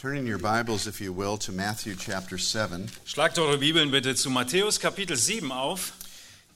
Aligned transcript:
Turning 0.00 0.26
your 0.26 0.38
Bibles, 0.38 0.86
if 0.86 0.98
you 0.98 1.12
will, 1.12 1.36
to 1.36 1.52
Matthew 1.52 1.94
chapter 1.94 2.38
7. 2.38 2.88
Schlagt 3.04 3.38
eure 3.38 3.58
Bibeln 3.58 3.90
bitte 3.90 4.14
zu 4.14 4.30
Matthäus 4.30 4.80
Kapitel 4.80 5.14
7 5.14 5.52
auf. 5.52 5.92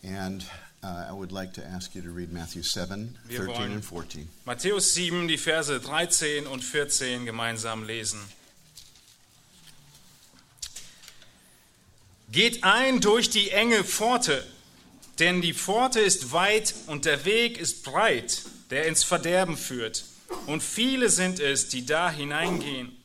And 0.02 0.42
uh, 0.82 1.10
I 1.10 1.12
would 1.12 1.30
like 1.30 1.52
to 1.52 1.62
ask 1.62 1.94
you 1.94 2.00
to 2.00 2.10
read 2.10 2.32
Matthew 2.32 2.62
7, 2.62 3.18
Wir 3.28 3.40
13 3.40 3.54
wollen- 3.54 3.72
and 3.74 3.84
14. 3.84 4.28
Matthäus 4.46 4.94
7, 4.94 5.28
die 5.28 5.36
Verse 5.36 5.78
13 5.78 6.46
und 6.46 6.64
14 6.64 7.26
gemeinsam 7.26 7.84
lesen. 7.84 8.18
Geht 12.32 12.64
ein 12.64 13.02
durch 13.02 13.28
die 13.28 13.50
enge 13.50 13.84
Pforte, 13.84 14.42
denn 15.18 15.42
die 15.42 15.52
Pforte 15.52 16.00
ist 16.00 16.32
weit 16.32 16.74
und 16.86 17.04
der 17.04 17.26
Weg 17.26 17.58
ist 17.58 17.84
breit, 17.84 18.40
der 18.70 18.86
ins 18.86 19.04
Verderben 19.04 19.58
führt. 19.58 20.06
Und 20.46 20.62
viele 20.62 21.10
sind 21.10 21.40
es, 21.40 21.68
die 21.68 21.84
da 21.84 22.10
hineingehen. 22.10 23.03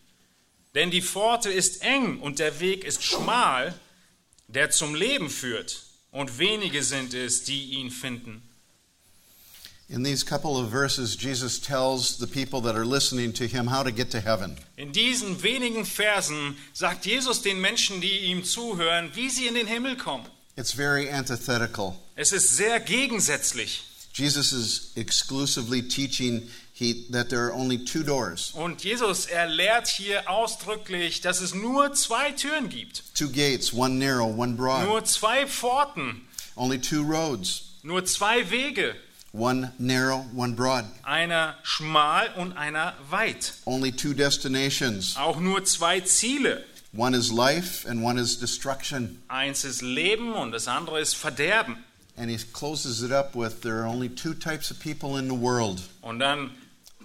Denn 0.75 0.91
die 0.91 1.01
Pforte 1.01 1.49
ist 1.49 1.81
eng 1.81 2.19
und 2.19 2.39
der 2.39 2.59
Weg 2.59 2.83
ist 2.83 3.03
schmal, 3.03 3.73
der 4.47 4.69
zum 4.69 4.95
Leben 4.95 5.29
führt. 5.29 5.83
Und 6.11 6.39
wenige 6.39 6.83
sind 6.83 7.13
es, 7.13 7.43
die 7.43 7.71
ihn 7.73 7.91
finden. 7.91 8.41
In 9.91 10.03
these 10.03 10.23
couple 10.23 10.55
of 10.57 10.69
verses, 10.69 11.15
Jesus 11.15 11.59
tells 11.59 12.19
the 12.19 12.27
people 12.27 12.61
that 12.61 12.75
are 12.75 12.85
listening 12.85 13.33
to 13.33 13.45
him 13.45 13.65
how 13.65 13.81
to 13.83 13.91
get 13.91 14.11
to 14.11 14.19
heaven. 14.19 14.55
In 14.75 14.91
diesen 14.91 15.41
wenigen 15.41 15.83
Versen 15.83 16.55
sagt 16.73 17.07
Jesus 17.07 17.41
den 17.41 17.59
Menschen, 17.59 17.99
die 17.99 18.19
ihm 18.25 18.43
zuhören, 18.43 19.09
wie 19.15 19.31
sie 19.31 19.47
in 19.47 19.55
den 19.55 19.65
Himmel 19.65 19.97
kommen. 19.97 20.27
It's 20.55 20.71
very 20.71 21.09
antithetical. 21.09 21.95
Es 22.15 22.31
ist 22.31 22.55
sehr 22.55 22.79
gegensätzlich. 22.79 23.83
Jesus 24.13 24.51
is 24.51 24.91
exclusively 24.95 25.81
teaching 25.81 26.49
he, 26.79 27.05
that 27.11 27.29
there 27.29 27.45
are 27.47 27.53
only 27.53 27.77
two 27.77 28.03
doors, 28.03 28.53
Und 28.55 28.83
Jesus 28.83 29.25
er 29.25 29.47
lehrt 29.47 29.87
hier 29.87 30.29
ausdrücklich, 30.29 31.21
dass 31.21 31.41
es 31.41 31.53
nur 31.53 31.93
zwei 31.93 32.31
Türen 32.31 32.69
gibt, 32.69 33.03
two 33.15 33.27
gates, 33.29 33.73
one 33.73 33.99
narrow, 33.99 34.27
one 34.27 34.53
broad, 34.55 34.85
nur 34.85 35.03
zwei 35.03 35.45
Pforten, 35.45 36.21
only 36.55 36.79
two 36.79 37.03
roads, 37.03 37.63
nur 37.83 38.05
zwei 38.05 38.49
Wege, 38.49 38.95
one 39.33 39.73
narrow, 39.77 40.25
one 40.35 40.53
broad, 40.55 40.85
einer 41.03 41.55
schmal 41.63 42.29
und 42.37 42.53
einer 42.53 42.93
weit, 43.09 43.53
only 43.65 43.91
two 43.91 44.13
destinations. 44.13 45.17
auch 45.17 45.39
nur 45.39 45.65
zwei 45.65 45.99
Ziele. 46.01 46.63
One 46.91 47.13
is 47.15 47.31
life 47.31 47.85
and 47.87 48.01
one 48.03 48.17
is 48.19 48.39
destruction. 48.39 49.21
Eins 49.27 49.63
ist 49.63 49.83
Leben 49.83 50.33
und 50.33 50.51
das 50.51 50.67
andere 50.67 50.99
ist 50.99 51.13
Verderben. 51.15 51.77
And 52.17 52.31
he 52.31 52.37
closes 52.51 53.03
it 53.03 53.11
up 53.11 53.35
with 53.35 53.61
there 53.61 53.81
are 53.81 53.87
only 53.87 54.09
two 54.09 54.33
types 54.33 54.71
of 54.71 54.79
people 54.79 55.17
in 55.19 55.29
the 55.29 55.39
world 55.39 55.81
Und 56.01 56.17
dann 56.19 56.49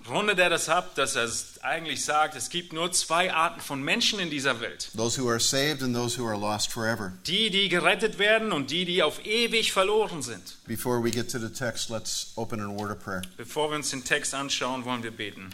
rundet 0.08 0.38
er 0.38 0.50
das 0.50 0.68
ab, 0.68 0.94
dass 0.94 1.16
er 1.16 1.28
eigentlich 1.62 2.04
sagt, 2.04 2.36
es 2.36 2.50
gibt 2.50 2.72
nur 2.72 2.92
zwei 2.92 3.32
Arten 3.32 3.60
von 3.60 3.82
Menschen 3.82 4.18
in 4.18 4.30
dieser 4.30 4.60
Welt. 4.60 4.90
those 4.96 5.20
who 5.20 5.28
are 5.28 5.40
saved 5.40 5.82
and 5.82 5.94
those 5.94 6.18
who 6.20 6.26
are 6.26 6.38
lost 6.38 6.70
forever. 6.70 7.12
Die, 7.26 7.50
die 7.50 7.68
gerettet 7.68 8.18
werden 8.18 8.52
und 8.52 8.70
die, 8.70 8.84
die 8.84 9.02
auf 9.02 9.24
ewig 9.24 9.72
verloren 9.72 10.22
sind. 10.22 10.56
Before 10.66 11.02
we 11.02 11.10
get 11.10 11.30
to 11.30 11.38
the 11.38 11.48
text, 11.48 11.90
let's 11.90 12.32
open 12.36 12.60
in 12.60 12.66
a 12.66 12.72
word 12.72 12.90
of 12.90 13.00
prayer. 13.02 13.22
Bevor 13.36 13.70
wir 13.70 13.76
uns 13.76 13.90
den 13.90 14.04
Text 14.04 14.34
anschauen, 14.34 14.84
wollen 14.84 15.02
wir 15.02 15.10
beten. 15.10 15.50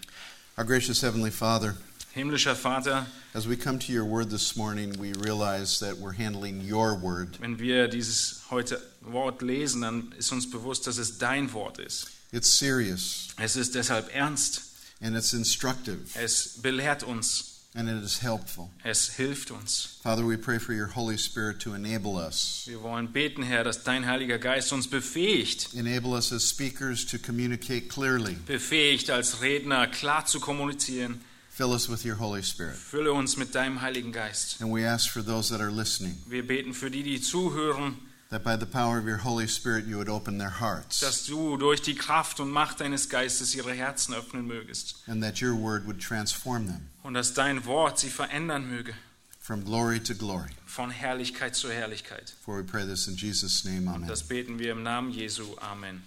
Our 0.59 0.65
gracious 0.65 1.03
Heavenly 1.03 1.31
Father, 1.31 1.77
Himmlischer 2.13 2.57
Vater, 2.57 3.07
as 3.35 3.49
we 3.49 3.57
come 3.57 3.79
to 3.79 3.93
your 3.93 4.05
word 4.05 4.31
this 4.31 4.57
morning, 4.57 4.93
we 4.99 5.13
realize 5.25 5.79
that 5.79 5.97
we're 5.99 6.13
handling 6.19 6.61
your 6.61 7.01
word. 7.01 7.39
wenn 7.41 7.61
wir 7.61 7.87
dieses 7.87 8.43
heute 8.51 8.83
Wort 9.01 9.43
lesen, 9.43 9.83
dann 9.83 10.13
ist 10.19 10.33
uns 10.33 10.51
bewusst, 10.51 10.89
dass 10.89 10.99
es 10.99 11.19
dein 11.19 11.53
Wort 11.53 11.79
ist. 11.79 12.09
It's 12.33 12.49
serious 12.49 13.29
Es 13.39 13.57
ist 13.57 13.75
deshalb 13.75 14.09
ernst. 14.15 14.63
and 15.01 15.17
it's 15.17 15.33
instructive 15.33 15.99
Es 16.15 16.59
belehrt 16.63 17.03
uns. 17.03 17.47
and 17.75 17.89
it 17.89 18.03
is 18.05 18.21
helpful. 18.23 18.71
Es 18.85 19.11
hilft 19.17 19.51
uns. 19.53 19.99
Father, 20.03 20.25
we 20.27 20.37
pray 20.37 20.59
for 20.59 20.73
your 20.75 20.89
Holy 20.89 21.17
Spirit 21.17 21.61
to 21.61 21.73
enable 21.75 22.17
us. 22.17 22.65
Wir 22.67 22.83
wollen 22.83 23.13
beten, 23.13 23.43
Herr, 23.45 23.63
dass 23.65 23.85
dein 23.85 24.07
Heiliger 24.07 24.39
Geist 24.39 24.73
uns 24.73 24.89
befähigt. 24.89 25.69
Enable 25.75 26.11
us 26.17 26.33
as 26.33 26.49
speakers 26.49 27.07
to 27.07 27.17
communicate 27.19 27.89
clearly. 27.89 28.37
Befähigt, 28.47 29.11
als 29.11 29.41
Redner 29.41 29.87
klar 29.87 30.27
zu 30.27 30.41
kommunizieren. 30.41 31.21
Fill 31.53 31.73
us 31.73 31.89
with 31.89 32.05
your 32.05 32.19
Holy 32.19 32.43
Spirit. 32.43 32.77
Fülle 32.77 33.13
uns 33.13 33.37
mit 33.37 33.55
deinem 33.55 33.81
Heiligen 33.83 34.13
Geist. 34.13 34.61
And 34.61 34.73
we 34.73 34.85
ask 34.89 35.09
for 35.11 35.23
those 35.25 35.51
that 35.51 35.61
are 35.61 35.71
listening 35.71 36.17
Wir 36.27 36.45
beten 36.47 36.75
für 36.75 36.91
die, 36.91 37.03
die 37.05 37.21
zuhören, 37.21 37.99
that 38.31 38.43
by 38.45 38.57
the 38.57 38.67
power 38.67 38.97
of 38.99 39.07
your 39.07 39.19
Holy 39.19 39.47
Spirit 39.49 39.87
you 39.87 39.97
would 39.99 40.09
open 40.09 40.39
their 40.39 40.61
hearts 40.61 41.01
dass 41.01 41.27
du 41.27 41.57
durch 41.57 41.83
die 41.83 41.95
Kraft 41.95 42.41
und 42.41 42.51
Macht 42.51 42.81
deines 42.81 43.09
Geistes 43.09 43.55
ihre 43.55 43.73
Herzen 43.75 44.15
öffnen 44.15 44.47
mögest 44.47 44.97
and 45.07 45.23
that 45.23 45.41
your 45.43 45.55
word 45.55 45.85
would 45.87 46.01
transform 46.01 46.67
them 46.67 46.89
und 47.03 47.15
dass 47.15 47.35
dein 47.35 47.65
Wort 47.65 47.99
sie 47.99 48.11
verändern 48.11 48.69
möge, 48.71 48.95
from 49.41 49.65
glory 49.65 49.99
to 50.01 50.15
glory. 50.15 50.51
von 50.67 50.91
Herrlichkeit 50.91 51.57
zu 51.57 51.69
Herrlichkeit. 51.73 52.33
For 52.45 52.57
we 52.59 52.63
pray 52.63 52.85
this 52.87 53.09
in 53.09 53.17
Jesus' 53.17 53.65
name. 53.65 53.89
Und 53.89 53.97
Amen. 53.97 54.09
das 54.09 54.23
beten 54.23 54.59
wir 54.61 54.71
im 54.73 54.83
Namen 54.85 55.11
Jesu. 55.11 55.57
Amen. 55.61 56.03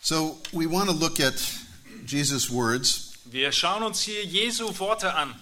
So 0.00 0.38
we 0.52 0.66
want 0.66 0.88
to 0.88 0.94
look 0.96 1.20
at 1.20 1.34
Jesus' 2.06 2.50
words, 2.50 3.12
Wir 3.30 3.52
schauen 3.52 3.82
uns 3.82 4.00
hier 4.00 4.24
Jesu 4.24 4.72
Worte 4.78 5.14
an. 5.14 5.34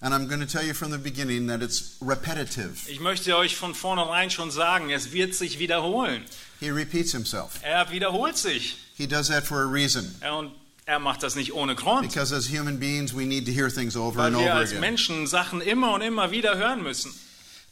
And 0.00 0.14
I'm 0.14 0.28
going 0.28 0.40
to 0.40 0.46
tell 0.46 0.64
you 0.64 0.74
from 0.74 0.90
the 0.90 0.98
beginning 0.98 1.46
that 1.48 1.62
it's 1.62 1.96
repetitive. 2.00 2.88
Ich 2.88 3.00
möchte 3.00 3.36
euch 3.36 3.56
von 3.56 3.74
vornherein 3.74 4.30
schon 4.30 4.50
sagen, 4.50 4.90
es 4.90 5.12
wird 5.12 5.34
sich 5.34 5.58
wiederholen. 5.58 6.22
He 6.60 6.70
repeats 6.70 7.12
himself. 7.12 7.60
Er 7.62 7.90
wiederholt 7.90 8.36
sich. 8.36 8.76
He 8.96 9.06
does 9.06 9.28
that 9.28 9.44
for 9.44 9.62
a 9.62 9.66
reason. 9.66 10.14
Er- 10.20 10.36
Und 10.36 10.52
er 10.86 10.98
macht 10.98 11.22
das 11.22 11.34
nicht 11.36 11.52
ohne 11.52 11.74
Grund, 11.74 12.02
Because 12.08 12.34
as 12.34 12.48
human 12.48 12.78
beings, 12.78 13.14
we 13.14 13.24
need 13.26 13.44
to 13.46 13.52
hear 13.52 13.68
things 13.70 13.94
over 13.96 14.16
weil 14.18 14.26
and 14.28 14.36
wir 14.38 14.44
over 14.46 14.54
als 14.54 14.70
again. 14.70 14.80
Menschen 14.80 15.26
Sachen 15.26 15.60
immer 15.60 15.92
und 15.92 16.00
immer 16.00 16.30
wieder 16.30 16.56
hören 16.56 16.82
müssen. 16.82 17.12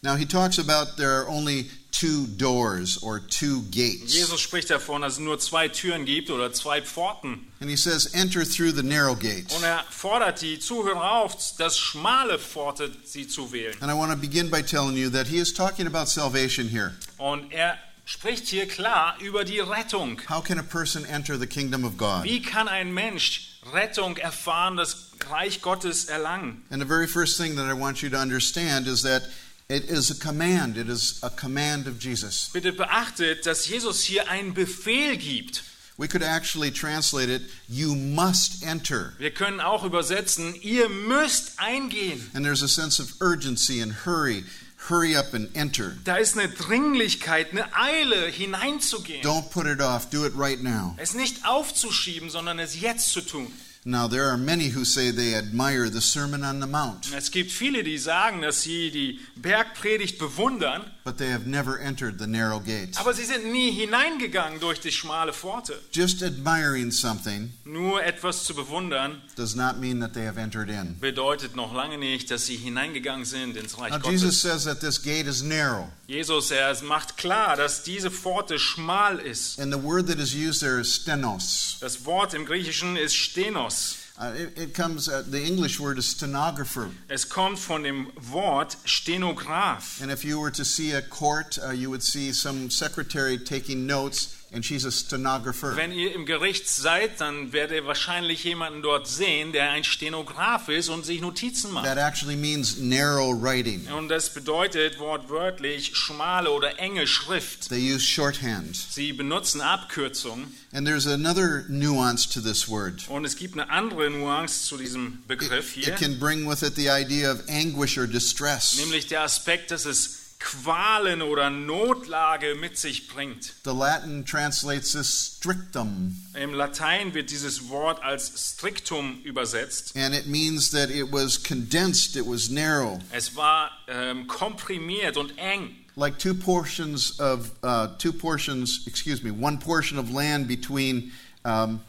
Now, 0.06 0.14
he 0.14 0.24
talks 0.24 0.58
about 0.58 0.96
there 0.96 1.20
are 1.20 1.28
only 1.28 1.66
two 1.90 2.28
doors 2.28 2.96
or 3.02 3.18
two 3.18 3.62
gates. 3.72 4.14
Jesus 4.14 4.40
spricht 4.40 4.70
davon, 4.70 5.02
dass 5.02 5.14
es 5.14 5.18
nur 5.18 5.36
zwei 5.40 5.68
Türen 5.68 6.04
gibt 6.04 6.30
oder 6.30 6.52
zwei 6.52 6.80
Pforten. 6.80 7.48
And 7.60 7.68
he 7.68 7.74
says, 7.74 8.14
enter 8.14 8.44
through 8.44 8.70
the 8.70 8.84
narrow 8.84 9.16
gate. 9.16 9.52
Und 9.52 9.64
er 9.64 9.82
fordert 9.90 10.42
die 10.42 10.60
Zuhörer 10.60 11.10
auf, 11.10 11.34
das 11.58 11.76
schmale 11.76 12.38
Pforte 12.38 12.92
sie 13.04 13.26
zu 13.26 13.50
wählen. 13.50 13.74
And 13.80 13.90
I 13.90 13.94
want 13.94 14.12
to 14.12 14.16
begin 14.16 14.48
by 14.48 14.62
telling 14.62 14.96
you 14.96 15.10
that 15.10 15.26
he 15.26 15.38
is 15.38 15.52
talking 15.52 15.88
about 15.88 16.06
salvation 16.06 16.68
here. 16.68 16.92
Und 17.18 17.52
er 17.52 17.76
spricht 18.04 18.46
hier 18.46 18.68
klar 18.68 19.16
über 19.20 19.44
die 19.44 19.58
Rettung. 19.58 20.20
How 20.28 20.40
can 20.40 20.60
a 20.60 20.62
person 20.62 21.04
enter 21.04 21.36
the 21.36 21.48
kingdom 21.48 21.84
of 21.84 21.96
God? 21.96 22.22
Wie 22.22 22.40
kann 22.40 22.68
ein 22.68 22.94
Mensch 22.94 23.58
Rettung 23.72 24.18
erfahren, 24.18 24.76
das 24.76 25.10
Reich 25.28 25.62
Gottes 25.62 26.04
erlangen? 26.04 26.62
And 26.70 26.80
the 26.80 26.86
very 26.86 27.08
first 27.08 27.36
thing 27.36 27.56
that 27.56 27.66
I 27.66 27.72
want 27.72 28.02
you 28.02 28.10
to 28.10 28.16
understand 28.16 28.86
is 28.86 29.02
that 29.02 29.24
it 29.68 29.90
is 29.90 30.10
a 30.10 30.14
command. 30.14 30.76
It 30.76 30.88
is 30.88 31.20
a 31.22 31.30
command 31.30 31.86
of 31.86 31.98
Jesus. 31.98 32.50
Bitte 32.52 32.72
beachtet, 32.72 33.46
dass 33.46 33.66
Jesus 33.68 34.02
hier 34.02 34.28
einen 34.28 34.54
Befehl 34.54 35.16
gibt. 35.16 35.62
We 35.98 36.08
could 36.08 36.22
actually 36.22 36.70
translate 36.70 37.30
it, 37.30 37.42
you 37.68 37.94
must 37.94 38.62
enter. 38.62 39.14
Wir 39.18 39.30
können 39.30 39.60
auch 39.60 39.82
übersetzen, 39.82 40.54
ihr 40.60 40.90
müsst 40.90 41.58
eingehen. 41.58 42.30
And 42.34 42.44
there's 42.44 42.62
a 42.62 42.68
sense 42.68 43.00
of 43.00 43.14
urgency 43.20 43.80
and 43.80 44.04
hurry. 44.04 44.44
Hurry 44.88 45.16
up 45.16 45.32
and 45.32 45.48
enter. 45.56 45.96
Da 46.04 46.16
ist 46.16 46.36
eine 46.38 46.48
Dringlichkeit, 46.48 47.50
eine 47.50 47.74
Eile, 47.74 48.28
hineinzugehen. 48.28 49.22
Don't 49.22 49.50
put 49.50 49.66
it 49.66 49.80
off. 49.80 50.10
Do 50.10 50.26
it 50.26 50.34
right 50.36 50.62
now. 50.62 50.94
Es 50.98 51.14
nicht 51.14 51.46
aufzuschieben, 51.46 52.28
sondern 52.28 52.58
es 52.58 52.78
jetzt 52.78 53.10
zu 53.10 53.22
tun. 53.22 53.50
Now, 53.88 54.08
there 54.08 54.24
are 54.24 54.36
many 54.36 54.70
who 54.70 54.84
say 54.84 55.12
they 55.12 55.36
admire 55.36 55.88
the 55.88 56.00
Sermon 56.00 56.42
on 56.42 56.58
the 56.58 56.66
Mount, 56.66 57.12
Es 57.14 57.30
gibt 57.30 57.52
viele, 57.52 57.84
die 57.84 57.98
sagen, 57.98 58.42
dass 58.42 58.62
sie 58.62 58.90
die 58.90 59.20
Bergpredigt 59.36 60.18
bewundern, 60.18 60.90
but 61.06 61.18
they 61.18 61.30
have 61.30 61.46
never 61.46 61.78
entered 61.78 62.18
the 62.18 62.26
narrow 62.26 62.58
gate. 62.58 62.98
aber 62.98 63.14
sie 63.14 63.24
sind 63.24 63.44
nie 63.52 63.70
hineingegangen 63.70 64.58
durch 64.58 64.80
die 64.80 64.90
schmale 64.90 65.32
Pforte. 65.32 65.80
Just 65.92 66.20
admiring 66.22 66.90
something 66.90 67.52
Nur 67.64 68.02
etwas 68.02 68.42
zu 68.44 68.54
bewundern 68.54 69.22
does 69.36 69.54
not 69.54 69.78
mean 69.78 70.00
that 70.00 70.12
they 70.14 70.26
have 70.26 70.36
entered 70.38 70.68
in. 70.68 70.96
bedeutet 71.00 71.54
noch 71.54 71.72
lange 71.72 71.96
nicht, 71.96 72.28
dass 72.30 72.46
sie 72.46 72.56
hineingegangen 72.56 73.24
sind 73.24 73.56
ins 73.56 73.78
Reich 73.78 73.92
Now, 73.92 74.10
Jesus 74.10 74.42
Gottes. 74.42 74.42
says 74.42 74.64
that 74.64 74.80
this 74.80 75.00
gate 75.00 75.28
is 75.28 75.42
narrow, 75.44 75.88
Jesus, 76.08 76.50
er 76.50 76.74
macht 76.82 77.16
klar, 77.16 77.54
dass 77.56 77.84
diese 77.84 78.10
Pforte 78.10 78.58
schmal 78.58 79.20
ist. 79.20 79.60
and 79.60 79.72
the 79.72 79.80
word 79.82 80.08
that 80.08 80.18
is 80.18 80.34
used 80.34 80.60
there 80.60 80.80
is 80.80 80.92
stenos. 80.92 81.76
Das 81.80 82.04
Wort 82.04 82.34
im 82.34 82.44
Griechischen 82.44 82.96
ist 82.96 83.14
Stenos. 83.14 83.96
Uh, 84.18 84.32
it, 84.34 84.58
it 84.58 84.74
comes, 84.74 85.08
uh, 85.08 85.22
the 85.28 85.42
English 85.42 85.78
word 85.78 85.98
is 85.98 86.06
stenographer. 86.06 86.88
Es 87.10 87.28
kommt 87.28 87.58
von 87.58 87.82
dem 87.82 88.10
Wort 88.32 88.76
Stenograph. 88.86 90.00
And 90.00 90.10
if 90.10 90.24
you 90.24 90.40
were 90.40 90.50
to 90.50 90.64
see 90.64 90.92
a 90.92 91.02
court, 91.02 91.58
uh, 91.62 91.70
you 91.70 91.90
would 91.90 92.02
see 92.02 92.32
some 92.32 92.70
secretary 92.70 93.36
taking 93.36 93.86
notes 93.86 94.45
and 94.56 94.64
she's 94.64 94.86
a 94.86 94.90
stenographer. 94.90 95.76
Wenn 95.76 95.92
ihr 95.92 96.14
im 96.14 96.24
Gericht 96.24 96.66
seid, 96.66 97.20
dann 97.20 97.52
werdet 97.52 97.76
ihr 97.76 97.86
wahrscheinlich 97.86 98.42
jemanden 98.42 98.82
dort 98.82 99.06
sehen, 99.06 99.52
der 99.52 99.70
ein 99.70 99.84
Stenograf 99.84 100.68
ist 100.70 100.88
und 100.88 101.04
sich 101.04 101.20
Notizen 101.20 101.72
macht. 101.72 101.84
That 101.84 101.98
actually 101.98 102.36
means 102.36 102.78
narrow 102.78 103.34
writing. 103.40 103.86
Und 103.88 104.08
das 104.08 104.32
bedeutet 104.32 104.98
wortwörtlich 104.98 105.94
schmale 105.94 106.50
oder 106.50 106.78
enge 106.78 107.06
Schrift. 107.06 107.68
They 107.68 107.94
use 107.94 108.00
shorthand. 108.04 108.74
Sie 108.74 109.12
benutzen 109.12 109.60
Abkürzungen. 109.60 110.54
And 110.72 110.86
there's 110.86 111.06
another 111.06 111.66
nuance 111.68 112.26
to 112.26 112.40
this 112.40 112.66
word. 112.66 113.06
Und 113.08 113.26
es 113.26 113.36
gibt 113.36 113.54
eine 113.58 113.68
andere 113.70 114.08
Nuance 114.08 114.64
zu 114.66 114.78
diesem 114.78 115.22
Begriff 115.28 115.72
hier, 115.72 115.88
It 115.88 115.96
can 115.96 116.18
bring 116.18 116.48
with 116.48 116.62
it 116.62 116.76
the 116.76 116.88
idea 116.88 117.30
of 117.30 117.40
anguish 117.48 117.98
or 117.98 118.06
distress. 118.06 118.76
nämlich 118.78 119.06
der 119.06 119.20
Aspekt, 119.22 119.70
dass 119.70 119.84
es 119.84 120.15
Qualen 120.38 121.22
oder 121.22 121.50
Notlage 121.50 122.54
mit 122.54 122.78
sich 122.78 123.08
bringt. 123.08 123.54
The 123.64 123.72
Latin 123.72 124.24
translates 124.24 124.92
this 124.92 125.36
strictum, 125.38 126.16
Im 126.34 126.52
Latein 126.54 127.14
wird 127.14 127.30
dieses 127.30 127.68
Wort 127.68 128.02
als 128.02 128.32
strictum 128.36 129.20
übersetzt. 129.24 129.96
and 129.96 130.14
it 130.14 130.26
means 130.26 130.70
that 130.70 130.90
it 130.90 131.10
was 131.10 131.42
condensed, 131.42 132.16
it 132.16 132.26
was 132.26 132.48
narrow, 132.50 132.98
Es 133.12 133.34
war 133.34 133.70
ähm, 133.88 134.26
komprimiert 134.26 135.16
und 135.16 135.36
eng. 135.38 135.74
like 135.96 136.18
two 136.18 136.34
portions 136.34 137.18
of 137.18 137.50
uh, 137.62 137.88
two 137.98 138.12
portions. 138.12 138.86
Excuse 138.86 139.22
me, 139.22 139.30
one 139.30 139.58
portion 139.58 139.98
of 139.98 140.10
land 140.10 140.46
between 140.46 141.12
um, 141.44 141.80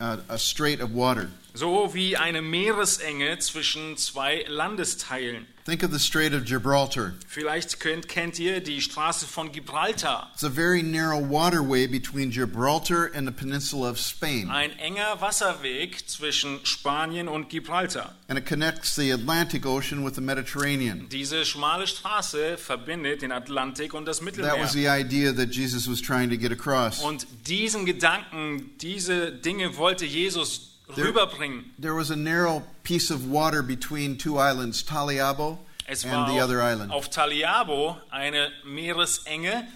uh, 0.00 0.18
a 0.28 0.38
strait 0.38 0.80
of 0.80 0.94
water. 0.94 1.28
So 1.54 1.92
wie 1.94 2.16
eine 2.16 2.42
Meeresenge 2.42 3.38
zwischen 3.40 3.96
zwei 3.96 4.44
Landesteilen. 4.48 5.46
Think 5.66 5.82
of 5.82 5.92
the 5.92 5.98
Strait 5.98 6.34
of 6.34 6.44
Gibraltar. 6.44 7.14
Vielleicht 7.26 7.80
könnt, 7.80 8.06
kennt 8.06 8.38
ihr 8.38 8.60
die 8.60 8.82
Straße 8.82 9.24
von 9.26 9.50
Gibraltar. 9.50 10.30
It's 10.34 10.44
a 10.44 10.50
very 10.50 10.82
narrow 10.82 11.18
waterway 11.26 11.86
between 11.86 12.28
Gibraltar 12.30 13.10
and 13.14 13.26
the 13.26 13.32
peninsula 13.32 13.88
of 13.88 13.98
Spain, 13.98 14.50
Ein 14.50 14.78
enger 14.78 15.22
Wasserweg 15.22 16.06
zwischen 16.06 16.60
Spanien 16.66 17.28
und 17.28 17.48
Gibraltar. 17.48 18.14
and 18.28 18.38
it 18.38 18.44
connects 18.44 18.94
the 18.94 19.10
Atlantic 19.10 19.64
Ocean 19.64 20.04
with 20.04 20.16
the 20.16 20.20
Mediterranean. 20.20 21.08
Diese 21.08 21.46
schmale 21.46 21.86
Straße 21.86 22.58
verbindet 22.58 23.22
den 23.22 23.32
Atlantik 23.32 23.94
und 23.94 24.04
das 24.04 24.18
That 24.18 24.24
Mittelmeer. 24.26 24.62
was 24.62 24.72
the 24.74 24.86
idea 24.86 25.32
that 25.32 25.48
Jesus 25.54 25.88
was 25.90 26.02
trying 26.02 26.28
to 26.28 26.36
get 26.36 26.52
across. 26.52 26.98
Und 27.02 27.26
diesen 27.46 27.86
Gedanken, 27.86 28.70
diese 28.82 29.32
Dinge 29.32 29.78
wollte 29.78 30.04
Jesus 30.04 30.73
There- 30.94 31.06
rüberbringen. 31.06 31.64
There 31.78 31.94
was 31.94 32.10
a 32.10 32.16
narrow 32.16 32.62
piece 32.82 33.10
of 33.10 33.26
water 33.30 33.62
between 33.62 34.16
two 34.18 34.38
islands, 34.38 34.82
Taliabo 34.82 35.58
Es 35.86 36.04
and 36.04 36.28
the 36.28 36.38
other 36.40 36.60
island. 36.62 36.92
auf 36.92 37.10
Taliabo 37.10 37.96
eine 38.10 38.50
Meeresenge 38.66 39.66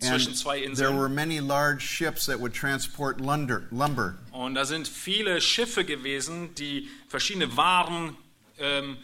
zwischen 0.00 0.34
zwei 0.34 0.66
there 0.74 0.92
were 0.92 1.08
many 1.08 1.38
large 1.40 1.82
ships 1.82 2.26
that 2.26 2.40
would 2.40 2.52
transport 2.52 3.20
lumber. 3.20 3.64
lumber. 3.70 4.16
Und 4.32 4.54
da 4.54 4.64
sind 4.64 4.88
viele 4.88 5.40
Schiffe 5.40 5.84
gewesen, 5.84 6.54
die 6.56 6.88
verschiedene 7.08 7.56
Waren 7.56 8.16
ähm, 8.58 8.96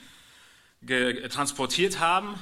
transportiert 1.28 1.98
haben. 2.00 2.38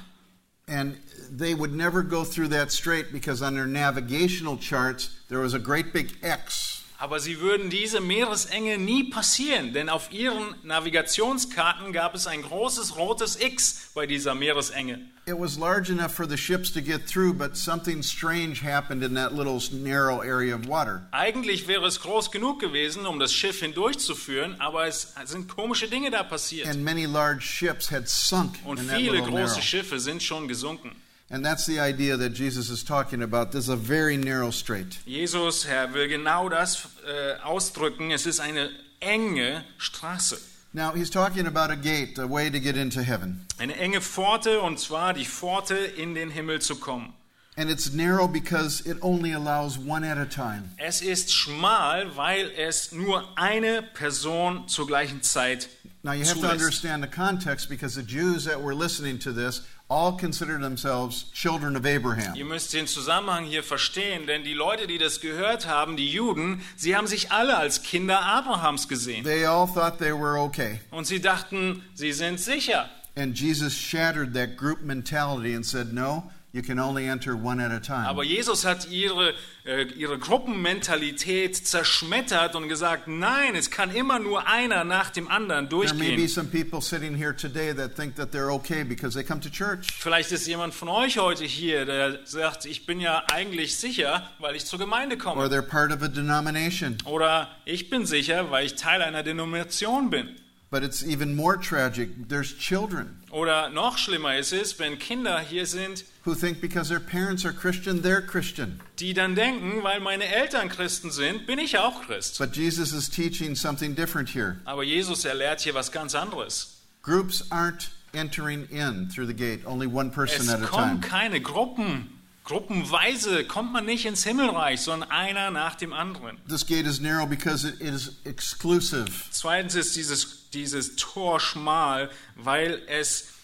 And 0.68 0.96
they 1.30 1.54
would 1.54 1.72
never 1.72 2.02
go 2.02 2.24
through 2.24 2.48
that 2.48 2.72
strait 2.72 3.12
because 3.12 3.40
on 3.40 3.54
their 3.54 3.66
navigational 3.66 4.56
charts 4.56 5.10
there 5.28 5.38
was 5.40 5.54
a 5.54 5.58
great 5.60 5.92
big 5.92 6.16
X. 6.22 6.82
Aber 6.98 7.20
sie 7.20 7.40
würden 7.40 7.68
diese 7.68 8.00
Meeresenge 8.00 8.78
nie 8.78 9.04
passieren, 9.10 9.74
denn 9.74 9.88
auf 9.90 10.10
ihren 10.12 10.54
Navigationskarten 10.62 11.92
gab 11.92 12.14
es 12.14 12.26
ein 12.26 12.42
großes 12.42 12.96
rotes 12.96 13.38
X 13.40 13.90
bei 13.94 14.06
dieser 14.06 14.34
Meeresenge. 14.34 15.00
It 15.26 15.34
was 15.38 15.58
large 15.58 15.90
enough 15.90 16.12
for 16.14 16.26
the 16.28 16.36
ships 16.36 16.72
to 16.72 16.80
get 16.80 17.06
through, 17.06 17.34
but 17.34 17.56
something 17.56 18.02
strange 18.02 18.62
happened 18.62 19.02
in 19.02 19.14
that 19.14 19.34
little 19.34 19.60
narrow 19.72 20.22
area 20.22 20.54
of 20.54 20.68
water. 20.68 21.06
Eigentlich 21.10 21.66
wäre 21.66 21.84
es 21.86 22.00
groß 22.00 22.30
genug 22.30 22.60
gewesen, 22.60 23.06
um 23.06 23.18
das 23.18 23.32
Schiff 23.34 23.60
hindurchzuführen, 23.60 24.60
aber 24.60 24.86
es 24.86 25.14
sind 25.24 25.48
komische 25.48 25.88
Dinge 25.88 26.10
da 26.10 26.22
passiert. 26.22 26.68
And 26.68 26.82
many 26.84 27.06
large 27.06 27.42
ships 27.42 27.90
had 27.90 28.08
sunk 28.08 28.54
Und 28.64 28.78
in 28.78 28.86
that 28.86 28.96
viele 28.98 29.12
little 29.16 29.30
narrow. 29.32 29.48
große 29.48 29.62
Schiffe 29.62 29.98
sind 29.98 30.22
schon 30.22 30.46
gesunken. 30.48 30.92
And 31.28 31.44
that's 31.44 31.66
the 31.66 31.80
idea 31.80 32.16
that 32.16 32.34
Jesus 32.34 32.70
is 32.70 32.84
talking 32.84 33.20
about. 33.20 33.50
This 33.50 33.64
is 33.64 33.68
a 33.68 33.76
very 33.76 34.16
narrow 34.16 34.50
strait. 34.50 34.98
Jesus, 35.06 35.64
Herr, 35.64 35.92
will 35.92 36.08
genau 36.08 36.48
das 36.48 36.88
äh, 37.04 37.42
ausdrücken. 37.42 38.12
Es 38.12 38.26
ist 38.26 38.38
eine 38.38 38.70
enge 39.00 39.64
Straße. 39.78 40.40
Now, 40.72 40.92
he's 40.92 41.10
talking 41.10 41.46
about 41.46 41.70
a 41.70 41.76
gate, 41.76 42.18
a 42.18 42.26
way 42.26 42.50
to 42.50 42.60
get 42.60 42.76
into 42.76 43.02
heaven. 43.02 43.46
Eine 43.58 43.76
enge 43.76 44.00
Pforte, 44.00 44.60
und 44.60 44.78
zwar 44.78 45.14
die 45.14 45.24
Pforte, 45.24 45.74
in 45.74 46.14
den 46.14 46.30
Himmel 46.30 46.60
zu 46.60 46.76
kommen. 46.76 47.14
And 47.58 47.70
it's 47.70 47.90
narrow 47.92 48.28
because 48.28 48.82
it 48.86 48.98
only 49.00 49.32
allows 49.32 49.78
one 49.78 50.04
at 50.04 50.18
a 50.18 50.26
time. 50.26 50.70
Es 50.76 51.00
ist 51.00 51.32
schmal, 51.32 52.14
weil 52.14 52.50
es 52.56 52.92
nur 52.92 53.24
eine 53.36 53.82
Person 53.94 54.68
zur 54.68 54.86
gleichen 54.86 55.22
Zeit 55.22 55.68
Now, 56.02 56.12
you 56.12 56.24
have 56.24 56.34
to 56.34 56.40
zulässt. 56.40 56.52
understand 56.52 57.02
the 57.02 57.08
context 57.08 57.68
because 57.68 57.94
the 57.94 58.02
Jews 58.02 58.44
that 58.44 58.62
were 58.62 58.74
listening 58.74 59.18
to 59.20 59.32
this 59.32 59.62
all 59.88 60.12
consider 60.12 60.58
themselves 60.58 61.24
children 61.32 61.76
of 61.76 61.86
Abraham. 61.86 62.34
Ihr 62.36 62.44
müsst 62.44 62.74
den 62.74 62.86
Zusammenhang 62.86 63.44
hier 63.46 63.62
verstehen, 63.64 64.26
denn 64.26 64.44
die 64.44 64.52
Leute, 64.54 64.86
die 64.86 64.98
das 64.98 65.20
gehört 65.20 65.66
haben, 65.66 65.96
die 65.96 66.08
Juden, 66.10 66.60
sie 66.76 66.94
haben 66.94 67.06
sich 67.06 67.32
alle 67.32 67.56
als 67.56 67.82
Kinder 67.82 68.20
Abrahams 68.22 68.86
gesehen. 68.86 69.24
They 69.24 69.46
all 69.46 69.66
thought 69.66 69.98
they 69.98 70.12
were 70.12 70.38
okay. 70.38 70.78
Und 70.90 71.06
sie 71.06 71.20
dachten, 71.20 71.82
sie 71.94 72.12
sind 72.12 72.38
sicher. 72.38 72.88
And 73.16 73.34
Jesus 73.34 73.72
shattered 73.74 74.34
that 74.34 74.56
group 74.58 74.82
mentality 74.82 75.54
and 75.54 75.64
said, 75.64 75.92
No, 75.92 76.30
you 76.56 76.62
can 76.62 76.78
only 76.78 77.06
enter 77.06 77.36
one 77.36 77.60
at 77.60 77.70
a 77.70 77.78
time. 77.78 78.06
Aber 78.08 78.24
Jesus 78.24 78.64
hat 78.64 78.88
ihre, 78.90 79.34
äh, 79.66 79.84
ihre 79.94 80.18
Gruppenmentalität 80.18 81.54
zerschmettert 81.54 82.54
und 82.56 82.68
gesagt, 82.68 83.08
nein, 83.08 83.54
es 83.54 83.70
kann 83.70 83.94
immer 83.94 84.18
nur 84.18 84.46
einer 84.48 84.84
nach 84.84 85.10
dem 85.10 85.28
anderen 85.28 85.68
There 85.68 85.94
may 85.94 86.16
be 86.16 86.16
durchgehen. 86.16 86.28
some 86.28 86.48
people 86.48 86.80
sitting 86.80 87.14
here 87.14 87.34
today 87.36 87.74
that 87.74 87.94
think 87.94 88.16
that 88.16 88.32
they're 88.32 88.50
okay 88.50 88.84
because 88.84 89.14
they 89.14 89.22
come 89.22 89.40
to 89.40 89.50
church. 89.50 89.86
Vielleicht 89.98 90.32
ist 90.32 90.46
jemand 90.46 90.72
von 90.74 90.88
euch 90.88 91.18
heute 91.18 91.44
hier, 91.44 91.84
der 91.84 92.20
sagt, 92.24 92.64
ich 92.64 92.86
bin 92.86 93.00
ja 93.00 93.22
eigentlich 93.30 93.76
sicher, 93.76 94.30
weil 94.38 94.56
ich 94.56 94.64
zur 94.64 94.78
Gemeinde 94.78 95.18
komme. 95.18 95.44
they're 95.48 95.60
part 95.60 95.92
of 95.92 96.02
a 96.02 96.08
denomination. 96.08 96.96
Oder 97.04 97.50
ich 97.66 97.90
bin 97.90 98.06
sicher, 98.06 98.50
weil 98.50 98.64
ich 98.64 98.76
Teil 98.76 99.02
einer 99.02 99.22
Denomination 99.22 100.08
bin. 100.08 100.36
But 100.68 100.82
it's 100.82 101.04
even 101.04 101.36
more 101.36 101.56
tragic. 101.56 102.28
There's 102.28 102.52
children 102.58 103.20
Oder 103.30 103.68
noch 103.70 103.98
schlimmer 103.98 104.36
ist 104.36 104.52
es, 104.52 104.78
wenn 104.80 104.98
Kinder 104.98 105.38
hier 105.38 105.64
sind, 105.64 106.04
who 106.24 106.34
think 106.34 106.60
because 106.60 106.88
their 106.88 106.98
parents 106.98 107.44
are 107.44 107.52
Christian, 107.54 108.02
they're 108.02 108.20
Christian. 108.20 108.80
die 108.98 109.14
dann 109.14 109.36
denken, 109.36 109.84
weil 109.84 110.00
meine 110.00 110.24
Eltern 110.26 110.68
Christen 110.68 111.12
sind, 111.12 111.46
bin 111.46 111.60
ich 111.60 111.78
auch 111.78 112.02
Christ. 112.06 112.38
But 112.38 112.56
Jesus 112.56 112.92
is 112.92 113.08
teaching 113.08 113.54
something 113.54 113.94
different 113.94 114.28
here. 114.30 114.56
Aber 114.64 114.82
Jesus, 114.82 115.24
er 115.24 115.34
lehrt 115.34 115.60
hier 115.60 115.74
was 115.74 115.92
ganz 115.92 116.14
anderes. 116.16 116.78
Groups 117.02 117.44
aren't 117.52 117.90
entering 118.12 118.64
in 118.70 119.08
through 119.08 119.26
the 119.26 119.34
gate, 119.34 119.64
only 119.66 119.86
one 119.86 120.10
person 120.10 120.40
Es 120.46 120.48
at 120.48 120.62
a 120.62 120.66
kommen 120.66 121.00
time. 121.00 121.08
keine 121.08 121.40
Gruppen. 121.40 122.15
Gruppenweise 122.46 123.44
kommt 123.44 123.72
man 123.72 123.84
nicht 123.86 124.06
ins 124.06 124.22
Himmelreich, 124.22 124.80
sondern 124.80 125.10
einer 125.10 125.50
nach 125.50 125.74
dem 125.74 125.92
anderen. 125.92 126.38
This 126.48 126.64
gate 126.64 126.86
is 126.86 127.00
narrow 127.00 127.26
because 127.26 127.66
it 127.66 127.80
is 127.80 128.12
exclusive. 128.24 129.10
Zweitens 129.32 129.74
ist 129.74 129.96
dieses, 129.96 130.48
dieses 130.50 130.94
Tor 130.94 131.40
schmal, 131.40 132.08
weil 132.36 132.82
es 132.86 133.35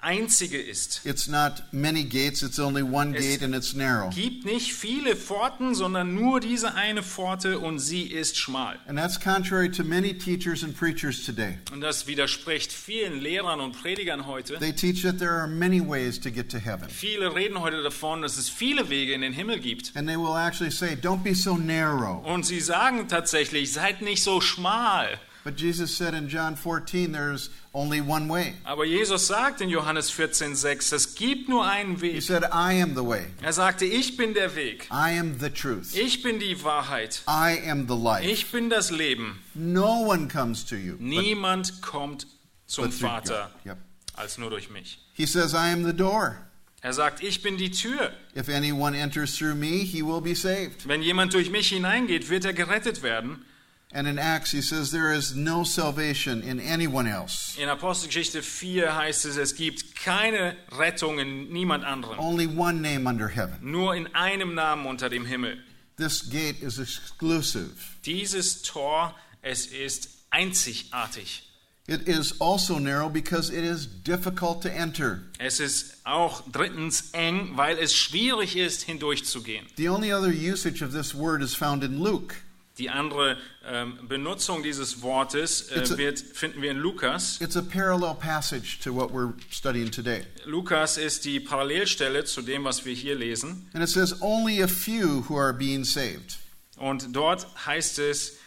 einzige 0.00 0.58
ist. 0.58 1.00
It's 1.04 1.26
not 1.28 1.62
many 1.72 2.04
gates, 2.04 2.42
it's 2.42 2.58
only 2.58 2.82
one 2.82 3.14
Es 3.16 3.22
gate 3.24 3.42
and 3.44 3.54
it's 3.54 3.74
narrow. 3.74 4.10
gibt 4.10 4.44
nicht 4.44 4.72
viele 4.74 5.16
Pforten, 5.16 5.74
sondern 5.74 6.14
nur 6.14 6.40
diese 6.40 6.74
eine 6.74 7.02
Pforte 7.02 7.58
und 7.58 7.78
sie 7.78 8.02
ist 8.02 8.36
schmal. 8.38 8.78
And 8.86 8.98
that's 8.98 9.18
contrary 9.18 9.70
to 9.70 9.84
many 9.84 10.12
teachers 10.14 10.62
and 10.62 10.76
preachers 10.76 11.24
today. 11.24 11.58
Und 11.72 11.80
das 11.80 12.06
widerspricht 12.06 12.72
vielen 12.72 13.20
Lehrern 13.20 13.60
und 13.60 13.72
Predigern 13.80 14.26
heute. 14.26 14.58
They 14.58 14.72
teach 14.72 15.02
that 15.02 15.18
there 15.18 15.32
are 15.32 15.46
many 15.48 15.80
ways 15.80 16.18
to 16.20 16.30
get 16.30 16.50
to 16.50 16.58
heaven. 16.58 16.88
Viele 16.88 17.34
reden 17.34 17.60
heute 17.60 17.82
davon, 17.82 18.22
dass 18.22 18.36
es 18.36 18.48
viele 18.48 18.88
Wege 18.90 19.14
in 19.14 19.20
den 19.22 19.32
Himmel 19.32 19.60
gibt. 19.60 19.92
And 19.94 20.08
they 20.08 20.16
will 20.16 20.36
actually 20.36 20.70
say, 20.72 20.94
Don't 20.94 21.22
be 21.22 21.34
so 21.34 21.56
narrow. 21.56 22.24
Und 22.26 22.44
sie 22.44 22.60
sagen 22.60 23.08
tatsächlich, 23.08 23.72
seid 23.72 24.02
nicht 24.02 24.22
so 24.22 24.40
schmal. 24.40 25.18
But 25.42 25.58
Jesus 25.58 25.96
said 25.96 26.12
in 26.12 26.28
John 26.28 26.54
14, 26.54 27.12
there's 27.12 27.48
only 27.72 28.00
one 28.00 28.28
way. 28.28 28.54
Aber 28.64 28.84
Jesus 28.84 29.26
sagt 29.26 29.60
in 29.60 29.68
Johannes 29.70 30.10
14,6, 30.10 30.92
es 30.94 31.14
gibt 31.14 31.48
nur 31.48 31.64
einen 31.64 31.96
He 31.96 32.14
Weg. 32.14 32.22
said, 32.22 32.42
I 32.52 32.80
am 32.82 32.94
the 32.94 33.04
way, 33.04 33.26
Er 33.42 33.52
sagte, 33.52 33.84
ich 33.84 34.16
bin 34.16 34.34
der 34.34 34.54
Weg. 34.56 34.88
I 34.90 35.18
am 35.18 35.38
the 35.38 35.50
truth, 35.50 35.94
Ich 35.94 36.22
bin 36.22 36.38
die 36.40 36.62
Wahrheit. 36.64 37.22
I 37.28 37.58
am 37.70 37.86
the 37.88 37.94
life. 37.96 38.24
Ich 38.28 38.50
bin 38.50 38.70
das 38.70 38.90
Leben. 38.90 39.38
No 39.54 40.00
one 40.06 40.28
comes 40.28 40.64
to 40.66 40.76
you 40.76 40.92
but, 40.92 41.00
Niemand 41.02 41.80
kommt 41.82 42.26
zum 42.66 42.84
but 42.86 42.94
Vater. 42.94 43.50
Yep. 43.64 43.78
als 44.16 44.36
nur 44.38 44.50
durch 44.50 44.70
mich. 44.70 44.98
He 45.14 45.26
says, 45.26 45.52
I 45.54 45.72
am 45.72 45.84
the 45.84 45.92
door. 45.94 46.36
Er 46.82 46.94
sagt, 46.94 47.22
ich 47.22 47.42
bin 47.42 47.58
die 47.58 47.70
Tür. 47.70 48.10
If 48.34 48.48
anyone 48.48 48.96
enters 48.96 49.36
through 49.36 49.54
me, 49.54 49.84
he 49.84 50.02
will 50.02 50.20
be 50.22 50.34
saved. 50.34 50.88
Wenn 50.88 51.02
jemand 51.02 51.34
durch 51.34 51.50
mich 51.50 51.68
hineingeht, 51.68 52.30
wird 52.30 52.46
er 52.46 52.54
gerettet 52.54 53.02
werden. 53.02 53.44
And 53.92 54.06
in 54.06 54.18
Acts, 54.20 54.52
he 54.52 54.62
says, 54.62 54.92
There 54.92 55.12
is 55.12 55.34
no 55.34 55.64
salvation 55.64 56.42
in 56.42 56.60
anyone 56.60 57.08
else. 57.08 57.56
In 57.58 57.68
Apostelgeschichte 57.68 58.42
4 58.42 58.94
heißt 58.94 59.24
es, 59.24 59.36
es 59.36 59.56
gibt 59.56 59.96
keine 59.96 60.56
Rettung 60.70 61.18
in 61.18 61.52
niemand 61.52 61.84
anderem. 61.84 62.18
Only 62.18 62.46
one 62.46 62.80
name 62.80 63.08
under 63.08 63.28
heaven. 63.28 63.58
Nur 63.62 63.96
in 63.96 64.06
einem 64.14 64.54
Namen 64.54 64.86
unter 64.86 65.08
dem 65.08 65.26
Himmel. 65.26 65.58
This 65.96 66.22
gate 66.22 66.62
is 66.62 66.78
exclusive. 66.78 67.72
Dieses 68.04 68.62
Tor, 68.62 69.14
es 69.42 69.66
ist 69.66 70.08
einzigartig. 70.30 71.42
It 71.88 72.06
is 72.06 72.40
also 72.40 72.78
narrow 72.78 73.08
because 73.08 73.50
it 73.50 73.64
is 73.64 73.86
difficult 73.86 74.62
to 74.62 74.70
enter. 74.70 75.24
Es 75.40 75.58
ist 75.58 75.96
auch 76.04 76.42
drittens 76.52 77.10
eng, 77.12 77.56
weil 77.56 77.76
es 77.78 77.92
schwierig 77.92 78.56
ist, 78.56 78.82
hindurchzugehen. 78.82 79.66
The 79.74 79.88
only 79.88 80.12
other 80.12 80.30
usage 80.30 80.80
of 80.80 80.92
this 80.92 81.12
word 81.12 81.42
is 81.42 81.56
found 81.56 81.82
in 81.82 81.98
Luke. 81.98 82.36
Die 82.80 82.88
andere 82.88 83.36
ähm, 83.66 83.98
Benutzung 84.08 84.62
dieses 84.62 85.02
Wortes 85.02 85.70
äh, 85.70 85.98
wird, 85.98 86.18
finden 86.18 86.62
wir 86.62 86.70
in 86.70 86.78
Lukas. 86.78 87.38
It's 87.42 87.54
a 87.54 87.60
parallel 87.60 88.14
passage 88.14 88.78
to 88.82 88.94
what 88.94 89.12
we're 89.12 89.34
studying 89.50 89.90
today. 89.90 90.24
Lukas 90.46 90.96
ist 90.96 91.26
die 91.26 91.40
Parallelstelle 91.40 92.24
zu 92.24 92.40
dem, 92.40 92.64
was 92.64 92.86
wir 92.86 92.94
hier 92.94 93.14
lesen. 93.14 93.68
And 93.74 93.84
it 93.84 93.90
says, 93.90 94.22
Only 94.22 94.62
a 94.62 94.66
few 94.66 95.26
who 95.28 95.36
are 95.36 95.52
being 95.52 95.84
saved. 95.84 96.38
Und 96.78 97.14
dort 97.14 97.46
heißt 97.66 97.98
es, 97.98 98.38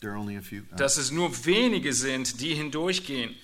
There 0.00 0.12
are 0.12 0.18
only 0.18 0.36
a 0.36 0.42
few. 0.42 0.62
dass 0.76 0.96
es 0.96 1.12
nur 1.12 1.30
wenige 1.46 1.92
sind, 1.92 2.40
die 2.40 2.56
hindurchgehen. 2.56 3.36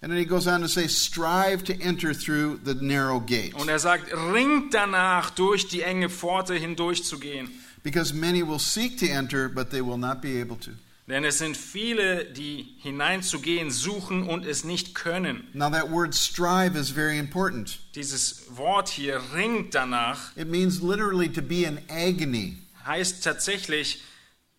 And 0.00 0.10
then 0.10 0.18
he 0.18 0.24
goes 0.24 0.46
on 0.46 0.62
to 0.62 0.68
say, 0.68 0.88
Strive 0.88 1.64
to 1.64 1.74
enter 1.74 2.14
through 2.14 2.60
the 2.64 2.74
narrow 2.74 3.20
gate. 3.20 3.52
Und 3.54 3.68
er 3.68 3.78
sagt, 3.78 4.10
ringt 4.10 4.72
danach, 4.72 5.28
durch 5.30 5.68
die 5.68 5.82
enge 5.82 6.08
Pforte 6.08 6.54
hindurchzugehen. 6.54 7.50
Because 7.82 8.14
many 8.14 8.42
will 8.42 8.58
seek 8.60 8.98
to 8.98 9.06
enter, 9.08 9.48
but 9.48 9.70
they 9.70 9.80
will 9.82 9.96
not 9.98 10.20
be 10.22 10.40
able 10.40 10.56
to. 10.60 10.70
Denn 11.08 11.24
es 11.24 11.38
sind 11.38 11.56
viele, 11.56 12.24
die 12.26 12.76
hineinzugehen 12.78 13.70
suchen 13.72 14.22
und 14.28 14.46
es 14.46 14.62
nicht 14.64 14.94
können. 14.94 15.48
Now, 15.52 15.68
that 15.68 15.90
word 15.90 16.14
strive 16.14 16.76
is 16.76 16.90
very 16.90 17.18
important. 17.18 17.80
Dieses 17.96 18.44
Wort 18.56 18.88
hier, 18.88 19.20
ringt 19.34 19.74
danach, 19.74 20.34
It 20.36 20.48
means 20.48 20.80
literally 20.80 21.28
to 21.28 21.42
be 21.42 21.64
in 21.64 21.80
agony. 21.90 22.56
heißt 22.86 23.24
tatsächlich, 23.24 24.00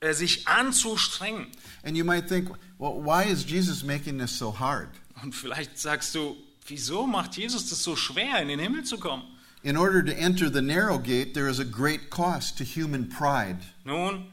äh, 0.02 0.14
sich 0.14 0.46
anzustrengen. 0.48 1.48
And 1.86 1.96
you 1.98 2.04
might 2.04 2.28
think, 2.28 2.50
well, 2.78 3.02
why 3.02 3.24
is 3.24 3.46
Jesus 3.50 3.82
making 3.84 4.18
this 4.20 4.38
so 4.38 4.52
hard? 4.60 4.90
Und 5.24 5.34
vielleicht 5.34 5.80
sagst 5.80 6.14
du, 6.14 6.36
wieso 6.68 7.08
macht 7.08 7.38
Jesus 7.38 7.70
das 7.70 7.82
so 7.84 7.96
schwer, 7.96 8.42
in 8.42 8.50
den 8.50 8.60
Himmel 8.60 8.84
zu 8.84 8.98
kommen? 8.98 9.24
In 9.64 9.78
order 9.78 10.04
to 10.04 10.14
enter 10.14 10.50
the 10.50 10.62
narrow 10.62 10.98
gate, 10.98 11.34
there 11.34 11.48
is 11.48 11.58
a 11.58 11.64
great 11.64 12.10
cost 12.10 12.58
to 12.58 12.66
human 12.66 13.08
pride. 13.08 13.60
Nun, 13.86 14.26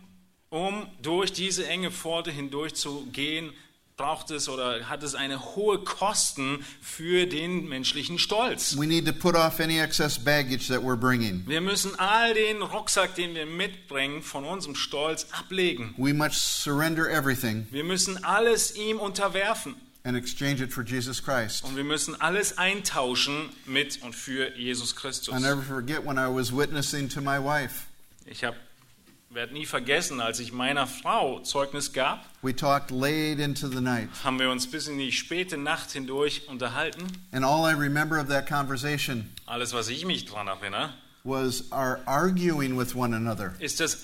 um 0.50 0.88
durch 1.00 1.32
diese 1.32 1.68
enge 1.68 1.92
Pforte 1.92 2.32
hindurchzugehen, 2.32 3.52
braucht 3.96 4.32
es 4.32 4.48
oder 4.48 4.88
hat 4.88 5.04
es 5.04 5.14
eine 5.14 5.54
hohe 5.54 5.78
Kosten 5.84 6.64
für 6.80 7.26
den 7.26 7.68
menschlichen 7.68 8.18
Stolz. 8.18 8.76
We 8.76 8.86
need 8.86 9.06
to 9.06 9.12
put 9.12 9.36
off 9.36 9.60
any 9.60 9.78
excess 9.78 10.18
baggage 10.18 10.66
that 10.66 10.80
we're 10.82 10.96
bringing. 10.96 11.44
Wir 11.46 11.60
müssen 11.60 11.96
all 12.00 12.34
den 12.34 12.62
Rucksack, 12.62 13.14
den 13.14 13.36
wir 13.36 13.46
mitbringen, 13.46 14.22
von 14.22 14.44
unserem 14.44 14.74
Stolz 14.74 15.28
ablegen. 15.30 15.94
We 15.96 16.12
must 16.12 16.62
surrender 16.62 17.08
everything 17.08 17.68
Wir 17.70 17.84
müssen 17.84 18.24
alles 18.24 18.74
ihm 18.74 18.98
unterwerfen 18.98 19.76
and 20.04 20.16
exchange 20.16 20.62
it 20.62 20.72
for 20.72 20.82
Jesus 20.84 21.22
Christ. 21.22 21.64
und 21.64 21.76
wir 21.76 21.84
müssen 21.84 22.20
alles 22.20 22.56
eintauschen 22.58 23.50
mit 23.66 24.00
und 24.02 24.14
für 24.14 24.56
Jesus 24.56 24.94
Christus. 24.96 25.34
I'll 25.34 25.40
never 25.40 25.62
forget 25.62 26.04
when 26.06 26.16
I 26.18 26.28
was 26.28 26.52
witnessing 26.54 27.08
to 27.10 27.20
my 27.20 27.38
wife. 27.38 27.86
Ich 28.26 28.44
habe 28.44 28.56
werde 29.32 29.52
nie 29.52 29.64
vergessen, 29.66 30.20
als 30.20 30.40
ich 30.40 30.52
meiner 30.52 30.86
Frau 30.88 31.38
Zeugnis 31.40 31.92
gab, 31.92 32.24
We 32.42 32.54
talked 32.56 32.90
late 32.90 33.40
into 33.40 33.68
the 33.68 33.80
night, 33.80 34.08
haben 34.24 34.38
wir 34.40 34.50
uns 34.50 34.66
bis 34.68 34.88
in 34.88 34.98
die 34.98 35.12
späte 35.12 35.56
Nacht 35.56 35.92
hindurch 35.92 36.48
unterhalten. 36.48 37.06
and 37.32 37.44
all 37.44 37.64
I 37.70 37.74
remember 37.74 38.18
of 38.20 38.28
that 38.28 38.48
conversation 38.48 39.30
Alles, 39.46 39.72
was 39.72 39.88
ich 39.88 40.04
mich 40.04 40.24
daran 40.24 40.48
erinnere, 40.48 40.94
was 41.22 41.70
our 41.70 42.00
arguing 42.06 42.76
with 42.76 42.94
one 42.96 43.14
another. 43.14 43.54
ist 43.60 43.78
das 43.78 44.02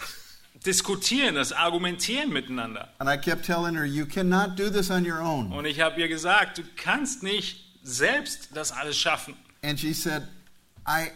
Diskutieren, 0.66 1.36
das 1.36 1.52
Argumentieren 1.52 2.32
miteinander. 2.32 2.88
And 2.98 3.08
I 3.08 3.16
kept 3.16 3.44
telling 3.46 3.76
her, 3.76 3.84
You 3.84 4.04
cannot 4.04 4.56
do 4.56 4.68
this 4.68 4.90
on 4.90 5.08
your 5.08 5.20
own. 5.20 5.52
Und 5.52 5.64
ich 5.64 5.80
habe 5.80 6.00
ihr 6.00 6.08
gesagt, 6.08 6.58
du 6.58 6.62
kannst 6.76 7.22
nicht 7.22 7.64
selbst 7.82 8.48
das 8.54 8.72
alles 8.72 8.98
schaffen. 8.98 9.34
And 9.62 9.78
she 9.78 9.94
said, 9.94 10.24
I, 10.86 11.10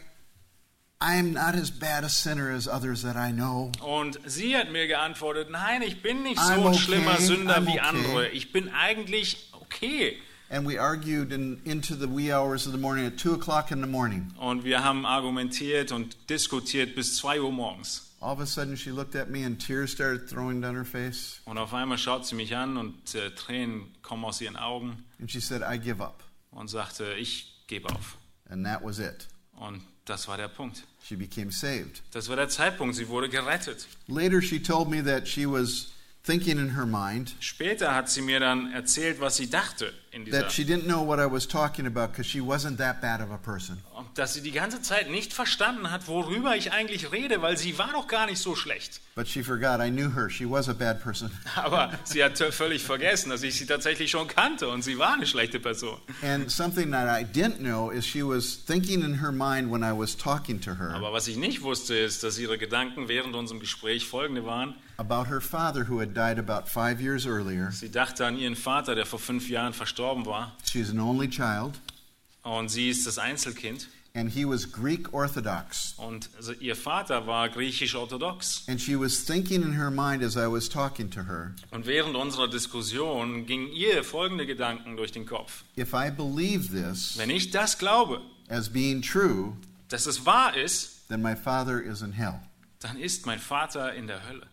I 1.01 1.17
am 1.17 1.33
not 1.33 1.55
as 1.55 1.71
bad 1.71 2.05
a 2.05 2.09
sinner 2.09 2.51
as 2.51 2.69
others 2.69 3.03
that 3.03 3.17
I 3.17 3.33
know. 3.33 3.73
Und 3.81 4.21
sie 4.25 4.57
hat 4.57 4.71
mir 4.71 4.87
geantwortet, 4.87 5.51
nein, 5.51 5.83
ich 5.83 6.03
bin 6.03 6.23
nicht 6.23 6.39
so 6.39 6.53
I'm 6.53 6.59
ein 6.59 6.67
okay, 6.67 6.79
schlimmer 6.79 7.17
Sünder 7.19 7.59
I'm 7.59 7.67
wie 7.67 7.71
okay. 7.71 7.81
andere. 7.81 8.29
Ich 8.29 8.53
bin 8.53 8.73
eigentlich 8.73 9.49
okay. 9.53 10.17
And 10.49 10.67
we 10.67 10.79
argued 10.79 11.33
in, 11.33 11.61
into 11.65 11.95
the 11.95 12.09
wee 12.09 12.33
hours 12.33 12.67
of 12.67 12.73
the 12.73 12.79
morning 12.79 13.07
at 13.07 13.17
2 13.17 13.35
o'clock 13.35 13.71
in 13.71 13.81
the 13.81 13.87
morning. 13.87 14.33
Und 14.39 14.65
wir 14.65 14.85
haben 14.85 15.07
argumentiert 15.07 15.91
und 15.93 16.17
diskutiert 16.29 16.95
bis 16.95 17.17
2 17.17 17.41
Uhr 17.41 17.53
morgens. 17.53 18.10
All 18.23 18.33
of 18.35 18.41
a 18.41 18.47
sudden, 18.47 18.77
she 18.77 18.91
looked 18.91 19.15
at 19.17 19.31
me 19.31 19.45
and 19.45 19.59
tears 19.59 19.91
started 19.91 20.29
throwing 20.29 20.61
down 20.61 20.75
her 20.75 20.85
face. 20.85 21.41
Und 21.47 21.57
auf 21.57 21.73
einmal 21.73 21.97
schaut 21.97 22.27
sie 22.27 22.35
mich 22.35 22.55
an 22.55 22.77
und 22.77 23.15
äh, 23.15 23.31
Tränen 23.31 23.87
kommen 24.03 24.25
aus 24.27 24.41
ihren 24.43 24.57
Augen 24.57 25.05
And 25.19 25.31
she 25.31 25.41
said, 25.41 25.63
I 25.63 25.79
give 25.79 26.03
up. 26.03 26.23
und 26.51 26.69
sagte, 26.69 27.15
ich 27.15 27.65
gebe 27.67 27.89
auf. 27.89 28.19
And 28.49 28.65
that 28.67 28.85
was 28.85 28.99
it. 28.99 29.27
Und 29.57 29.83
das 30.05 30.29
war 30.29 30.37
der 30.37 30.49
Punkt. 30.49 30.83
She 31.03 31.17
became 31.17 31.51
saved. 31.51 32.03
Das 32.13 32.29
war 32.29 32.37
der 32.37 32.49
Zeitpunkt, 32.49 32.95
sie 32.97 33.09
wurde 33.09 33.29
gerettet. 33.31 33.87
Later, 34.09 34.43
she 34.43 34.59
told 34.61 34.89
me 34.91 35.03
that 35.03 35.27
she 35.27 35.47
was 35.47 35.93
thinking 36.23 36.59
in 36.59 36.75
her 36.75 36.85
mind 36.85 37.35
Später 37.41 37.95
hat 37.95 38.11
sie 38.11 38.21
mir 38.21 38.41
dann 38.41 38.71
erzählt, 38.73 39.21
was 39.21 39.37
sie 39.37 39.49
dachte 39.49 39.95
in 40.11 40.27
dieser 40.27 40.43
that 40.43 40.53
she 40.53 40.63
didn't 40.63 40.85
know 40.85 41.07
what 41.07 41.19
I 41.19 41.31
was 41.31 41.47
talking 41.49 41.87
about 41.87 42.09
because 42.13 42.29
she 42.29 42.41
wasn't 42.41 42.77
that 42.77 43.01
bad 43.01 43.23
of 43.23 43.31
a 43.31 43.39
person. 43.39 43.79
Und 44.01 44.19
dass 44.19 44.35
sie 44.35 44.43
die 44.43 44.53
ganze 44.53 44.83
Zeit 44.83 45.11
nicht 45.11 45.33
verstanden 45.33 45.91
hat, 45.91 46.09
worüber 46.09 46.57
ich 46.57 46.73
eigentlich 46.73 47.13
rede, 47.13 47.43
weil 47.43 47.57
sie 47.57 47.79
war 47.79 47.93
doch 47.93 48.07
gar 48.09 48.27
nicht 48.27 48.39
so 48.41 48.55
schlecht. 48.57 49.01
But 49.15 49.29
she 49.29 49.43
forgot 49.43 49.81
I 49.81 49.91
knew 49.91 50.15
her. 50.15 50.31
She 50.31 50.49
was 50.49 50.69
a 50.69 50.73
bad 50.73 51.03
person. 51.03 51.31
Aber 51.57 51.93
sie 52.05 52.23
hat 52.25 52.39
völlig 52.39 52.83
vergessen, 52.83 53.31
dass 53.31 53.43
ich 53.43 53.57
sie 53.57 53.67
tatsächlich 53.67 54.11
schon 54.11 54.29
kannte 54.29 54.69
und 54.69 54.83
sie 54.83 54.99
war 54.99 55.15
eine 55.15 55.27
schlechte 55.27 55.61
Person. 55.61 55.99
And 56.23 56.51
something 56.51 56.91
that 56.93 57.07
I 57.09 57.25
didn't 57.25 57.59
know 57.59 57.91
is 57.91 58.07
she 58.07 58.23
was 58.23 58.65
thinking 58.65 59.03
in 59.03 59.21
her 59.21 59.33
mind 59.33 59.71
when 59.71 59.83
I 59.83 59.93
was 59.93 60.17
talking 60.17 60.61
to 60.63 60.75
her 60.77 60.95
Aber 60.95 61.13
was 61.13 61.29
ich 61.29 61.37
nicht 61.37 61.63
wusste, 61.63 61.95
ist, 61.97 62.23
dass 62.23 62.39
ihre 62.39 62.57
Gedanken 62.59 63.09
während 63.09 63.35
unserem 63.35 63.61
Gespräch 63.61 64.07
folgende 64.07 64.45
waren. 64.47 64.75
about 64.97 65.29
her 65.29 65.41
father 65.41 65.89
who 65.89 65.99
had 66.01 66.15
died 66.15 66.39
about 66.39 66.69
five 66.69 67.01
years 67.01 67.27
earlier. 67.27 67.71
Sie 67.73 67.91
dachte 67.91 68.27
an 68.27 68.37
ihren 68.39 68.55
Vater, 68.57 68.95
der 68.95 69.07
vor 69.07 69.19
fünf 69.19 69.49
Jahren 69.49 69.73
verstorben 69.73 70.27
war. 70.27 70.53
She's 70.65 70.91
an 70.91 71.01
only 71.01 71.29
child, 71.29 71.79
Und 72.43 72.69
sie 72.71 72.89
ist 72.91 73.07
das 73.07 73.19
Einzelkind. 73.19 73.89
and 74.13 74.29
he 74.33 74.45
was 74.45 74.73
Greek 74.73 75.13
Orthodox. 75.15 75.95
Und 75.97 76.31
also 76.37 76.53
ihr 76.55 76.75
Vater 76.75 77.27
war 77.29 77.49
griechisch-orthodox. 77.49 78.65
And 78.69 78.81
she 78.81 78.97
was 78.99 79.25
thinking 79.25 79.63
in 79.63 79.73
her 79.77 79.91
mind 79.91 80.23
as 80.25 80.35
I 80.37 80.47
was 80.51 80.69
talking 80.69 81.11
to 81.11 81.23
her 81.25 81.55
Und 81.71 81.87
während 81.87 82.17
unserer 82.17 82.49
Diskussion 82.49 83.47
gingen 83.47 83.69
ihr 83.73 84.03
folgende 84.03 84.47
Gedanken 84.47 84.97
durch 84.97 85.13
den 85.13 85.27
Kopf. 85.27 85.63
if 85.77 85.93
I 85.95 86.11
believe 86.11 86.71
this 86.73 87.17
Wenn 87.19 87.31
ich 87.31 87.51
das 87.53 87.79
glaube, 87.79 88.21
as 88.49 88.69
being 88.69 89.01
true, 89.03 89.57
dass 89.89 90.07
es 90.07 90.27
wahr 90.27 90.57
ist, 90.57 91.09
then 91.09 91.23
my 91.23 91.37
father 91.37 91.81
is 91.81 92.03
in 92.03 92.13
hell. 92.13 92.41
dann 92.81 92.99
ist 92.99 93.27
mein 93.27 93.39
Vater 93.39 93.95
in 93.95 94.07
der 94.09 94.27
Hölle. 94.29 94.47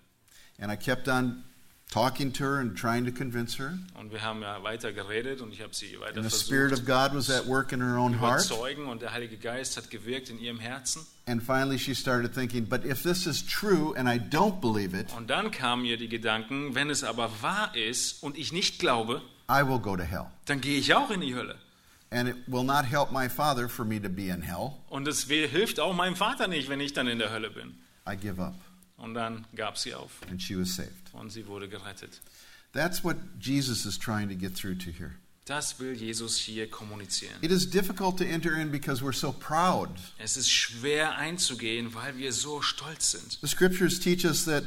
And 0.59 0.71
I 0.71 0.75
kept 0.75 1.07
on 1.07 1.43
talking 1.91 2.31
to 2.33 2.43
her 2.43 2.59
and 2.59 2.77
trying 2.77 3.05
to 3.05 3.11
convince 3.11 3.57
her. 3.57 3.77
Und 3.95 4.11
wir 4.11 4.21
haben 4.21 4.41
ja 4.41 4.61
weiter 4.63 4.91
geredet 4.91 5.41
und 5.41 5.53
ich 5.53 5.61
habe 5.61 5.73
sie 5.73 5.99
weiter 5.99 6.17
And 6.19 6.29
the 6.29 6.37
Spirit 6.37 6.69
versucht 6.69 6.89
of 6.89 7.11
God 7.11 7.17
was 7.17 7.29
at 7.29 7.47
work 7.47 7.71
in 7.71 7.81
her 7.81 7.97
own 7.97 8.19
heart. 8.19 8.45
überzeugen 8.45 8.85
und 8.87 9.01
der 9.01 9.13
Heilige 9.13 9.37
Geist 9.37 9.77
hat 9.77 9.89
gewirkt 9.89 10.29
in 10.29 10.39
ihrem 10.39 10.59
Herzen. 10.59 11.05
And 11.27 11.41
finally, 11.41 11.77
she 11.79 11.93
started 11.95 12.33
thinking, 12.33 12.65
but 12.67 12.85
if 12.85 13.03
this 13.03 13.25
is 13.25 13.45
true 13.45 13.93
and 13.97 14.07
I 14.09 14.17
don't 14.19 14.59
believe 14.61 14.93
it, 14.97 15.07
Und 15.15 15.29
dann 15.29 15.51
kamen 15.51 15.85
ihr 15.85 15.97
die 15.97 16.09
Gedanken, 16.09 16.75
wenn 16.75 16.89
es 16.89 17.03
aber 17.03 17.29
wahr 17.41 17.75
ist 17.75 18.21
und 18.23 18.37
ich 18.37 18.51
nicht 18.51 18.79
glaube, 18.79 19.21
I 19.49 19.61
will 19.65 19.79
go 19.79 19.95
to 19.95 20.03
hell. 20.03 20.25
dann 20.45 20.59
gehe 20.61 20.77
ich 20.77 20.93
auch 20.93 21.09
in 21.09 21.21
die 21.21 21.35
Hölle. 21.35 21.55
And 22.09 22.29
it 22.29 22.35
will 22.47 22.63
not 22.63 22.85
help 22.85 23.11
my 23.11 23.27
father 23.27 23.67
for 23.67 23.83
me 23.85 24.01
to 24.01 24.07
be 24.09 24.27
in 24.29 24.41
hell. 24.41 24.71
Und 24.89 25.07
es 25.07 25.27
will- 25.27 25.47
hilft 25.47 25.79
auch 25.79 25.93
meinem 25.93 26.15
Vater 26.15 26.47
nicht, 26.47 26.69
wenn 26.69 26.79
ich 26.79 26.93
dann 26.93 27.07
in 27.07 27.19
der 27.19 27.31
Hölle 27.31 27.49
bin. 27.49 27.75
I 28.09 28.15
give 28.15 28.41
up. 28.41 28.53
Und 28.97 29.13
dann 29.13 29.45
gab 29.55 29.77
sie 29.77 29.93
auf 29.93 30.11
And 30.29 30.41
she 30.41 30.57
was 30.59 30.75
saved. 30.75 30.91
und 31.13 31.31
sie 31.31 31.45
wurde 31.47 31.69
gerettet. 31.69 32.19
That's 32.73 33.03
what 33.03 33.15
Jesus 33.39 33.85
is 33.85 33.97
trying 33.97 34.27
to 34.29 34.35
get 34.35 34.55
through 34.55 34.75
to 34.79 34.91
here. 34.91 35.15
Das 35.45 35.79
will 35.79 35.93
Jesus 35.93 36.37
hier 36.37 36.69
kommunizieren. 36.69 37.35
It 37.41 37.51
is 37.51 37.69
difficult 37.69 38.17
to 38.17 38.25
enter 38.25 38.53
in 38.59 38.69
because 38.69 39.01
we're 39.01 39.13
so 39.13 39.31
proud. 39.31 39.89
Es 40.17 40.35
ist 40.35 40.49
schwer 40.51 41.15
einzugehen, 41.15 41.93
weil 41.93 42.17
wir 42.17 42.33
so 42.33 42.61
stolz 42.61 43.11
sind. 43.11 43.39
The 43.41 43.47
scriptures 43.47 43.99
teach 43.99 44.25
us 44.25 44.43
that 44.45 44.63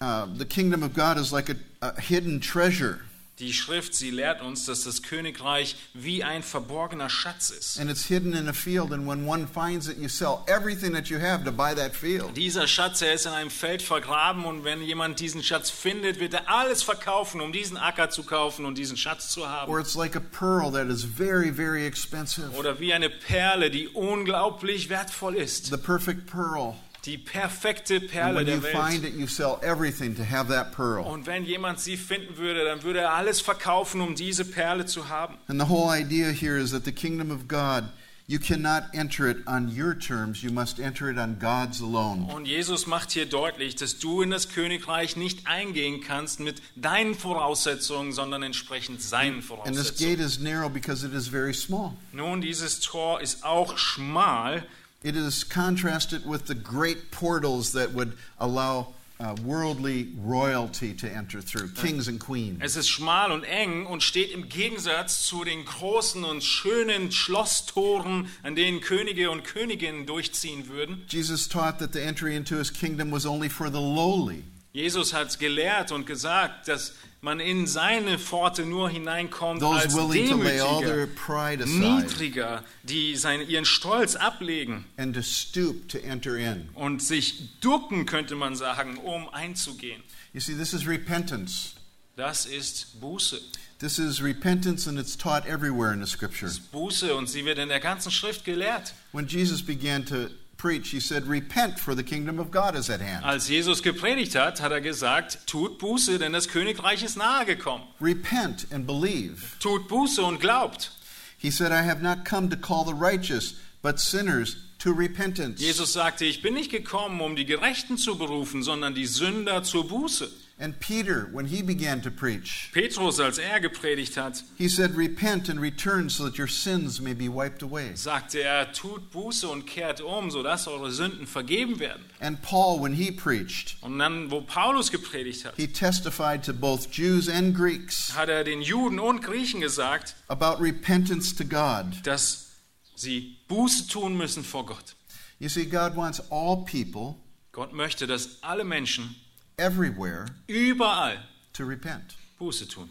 uh, 0.00 0.26
the 0.36 0.44
kingdom 0.44 0.82
of 0.82 0.94
God 0.94 1.16
is 1.16 1.30
like 1.30 1.48
a, 1.48 1.56
a 1.80 2.00
hidden 2.00 2.40
treasure, 2.40 3.02
Die 3.38 3.52
Schrift, 3.52 3.94
sie 3.94 4.10
lehrt 4.10 4.40
uns, 4.40 4.64
dass 4.64 4.84
das 4.84 5.02
Königreich 5.02 5.76
wie 5.92 6.24
ein 6.24 6.42
verborgener 6.42 7.10
Schatz 7.10 7.50
ist. 7.50 7.78
and 7.78 7.90
it's 7.90 8.06
hidden 8.06 8.32
in 8.32 8.48
a 8.48 8.52
field. 8.54 8.92
And 8.92 9.06
when 9.06 9.26
one 9.28 9.46
finds 9.46 9.88
it, 9.88 9.98
you 9.98 10.08
sell 10.08 10.42
everything 10.46 10.94
that 10.94 11.08
you 11.08 11.18
have 11.20 11.44
to 11.44 11.52
buy 11.52 11.74
that 11.74 11.94
field. 11.94 12.34
Dieser 12.34 12.66
Schatz, 12.66 13.02
er 13.02 13.12
ist 13.12 13.26
in 13.26 13.32
einem 13.32 13.50
Feld 13.50 13.82
vergraben 13.82 14.46
und 14.46 14.64
wenn 14.64 14.80
jemand 14.82 15.20
diesen 15.20 15.42
Schatz 15.42 15.68
findet, 15.68 16.18
wird 16.18 16.32
er 16.32 16.48
alles 16.48 16.82
verkaufen, 16.82 17.42
um 17.42 17.52
diesen 17.52 17.76
Acker 17.76 18.08
zu 18.08 18.22
kaufen 18.22 18.64
und 18.64 18.78
diesen 18.78 18.96
Schatz 18.96 19.28
zu 19.28 19.46
haben. 19.46 19.70
Or 19.70 19.78
it's 19.80 19.94
like 19.94 20.16
a 20.16 20.20
pearl 20.20 20.72
that 20.72 20.86
is 20.88 21.04
very, 21.04 21.52
very 21.52 21.84
expensive. 21.86 22.50
Oder 22.56 22.80
wie 22.80 22.94
eine 22.94 23.10
Perle, 23.10 23.70
die 23.70 23.88
unglaublich 23.88 24.88
wertvoll 24.88 25.34
ist. 25.36 25.66
The 25.66 25.76
perfect 25.76 26.26
pearl. 26.26 26.74
Die 27.06 27.18
perfekte 27.18 28.00
Perle 28.00 28.36
when 28.36 28.46
you 28.46 28.60
der 28.60 28.70
find 28.72 29.02
Welt. 29.02 29.14
it, 29.14 29.18
you 29.18 29.26
sell 29.26 29.58
everything 29.62 30.14
to 30.16 30.24
have 30.24 30.48
that 30.48 30.72
pearl. 30.72 31.04
Und 31.04 31.26
wenn 31.26 31.44
jemand 31.44 31.80
sie 31.80 31.96
finden 31.96 32.36
würde, 32.36 32.64
dann 32.64 32.82
würde 32.82 33.00
er 33.00 33.12
alles 33.14 33.40
verkaufen, 33.40 34.00
um 34.00 34.14
diese 34.14 34.44
Perle 34.44 34.86
zu 34.86 35.08
haben. 35.08 35.36
And 35.48 35.60
the 35.60 35.68
whole 35.68 35.90
idea 35.96 36.30
here 36.30 36.58
is 36.58 36.72
that 36.72 36.84
the 36.84 36.92
kingdom 36.92 37.30
of 37.30 37.46
God, 37.48 37.84
you 38.26 38.40
cannot 38.40 38.82
enter 38.92 39.28
it 39.28 39.46
on 39.46 39.68
your 39.68 39.96
terms, 39.96 40.42
you 40.42 40.50
must 40.50 40.80
enter 40.80 41.08
it 41.08 41.16
on 41.16 41.38
God's 41.38 41.80
alone. 41.80 42.26
Und 42.34 42.46
Jesus 42.46 42.88
macht 42.88 43.12
hier 43.12 43.26
deutlich, 43.26 43.76
dass 43.76 43.98
du 44.00 44.20
in 44.22 44.30
das 44.30 44.48
Königreich 44.48 45.14
nicht 45.16 45.46
eingehen 45.46 46.00
kannst 46.00 46.40
mit 46.40 46.60
deinen 46.74 47.14
Voraussetzungen, 47.14 48.10
sondern 48.12 48.42
entsprechend 48.42 49.00
seinen 49.00 49.34
And 49.36 49.42
this 49.42 49.46
Voraussetzungen. 49.46 50.16
gate 50.16 50.20
is 50.26 50.40
narrow 50.40 50.68
because 50.68 51.06
it 51.06 51.14
is 51.14 51.28
very 51.28 51.54
small. 51.54 51.92
Nun, 52.12 52.40
dieses 52.40 52.80
Tor 52.80 53.20
ist 53.20 53.44
auch 53.44 53.78
schmal, 53.78 54.66
It 55.06 55.14
is 55.14 55.44
contrasted 55.44 56.26
with 56.26 56.46
the 56.46 56.56
great 56.56 57.12
portals 57.12 57.74
that 57.74 57.92
would 57.92 58.14
allow 58.40 58.94
uh, 59.20 59.36
worldly 59.44 60.08
royalty 60.18 60.94
to 60.94 61.08
enter 61.08 61.40
through, 61.40 61.68
kings 61.76 62.08
and 62.08 62.18
queens. 62.18 62.58
Es 62.60 62.74
ist 62.74 62.88
schmal 62.88 63.30
und 63.30 63.44
eng 63.44 63.86
und 63.86 64.02
steht 64.02 64.32
im 64.32 64.48
Gegensatz 64.48 65.22
zu 65.22 65.44
den 65.44 65.64
großen 65.64 66.24
und 66.24 66.42
schönen 66.42 67.12
Schlosstoren, 67.12 68.26
an 68.42 68.56
denen 68.56 68.80
Könige 68.80 69.30
und 69.30 69.44
Königinnen 69.44 70.06
durchziehen 70.06 70.66
würden. 70.66 71.04
Jesus 71.08 71.46
taught 71.46 71.78
that 71.78 71.92
the 71.92 72.02
entry 72.02 72.34
into 72.34 72.56
his 72.56 72.72
kingdom 72.72 73.12
was 73.12 73.24
only 73.24 73.48
for 73.48 73.70
the 73.70 73.80
lowly. 73.80 74.42
Jesus 74.76 75.14
hat 75.14 75.38
gelehrt 75.38 75.90
und 75.90 76.04
gesagt, 76.04 76.68
dass 76.68 76.92
man 77.22 77.40
in 77.40 77.66
seine 77.66 78.18
Pforte 78.18 78.66
nur 78.66 78.90
hineinkommt 78.90 79.62
Those 79.62 79.80
als 79.80 79.94
Demütiger, 79.94 81.08
aside 81.16 81.66
Niedriger, 81.66 82.64
die 82.82 83.16
seinen, 83.16 83.48
ihren 83.48 83.64
Stolz 83.64 84.16
ablegen 84.16 84.84
and 84.98 85.14
to 85.14 85.22
stoop 85.22 85.88
to 85.88 85.96
enter 85.96 86.36
in. 86.36 86.68
und 86.74 87.02
sich 87.02 87.58
ducken, 87.60 88.04
könnte 88.04 88.34
man 88.34 88.54
sagen, 88.54 88.98
um 88.98 89.30
einzugehen. 89.30 90.02
You 90.34 90.40
see, 90.40 90.52
this 90.52 90.74
is 90.74 90.86
repentance. 90.86 91.70
Das 92.14 92.44
ist 92.44 93.00
Buße. 93.00 93.40
This 93.78 93.98
is 93.98 94.22
repentance, 94.22 94.86
and 94.86 94.98
it's 94.98 95.16
taught 95.16 95.46
everywhere 95.46 95.94
in 95.94 96.04
the 96.04 96.10
scripture. 96.10 96.48
Das 96.48 96.58
ist 96.58 96.70
Buße 96.70 97.14
und 97.14 97.30
sie 97.30 97.46
wird 97.46 97.56
in 97.56 97.70
der 97.70 97.80
ganzen 97.80 98.12
Schrift 98.12 98.44
gelehrt. 98.44 98.92
When 99.12 99.26
Jesus 99.26 99.62
began 99.62 100.04
to 100.04 100.28
preach, 100.56 100.90
he 100.90 101.00
said, 101.00 101.26
Repent, 101.26 101.78
for 101.78 101.94
the 101.94 102.02
kingdom 102.02 102.38
of 102.38 102.50
God 102.50 102.74
is 102.74 102.90
at 102.90 103.00
hand. 103.00 103.24
Als 103.24 103.48
Jesus 103.48 103.82
gepredigt 103.82 104.34
hat, 104.34 104.60
hat 104.60 104.72
er 104.72 104.80
gesagt, 104.80 105.46
tut 105.46 105.78
Buße, 105.78 106.18
denn 106.18 106.32
das 106.32 106.48
Königreich 106.48 107.02
ist 107.02 107.16
nahe 107.16 107.44
gekommen. 107.44 107.84
Repent 108.00 108.66
and 108.72 108.86
believe. 108.86 109.58
Tut 109.60 109.88
Buße 109.88 110.22
und 110.22 110.40
glaubt. 110.40 110.90
He 111.38 111.50
said, 111.50 111.70
I 111.70 111.82
have 111.86 112.02
not 112.02 112.24
come 112.24 112.48
to 112.48 112.56
call 112.56 112.84
the 112.84 112.94
righteous, 112.94 113.54
but 113.82 114.00
sinners 114.00 114.56
to 114.78 114.92
repentance. 114.92 115.60
Jesus 115.60 115.92
sagte, 115.92 116.24
ich 116.24 116.42
bin 116.42 116.54
nicht 116.54 116.70
gekommen, 116.70 117.20
um 117.20 117.36
die 117.36 117.46
Gerechten 117.46 117.98
zu 117.98 118.16
berufen, 118.16 118.62
sondern 118.62 118.94
die 118.94 119.06
Sünder 119.06 119.62
zur 119.62 119.86
Buße. 119.88 120.30
And 120.58 120.80
Peter, 120.80 121.28
when 121.32 121.44
he 121.48 121.60
began 121.60 122.00
to 122.00 122.10
preach, 122.10 122.70
Petrus, 122.72 123.20
als 123.20 123.36
er 123.36 123.60
gepredigt 123.60 124.16
hat, 124.16 124.42
he 124.56 124.68
said, 124.70 124.96
Repent 124.96 125.50
and 125.50 125.60
return 125.60 126.08
so 126.08 126.24
that 126.24 126.38
your 126.38 126.48
sins 126.48 126.98
may 126.98 127.12
be 127.12 127.28
wiped 127.28 127.62
away. 127.62 127.94
sagte 127.94 128.40
er, 128.40 128.72
tut 128.72 129.10
Buße 129.12 129.46
und 129.48 129.66
kehrt 129.66 130.00
um, 130.00 130.30
sodass 130.30 130.66
eure 130.66 130.90
Sünden 130.90 131.26
vergeben 131.26 131.78
werden. 131.78 132.02
And 132.20 132.40
Paul, 132.40 132.80
when 132.82 132.94
he 132.94 133.12
preached, 133.12 133.76
Und 133.82 133.98
dann, 133.98 134.30
wo 134.30 134.40
Paulus 134.40 134.90
gepredigt 134.90 135.44
hat, 135.44 135.54
he 135.56 135.66
testified 135.66 136.42
to 136.46 136.54
both 136.54 136.88
Jews 136.90 137.28
and 137.28 137.54
Greeks 137.54 138.14
hat 138.16 138.30
er 138.30 138.42
den 138.42 138.62
Juden 138.62 138.98
und 138.98 139.20
Griechen 139.22 139.60
gesagt, 139.60 140.14
about 140.28 140.62
repentance 140.62 141.34
to 141.36 141.44
God. 141.44 141.84
dass 142.04 142.52
sie 142.94 143.36
Buße 143.48 143.88
tun 143.88 144.16
müssen 144.16 144.42
vor 144.42 144.64
Gott. 144.64 144.94
You 145.38 145.50
see, 145.50 145.66
God 145.66 145.96
wants 145.96 146.18
all 146.30 146.64
people 146.64 147.16
Gott 147.52 147.74
möchte, 147.74 148.06
dass 148.06 148.42
alle 148.42 148.64
Menschen 148.64 149.14
everywhere 149.58 150.26
überall 150.48 151.16
to 151.54 151.64
repent. 151.64 152.14
Buße 152.40 152.68
tun. 152.68 152.90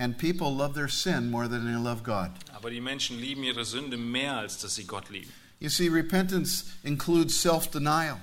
And 0.00 0.16
people 0.18 0.52
love 0.54 0.74
their 0.74 0.88
sin 0.88 1.30
more 1.30 1.48
than 1.48 1.64
they 1.64 1.76
love 1.78 2.02
God. 2.02 2.30
Aber 2.54 2.70
die 2.70 2.80
Menschen 2.80 3.18
lieben 3.20 3.42
ihre 3.44 3.64
Sünde 3.64 3.96
mehr, 3.96 4.36
als 4.36 4.58
dass 4.58 4.74
sie 4.76 4.84
Gott 4.84 5.10
lieben. 5.10 5.32
You 5.60 5.68
see, 5.68 5.88
repentance 5.88 6.64
includes 6.84 7.34
self 7.40 7.68
denial, 7.70 8.18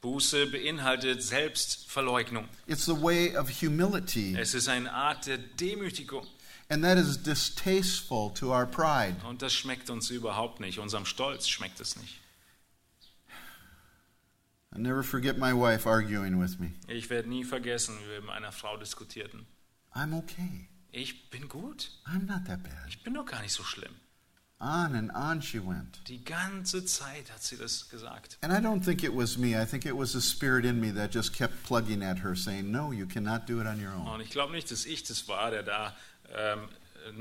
Buße 0.00 0.46
beinhaltet 0.46 1.22
Selbstverleugnung. 1.22 2.48
it's 2.66 2.84
the 2.86 2.94
way 3.00 3.36
of 3.36 3.48
humility, 3.62 4.34
Es 4.36 4.54
ist 4.54 4.68
eine 4.68 4.92
Art 4.92 5.26
der 5.26 5.38
Demütigung. 5.38 6.26
and 6.70 6.82
that 6.82 6.98
is 6.98 7.16
distasteful 7.22 8.30
to 8.34 8.52
our 8.52 8.66
pride. 8.66 9.14
Und 9.28 9.42
das 9.42 9.52
schmeckt 9.52 9.90
uns 9.90 10.10
überhaupt 10.10 10.58
nicht. 10.60 10.78
Unserem 10.80 11.04
Stolz 11.06 11.46
schmeckt 11.48 11.78
es 11.80 11.96
nicht. 11.96 12.14
I 14.74 14.78
never 14.78 15.02
forget 15.02 15.36
my 15.36 15.52
wife 15.52 15.86
arguing 15.86 16.40
with 16.40 16.58
me. 16.58 16.72
Ich 16.88 17.10
werde 17.10 17.28
nie 17.28 17.44
vergessen, 17.44 17.98
wie 18.00 18.08
wir 18.08 18.20
mit 18.22 18.30
einer 18.30 18.52
Frau 18.52 18.76
diskutierten. 18.76 19.46
I'm 19.94 20.16
okay. 20.16 20.68
Ich 20.90 21.30
bin 21.30 21.48
gut. 21.48 21.90
I'm 22.06 22.26
not 22.26 22.44
that 22.46 22.62
bad. 22.62 22.88
Ich 22.88 23.02
bin 23.02 23.14
doch 23.14 23.26
gar 23.26 23.42
nicht 23.42 23.52
so 23.52 23.62
schlimm. 23.62 23.94
On 24.60 24.94
and 24.94 25.10
on 25.12 25.42
she 25.42 25.58
went. 25.58 26.06
Die 26.06 26.24
ganze 26.24 26.84
Zeit 26.84 27.32
hat 27.32 27.42
sie 27.42 27.56
das 27.56 27.88
gesagt. 27.88 28.38
And 28.42 28.52
I 28.52 28.58
don't 28.64 28.84
think 28.84 29.02
it 29.02 29.12
was 29.12 29.36
me. 29.36 29.60
I 29.60 29.66
think 29.66 29.84
it 29.84 29.96
was 29.96 30.12
the 30.12 30.20
spirit 30.20 30.64
in 30.64 30.80
me 30.80 30.92
that 30.92 31.12
just 31.12 31.34
kept 31.34 31.64
plugging 31.64 32.02
at 32.02 32.22
her, 32.22 32.36
saying, 32.36 32.70
No, 32.70 32.92
you 32.92 33.06
cannot 33.06 33.46
do 33.46 33.60
it 33.60 33.66
on 33.66 33.80
your 33.84 33.92
own. 33.92 34.06
Und 34.06 34.20
ich 34.20 34.30
glaube 34.30 34.52
nicht, 34.52 34.70
dass 34.70 34.86
ich 34.86 35.02
das 35.02 35.26
war, 35.26 35.50
der 35.50 35.64
da 35.64 35.96
ähm, 36.32 36.68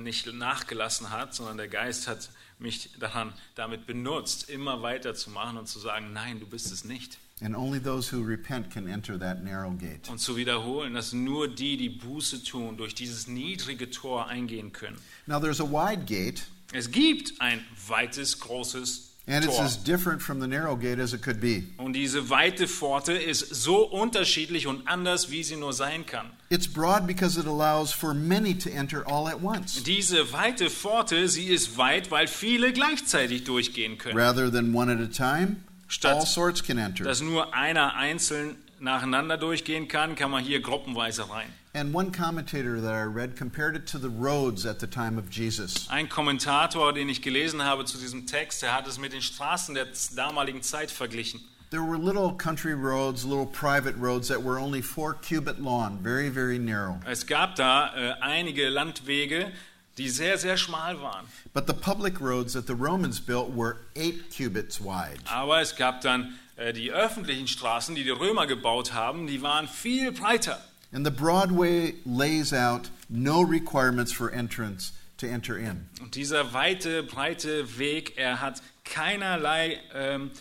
nicht 0.03 0.31
nachgelassen 0.31 1.09
hat, 1.09 1.33
sondern 1.33 1.57
der 1.57 1.67
Geist 1.67 2.07
hat 2.07 2.29
mich 2.59 2.91
daran 2.99 3.33
damit 3.55 3.87
benutzt, 3.87 4.49
immer 4.49 4.83
weiterzumachen 4.83 5.57
und 5.57 5.67
zu 5.67 5.79
sagen, 5.79 6.13
nein, 6.13 6.39
du 6.39 6.45
bist 6.45 6.71
es 6.71 6.85
nicht. 6.85 7.17
And 7.43 7.55
only 7.55 7.79
those 7.79 8.15
who 8.15 8.23
repent 8.23 8.69
can 8.71 8.87
enter 8.87 9.17
that 9.17 9.43
narrow 9.43 9.71
gate. 9.71 10.07
Und 10.09 10.19
zu 10.19 10.35
wiederholen, 10.37 10.93
dass 10.93 11.11
nur 11.11 11.47
die, 11.47 11.75
die 11.75 11.89
Buße 11.89 12.43
tun, 12.43 12.77
durch 12.77 12.93
dieses 12.93 13.27
niedrige 13.27 13.89
Tor 13.89 14.27
eingehen 14.27 14.71
können. 14.71 14.97
Now, 15.25 15.39
there's 15.39 15.59
a 15.59 15.65
wide 15.65 16.05
gate, 16.05 16.43
Es 16.71 16.91
gibt 16.91 17.33
ein 17.41 17.65
weites, 17.87 18.39
großes 18.39 19.07
and 19.27 19.45
it's 19.45 19.59
as 19.59 19.75
different 19.83 20.21
from 20.21 20.39
the 20.39 20.47
narrow 20.47 20.75
gate 20.75 20.99
as 20.99 21.13
it 21.13 21.21
could 21.21 21.39
be. 21.39 21.63
Und 21.77 21.93
diese 21.93 22.29
weite 22.29 22.67
Pforte 22.67 23.13
ist 23.13 23.53
so 23.53 23.87
unterschiedlich 23.87 24.67
und 24.67 24.87
anders, 24.87 25.29
wie 25.31 25.43
sie 25.43 25.55
nur 25.57 25.73
sein 25.73 26.05
kann. 26.05 26.31
It's 26.49 26.67
broad 26.67 27.05
because 27.07 27.39
it 27.39 27.45
allows 27.45 27.91
for 27.91 28.13
many 28.13 28.55
to 28.57 28.69
enter 28.69 29.03
all 29.07 29.27
at 29.27 29.41
once, 29.41 29.83
Diese 29.83 30.31
weite 30.33 30.69
Pforte, 30.69 31.27
sie 31.27 31.45
ist 31.47 31.77
weit, 31.77 32.09
weil 32.11 32.27
viele 32.27 32.71
gleichzeitig 32.73 33.43
durchgehen 33.45 33.97
können. 33.97 34.17
rather 34.17 34.51
than 34.51 34.73
one 34.75 34.91
at 34.91 34.99
a 34.99 35.07
time. 35.07 35.57
Statt- 35.91 36.15
all 36.15 36.25
sorts 36.25 36.63
can 36.63 36.77
enter. 36.77 37.03
Dass 37.03 37.21
nur 37.21 37.53
einer 37.53 37.95
einzeln 37.95 38.55
nacheinander 38.79 39.37
durchgehen 39.37 39.87
kann, 39.87 40.15
kann 40.15 40.31
man 40.31 40.43
hier 40.43 40.61
gruppenweise 40.61 41.29
rein. 41.29 41.47
And 41.73 41.93
one 41.93 42.11
commentator 42.11 42.81
that 42.81 42.93
I 42.93 43.03
read 43.03 43.37
compared 43.37 43.75
it 43.75 43.85
to 43.91 43.97
the 43.97 44.09
roads 44.09 44.65
at 44.65 44.79
the 44.79 44.87
time 44.87 45.17
of 45.17 45.31
Jesus. 45.31 45.87
Ein 45.89 46.09
Kommentator, 46.09 46.91
den 46.93 47.07
ich 47.07 47.21
gelesen 47.21 47.63
habe 47.63 47.85
zu 47.85 47.97
diesem 47.97 48.25
Text, 48.25 48.61
der 48.61 48.73
hat 48.73 48.87
es 48.87 48.97
mit 48.97 49.13
den 49.13 49.21
Straßen 49.21 49.75
der 49.75 49.87
damaligen 50.15 50.61
Zeit 50.63 50.91
verglichen. 50.91 51.39
There 51.69 51.83
were 51.83 51.97
little 51.97 52.33
country 52.33 52.73
roads, 52.73 53.23
little 53.23 53.45
private 53.45 53.95
roads 53.97 54.27
that 54.27 54.43
were 54.43 54.59
only 54.59 54.81
four 54.81 55.13
cubit 55.13 55.59
long, 55.59 55.99
very, 56.03 56.29
very 56.29 56.59
narrow. 56.59 56.99
Es 57.05 57.25
gab 57.25 57.55
da 57.55 57.93
äh, 57.95 58.13
einige 58.19 58.67
Landwege, 58.67 59.53
die 59.97 60.09
sehr, 60.09 60.37
sehr 60.37 60.57
schmal 60.57 61.01
waren. 61.01 61.25
But 61.53 61.67
the 61.67 61.73
public 61.73 62.19
roads 62.21 62.53
that 62.53 62.67
the 62.67 62.73
Romans 62.73 63.19
built 63.19 63.55
were 63.55 63.77
eight 63.95 64.29
cubits 64.35 64.79
wide. 64.79 65.19
Aber 65.25 65.61
es 65.61 65.75
gab 65.75 66.01
dann 66.01 66.33
äh, 66.55 66.73
die 66.73 66.91
öffentlichen 66.91 67.47
Straßen, 67.47 67.95
die 67.95 68.03
die 68.03 68.09
Römer 68.09 68.47
gebaut 68.47 68.93
haben, 68.93 69.27
die 69.27 69.41
waren 69.41 69.67
viel 69.67 70.11
breiter. 70.11 70.59
And 70.93 71.05
the 71.05 71.11
Broadway 71.11 71.95
lays 72.05 72.53
out 72.53 72.89
no 73.09 73.41
requirements 73.41 74.11
for 74.11 74.31
entrance 74.31 74.91
to 75.17 75.25
enter 75.25 75.57
in. 75.57 75.87
Und 76.01 76.15
dieser 76.15 76.53
weite, 76.53 77.03
breite 77.03 77.77
Weg, 77.77 78.17
er 78.17 78.41
hat 78.41 78.61
keinerlei 78.83 79.79
ähm, 79.93 80.31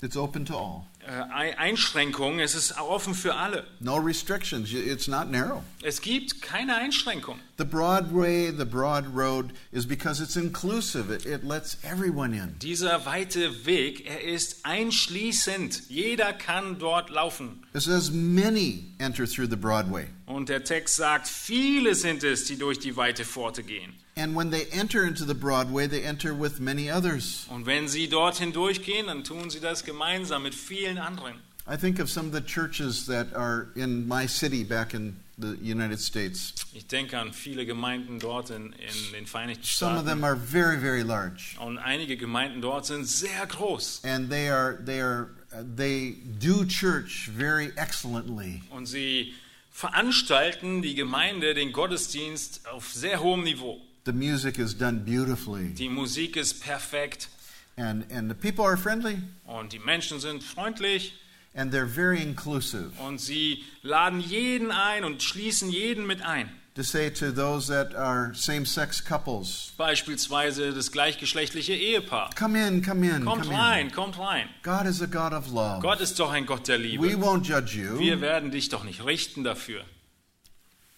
It's 0.00 0.16
open 0.16 0.44
to 0.44 0.54
all. 0.54 0.86
Äh, 1.06 1.32
Ei- 1.32 1.58
Einschränkungen. 1.58 2.40
Es 2.40 2.54
ist 2.54 2.78
offen 2.78 3.14
für 3.14 3.34
alle. 3.34 3.64
No 3.80 3.96
restrictions. 3.96 4.72
It's 4.72 5.06
not 5.08 5.30
narrow. 5.30 5.62
Es 5.82 6.00
gibt 6.00 6.40
keine 6.42 6.76
Einschränkung. 6.76 7.38
The 7.58 7.64
Broadway, 7.64 8.50
the 8.50 8.64
broad 8.64 9.04
road, 9.14 9.50
is 9.70 9.86
because 9.86 10.20
it's 10.22 10.34
inclusive. 10.36 11.12
It, 11.14 11.24
it 11.26 11.44
lets 11.44 11.76
everyone 11.84 12.34
in. 12.34 12.58
Dieser 12.60 13.04
weite 13.06 13.64
Weg, 13.66 14.06
er 14.06 14.22
ist 14.24 14.64
einschließend. 14.64 15.88
Jeder 15.88 16.32
kann 16.32 16.78
dort 16.78 17.10
laufen. 17.10 17.62
It 17.74 17.82
says 17.82 18.10
many 18.10 18.84
enter 18.98 19.26
through 19.26 19.48
the 19.48 19.56
Broadway. 19.56 20.06
Und 20.26 20.48
der 20.48 20.64
Text 20.64 20.96
sagt, 20.96 21.28
viele 21.28 21.94
sind 21.94 22.24
es, 22.24 22.44
die 22.44 22.56
durch 22.56 22.78
die 22.78 22.96
weite 22.96 23.24
Pforte 23.24 23.62
gehen. 23.62 23.92
And 24.16 24.34
when 24.36 24.50
they 24.50 24.66
enter 24.70 25.04
into 25.04 25.24
the 25.24 25.34
Broadway, 25.34 25.88
they 25.88 26.02
enter 26.02 26.32
with 26.32 26.60
many 26.60 26.90
others. 26.90 27.46
Und 27.50 27.66
wenn 27.66 27.88
sie 27.88 28.08
dorthin 28.08 28.52
durchgehen, 28.52 29.08
dann 29.08 29.24
tun 29.24 29.50
sie 29.50 29.60
das 29.60 29.84
gemeinsam 29.84 30.44
mit 30.44 30.54
vielen 30.54 30.98
anderen. 30.98 31.34
I 31.66 31.76
think 31.76 31.98
of 31.98 32.10
some 32.10 32.28
of 32.28 32.34
the 32.34 32.42
churches 32.42 33.06
that 33.06 33.34
are 33.34 33.68
in 33.74 34.06
my 34.06 34.26
city 34.26 34.64
back 34.64 34.92
in 34.94 35.16
the 35.38 35.56
United 35.62 35.98
States. 35.98 36.52
Ich 36.74 36.86
denke 36.86 37.18
an 37.18 37.32
viele 37.32 37.64
Gemeinden 37.66 38.18
dort 38.18 38.50
in, 38.50 38.72
in 38.74 39.12
den 39.12 39.26
Vereinigten 39.26 39.64
Some 39.64 39.96
of 39.96 40.02
Staaten. 40.02 40.06
them 40.06 40.24
are 40.24 40.36
very, 40.36 40.78
very 40.78 41.02
large. 41.02 41.56
Und 41.58 41.78
einige 41.78 42.16
Gemeinden 42.16 42.60
dort 42.60 42.86
sind 42.86 43.06
sehr 43.06 43.46
groß. 43.46 44.02
And 44.04 44.30
they 44.30 44.48
are, 44.48 44.78
they 44.84 45.00
are 45.00 45.30
they 45.76 46.18
do 46.38 46.64
church 46.66 47.30
very 47.36 47.72
excellently. 47.76 48.62
Und 48.70 48.86
sie 48.86 49.34
veranstalten 49.74 50.82
die 50.82 50.94
Gemeinde, 50.94 51.52
den 51.52 51.72
Gottesdienst 51.72 52.68
auf 52.68 52.92
sehr 52.92 53.20
hohem 53.20 53.42
Niveau. 53.42 53.80
The 54.06 54.12
music 54.12 54.56
is 54.58 54.76
done 54.78 55.00
beautifully, 55.00 55.74
Die 55.74 55.88
Musik 55.88 56.36
ist 56.36 56.62
perfekt 56.62 57.28
and, 57.76 58.10
and 58.12 58.30
the 58.30 58.34
people 58.34 58.64
are 58.64 58.76
friendly, 58.76 59.18
und 59.46 59.72
die 59.72 59.80
Menschen 59.80 60.20
sind 60.20 60.44
freundlich 60.44 61.14
and 61.54 61.74
they're 61.74 61.88
very 61.88 62.22
inclusive. 62.22 62.92
und 63.04 63.20
sie 63.20 63.64
laden 63.82 64.20
jeden 64.20 64.70
ein 64.70 65.02
und 65.02 65.22
schließen 65.24 65.70
jeden 65.70 66.06
mit 66.06 66.22
ein. 66.22 66.48
To 66.74 66.82
say 66.82 67.08
to 67.08 67.30
those 67.30 67.68
that 67.68 67.94
are 67.94 68.34
same 68.34 68.66
sex 68.66 69.00
couples, 69.00 69.72
Beispielsweise 69.76 70.72
das 70.72 70.90
gleichgeschlechtliche 70.90 71.72
Ehepaar. 71.72 72.30
come 72.34 72.56
in, 72.56 72.82
come 72.82 73.04
in, 73.06 73.24
Kommt 73.24 73.44
come 73.44 73.54
rein, 73.56 73.86
in. 73.86 73.92
kommt 73.92 74.18
rein. 74.18 74.48
God 74.64 74.86
is 74.86 75.00
a 75.00 75.06
God 75.06 75.32
of 75.32 75.52
love. 75.52 75.80
Gott 75.82 76.00
ist 76.00 76.18
doch 76.18 76.32
ein 76.32 76.46
Gott 76.46 76.66
der 76.66 76.78
We 76.80 76.82
Liebe. 76.82 77.06
won't 77.18 77.44
judge 77.46 77.76
you. 77.78 77.96
Wir 78.00 78.20
werden 78.20 78.50
dich 78.50 78.70
doch 78.70 78.82
nicht 78.82 79.04
richten 79.04 79.44
dafür. 79.44 79.84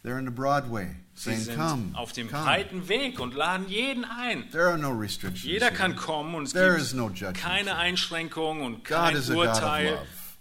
They're 0.02 0.18
in 0.18 0.24
the 0.24 0.30
Broadway 0.30 0.96
Sie 1.12 1.30
saying, 1.30 1.40
sind 1.44 1.56
come, 1.56 1.90
auf 1.94 2.12
dem 2.12 2.30
come. 2.30 2.42
breiten 2.44 2.88
Weg 2.88 3.20
und 3.20 3.34
laden 3.34 3.68
jeden 3.68 4.06
ein. 4.06 4.50
There 4.52 4.68
are 4.68 4.78
no 4.78 4.92
restrictions. 4.92 5.42
Jeder 5.44 5.66
here. 5.66 5.76
kann 5.76 5.94
kommen 5.96 6.34
und 6.36 6.44
es 6.44 6.52
There 6.54 6.76
is 6.78 6.92
gibt 6.92 7.20
no 7.20 7.32
keine 7.34 7.76
Einschränkungen 7.76 8.62
und 8.64 8.84
God 8.84 8.96
kein 8.96 9.14
God 9.14 9.28
Urteil. 9.36 9.98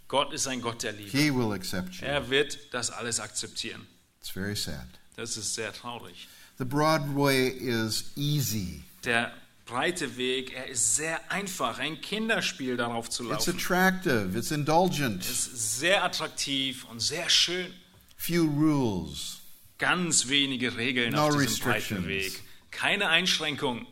Gott 0.08 0.32
ist 0.32 0.48
ein 0.48 0.62
Gott 0.62 0.84
der 0.84 0.94
Liebe. 0.94 1.10
He 1.10 1.30
will 1.30 1.52
accept 1.52 1.96
you. 1.96 2.06
Er 2.08 2.30
wird 2.30 2.74
das 2.74 2.90
alles 2.90 3.20
akzeptieren. 3.20 3.86
It's 4.22 4.30
very 4.30 4.56
sad. 4.56 4.88
Das 5.16 5.38
ist 5.38 5.56
sehr 5.56 5.72
traurig. 5.74 6.28
The 6.58 6.66
Broadway 6.66 7.48
is 7.50 8.12
easy. 8.16 8.84
Der 9.04 9.34
breite 9.66 10.18
Weg, 10.18 10.54
er 10.54 10.68
ist 10.68 10.96
sehr 10.96 11.20
einfach, 11.32 11.80
ein 11.80 12.00
Kinderspiel 12.02 12.78
darauf 12.78 13.10
zu 13.10 13.24
It's 13.24 13.48
laufen. 13.48 13.56
attractive. 13.58 14.38
It's 14.38 14.52
indulgent. 14.52 15.22
Es 15.24 15.48
ist 15.48 15.80
sehr 15.80 16.04
attraktiv 16.04 16.86
und 16.90 17.00
sehr 17.02 17.30
schön. 17.30 17.74
Few 18.18 18.44
rules. 18.44 19.40
Ganz 19.78 20.28
wenige 20.30 20.78
Regeln 20.78 21.14
No 21.14 21.28
auf 21.28 21.38
diesem 21.38 21.60
breiten 21.64 21.96
restrictions. 21.96 22.08
Weg. 22.08 22.42
Keine 22.72 23.10
Einschränkungen. 23.10 23.86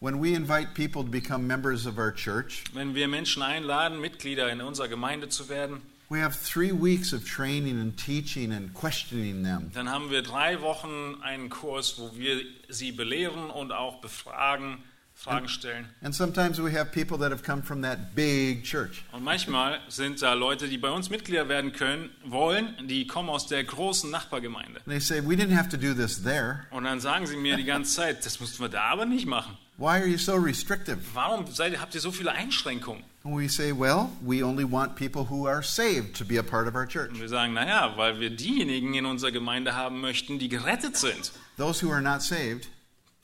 When 0.00 0.22
we 0.22 0.32
invite 0.34 0.72
people 0.74 1.02
to 1.04 1.10
become 1.10 1.46
members 1.46 1.86
of 1.86 1.98
our 1.98 2.10
church, 2.14 2.64
Wenn 2.72 2.94
wir 2.94 3.06
Menschen 3.06 3.42
einladen, 3.42 4.00
Mitglieder 4.00 4.50
in 4.50 4.62
unserer 4.62 4.88
Gemeinde 4.88 5.28
zu 5.28 5.50
werden, 5.50 5.82
we 6.10 6.20
have 6.20 6.34
three 6.34 6.72
weeks 6.72 7.12
of 7.12 7.24
training 7.24 7.80
and 7.80 7.96
teaching 7.96 8.52
and 8.52 8.74
questioning 8.74 9.42
them. 9.44 9.70
dann 9.74 9.88
haben 9.88 10.10
wir 10.10 10.22
drei 10.22 10.60
Wochen 10.60 11.22
einen 11.22 11.48
Kurs, 11.48 11.98
wo 11.98 12.10
wir 12.16 12.42
sie 12.68 12.92
belehren 12.92 13.48
und 13.48 13.72
auch 13.72 14.00
befragen, 14.00 14.78
Fragen 15.14 15.48
stellen. 15.48 15.86
And 16.02 16.14
sometimes 16.14 16.60
we 16.60 16.72
have 16.72 16.92
people 16.92 17.18
that 17.18 17.30
have 17.30 17.42
come 17.44 17.62
from 17.62 17.82
that 17.82 18.14
big 18.14 18.64
church. 18.64 19.04
Und 19.12 19.22
manchmal 19.22 19.78
sind 19.88 20.20
da 20.20 20.32
Leute, 20.32 20.66
die 20.66 20.78
bei 20.78 20.90
uns 20.90 21.10
Mitglieder 21.10 21.48
werden 21.48 21.72
können, 21.72 22.10
wollen, 22.24 22.74
die 22.88 23.06
kommen 23.06 23.28
aus 23.28 23.46
der 23.46 23.62
großen 23.62 24.10
Nachbargemeinde. 24.10 24.80
They 24.86 24.98
say, 24.98 25.20
We 25.20 25.36
didn't 25.36 25.56
have 25.56 25.68
to 25.68 25.76
do 25.76 25.94
this 25.94 26.22
there. 26.22 26.66
Und 26.70 26.84
dann 26.84 27.00
sagen 27.00 27.26
sie 27.26 27.36
mir 27.36 27.56
die 27.56 27.64
ganze 27.64 27.94
Zeit, 27.94 28.24
das 28.24 28.40
mussten 28.40 28.62
wir 28.62 28.68
da 28.68 28.84
aber 28.84 29.04
nicht 29.04 29.26
machen. 29.26 29.56
Why 29.76 30.00
are 30.00 30.06
you 30.06 30.18
so 30.18 30.34
restrictive? 30.34 30.98
Warum 31.14 31.46
seid, 31.46 31.78
habt 31.80 31.94
ihr 31.94 32.00
so 32.00 32.10
viele 32.10 32.32
Einschränkungen? 32.32 33.04
We 33.22 33.48
say, 33.48 33.72
Well, 33.72 34.10
we 34.24 34.42
only 34.42 34.64
want 34.64 34.96
people 34.96 35.26
who 35.28 35.46
are 35.46 35.62
saved 35.62 36.16
to 36.16 36.24
be 36.24 36.38
a 36.38 36.42
part 36.42 36.66
of 36.66 36.74
our 36.74 36.86
church. 36.86 37.10
Und 37.12 37.20
wir 37.20 37.28
sagen, 37.28 37.52
naja, 37.52 37.92
weil 37.96 38.18
wir 38.18 38.30
diejenigen 38.30 38.94
in 38.94 39.04
unserer 39.04 39.30
Gemeinde 39.30 39.74
haben 39.74 40.00
möchten, 40.00 40.38
die 40.38 40.48
gerettet 40.48 40.96
sind. 40.96 41.32
Those 41.58 41.82
who 41.84 41.90
are 41.92 42.00
not 42.00 42.22
saved 42.22 42.68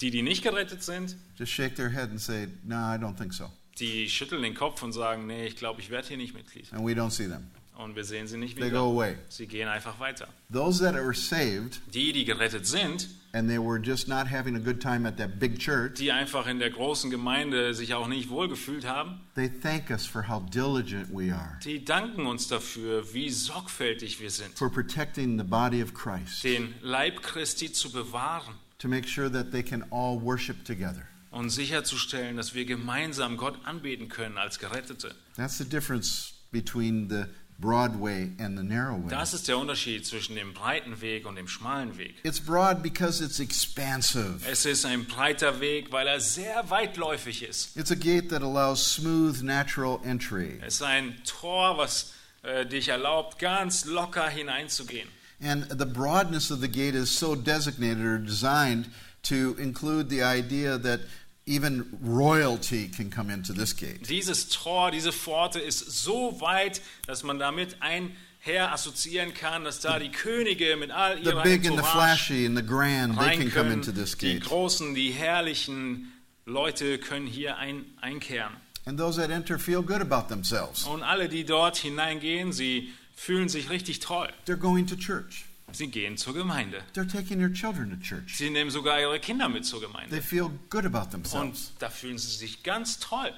Die, 0.02 0.10
die 0.10 0.20
nicht 0.20 0.42
gerettet 0.42 0.82
sind, 0.82 1.16
just 1.38 1.50
shake 1.52 1.76
their 1.76 1.88
head 1.88 2.10
and 2.10 2.20
say, 2.20 2.48
No, 2.64 2.76
I 2.76 2.98
don't 2.98 3.16
think 3.16 3.32
so. 3.32 3.50
die 3.78 4.08
schütteln 4.10 4.42
den 4.42 4.54
Kopf 4.54 4.82
und 4.82 4.92
sagen, 4.92 5.26
nee, 5.26 5.46
ich 5.46 5.56
glaube, 5.56 5.80
ich 5.80 5.88
werde 5.90 6.08
hier 6.08 6.16
nicht 6.18 6.34
Mitglied. 6.34 6.70
And 6.72 6.86
we 6.86 6.92
don't 6.92 7.10
see 7.10 7.26
them. 7.26 7.46
Und 7.76 7.94
wir 7.94 8.04
sehen 8.04 8.26
sie 8.26 8.38
nicht 8.38 8.56
They 8.56 8.66
wieder. 8.68 8.78
go 8.80 8.92
away. 8.92 9.16
Sie 9.28 9.46
gehen 9.46 9.68
einfach 9.68 10.00
weiter. 10.00 10.28
Those 10.52 10.82
that 10.82 10.94
were 10.94 11.12
saved 11.14 11.80
Die, 11.94 12.12
die 12.12 12.24
gerettet 12.24 12.66
sind, 12.66 13.08
and 13.32 13.48
they 13.50 13.58
were 13.58 13.78
just 13.78 14.08
not 14.08 14.30
having 14.30 14.56
a 14.56 14.58
good 14.58 14.80
time 14.80 15.06
at 15.06 15.18
that 15.18 15.38
big 15.38 15.58
church, 15.58 15.94
die 15.98 16.10
einfach 16.10 16.46
in 16.46 16.58
der 16.58 16.70
großen 16.70 17.10
Gemeinde 17.10 17.74
sich 17.74 17.92
auch 17.92 18.08
nicht 18.08 18.30
wohlgefühlt 18.30 18.86
haben, 18.86 19.20
they 19.34 19.48
thank 19.50 19.90
us 19.90 20.06
for 20.06 20.26
how 20.26 20.40
diligent 20.48 21.08
we 21.12 21.30
are 21.34 21.58
die 21.62 21.84
danken 21.84 22.26
uns 22.26 22.48
dafür, 22.48 23.12
wie 23.12 23.28
sorgfältig 23.28 24.20
wir 24.20 24.30
sind, 24.30 24.56
for 24.56 24.70
protecting 24.70 25.36
the 25.36 25.44
body 25.44 25.82
of 25.82 25.92
Christ, 25.92 26.44
den 26.44 26.74
Leib 26.80 27.20
Christi 27.22 27.70
zu 27.70 27.92
bewahren 27.92 28.54
to 28.78 28.88
make 28.88 29.06
sure 29.06 29.30
that 29.30 29.50
they 29.52 29.62
can 29.62 29.82
all 29.90 30.18
worship 30.18 30.64
together. 30.64 31.06
und 31.30 31.50
sicherzustellen, 31.50 32.38
dass 32.38 32.54
wir 32.54 32.64
gemeinsam 32.64 33.36
Gott 33.36 33.58
anbeten 33.66 34.08
können 34.08 34.38
als 34.38 34.58
Gerettete. 34.58 35.14
That's 35.36 35.58
the 35.58 35.64
difference 35.68 36.32
between 36.52 37.10
the 37.10 37.24
broad 37.58 38.00
way 38.00 38.30
and 38.38 38.56
the 38.56 38.62
narrow 38.62 38.96
way. 38.96 39.08
Das 39.08 39.34
ist 39.34 39.48
der 39.48 39.58
Unterschied 39.58 40.06
zwischen 40.06 40.36
dem 40.36 40.52
breiten 40.52 41.00
Weg 41.00 41.26
und 41.26 41.36
dem 41.36 41.48
schmalen 41.48 41.96
Weg. 41.96 42.16
It's 42.22 42.40
broad 42.40 42.82
because 42.82 43.22
it's 43.24 43.40
expansive. 43.40 44.40
Es 44.48 44.66
ist 44.66 44.84
ein 44.84 45.06
breiter 45.06 45.60
Weg, 45.60 45.92
weil 45.92 46.06
er 46.06 46.20
sehr 46.20 46.68
weitläufig 46.70 47.42
ist. 47.42 47.76
It's 47.76 47.90
a 47.90 47.94
gate 47.94 48.28
that 48.28 48.42
allows 48.42 48.84
smooth, 48.84 49.42
natural 49.42 50.00
entry. 50.04 50.58
Es 50.60 50.74
ist 50.74 50.82
ein 50.82 51.16
Tor, 51.24 51.78
was 51.78 52.12
äh, 52.42 52.66
dich 52.66 52.88
erlaubt, 52.88 53.38
ganz 53.38 53.84
locker 53.84 54.28
hineinzugehen. 54.28 55.08
And 55.42 55.66
the 55.68 55.86
broadness 55.86 56.50
of 56.50 56.60
the 56.60 56.68
gate 56.68 56.94
is 56.94 57.14
so 57.14 57.34
designated 57.34 58.04
or 58.04 58.18
designed 58.18 58.88
to 59.24 59.54
include 59.58 60.08
the 60.08 60.22
idea 60.22 60.78
that 60.78 61.00
even 61.46 61.86
royalty 62.02 62.88
can 62.88 63.08
come 63.08 63.30
into 63.30 63.52
this 63.52 63.72
gate. 63.72 64.02
Dieses 64.08 64.48
Tor, 64.48 64.90
diese 64.90 65.12
Pforte 65.12 65.60
ist 65.60 65.78
so 66.02 66.40
weit, 66.40 66.82
dass 67.06 67.22
man 67.22 67.38
damit 67.38 67.76
einher 67.80 68.72
assoziieren 68.72 69.32
kann, 69.32 69.64
dass 69.64 69.80
da 69.80 69.98
die 70.00 70.10
Könige 70.10 70.76
mit 70.76 70.90
all 70.90 71.16
The 71.22 71.30
ihrer 71.30 71.42
big 71.44 71.64
and 71.64 71.76
the 71.78 71.84
Entourage 71.84 71.92
flashy 71.92 72.46
and 72.46 72.56
the 72.56 72.66
grand, 72.66 73.16
they 73.16 73.26
rein 73.28 73.38
can 73.38 73.50
come 73.50 73.68
können. 73.68 73.72
into 73.74 73.92
this 73.92 74.16
Die 74.18 74.40
großen, 74.40 74.94
die 74.94 75.12
herrlichen 75.12 76.12
Leute 76.46 76.98
können 76.98 77.26
hier 77.28 77.56
ein, 77.58 77.84
einkehren. 78.00 78.52
And 78.84 78.98
those 78.98 79.16
that 79.20 79.30
enter 79.30 79.58
feel 79.58 79.82
good 79.82 80.00
about 80.00 80.28
themselves. 80.28 80.84
Und 80.84 81.02
alle, 81.02 81.28
die 81.28 81.44
dort 81.44 81.76
hineingehen, 81.76 82.52
sie 82.52 82.92
fühlen 83.16 83.48
sich 83.48 83.70
richtig 83.70 84.00
toll. 84.00 84.28
They're 84.46 84.56
going 84.56 84.86
to 84.88 84.96
church. 84.96 85.45
Sie 85.72 85.88
gehen 85.88 86.16
zur 86.16 86.32
Gemeinde. 86.34 86.82
They're 86.94 87.10
taking 87.10 87.38
their 87.38 87.52
children 87.52 87.90
to 87.90 87.96
church. 87.96 88.36
Sie 88.38 88.50
nehmen 88.50 88.70
sogar 88.70 89.00
ihre 89.00 89.18
Kinder 89.20 89.48
mit 89.48 89.64
zur 89.66 89.80
They 89.80 89.88
Gemeinde. 89.88 90.22
feel 90.22 90.50
good 90.70 90.84
about 90.86 91.04
Und 91.14 91.24
themselves, 91.24 91.72
da 91.78 91.90
fühlen 91.90 92.18
sie 92.18 92.34
sich 92.36 92.62
ganz 92.62 92.98
toll. 92.98 93.32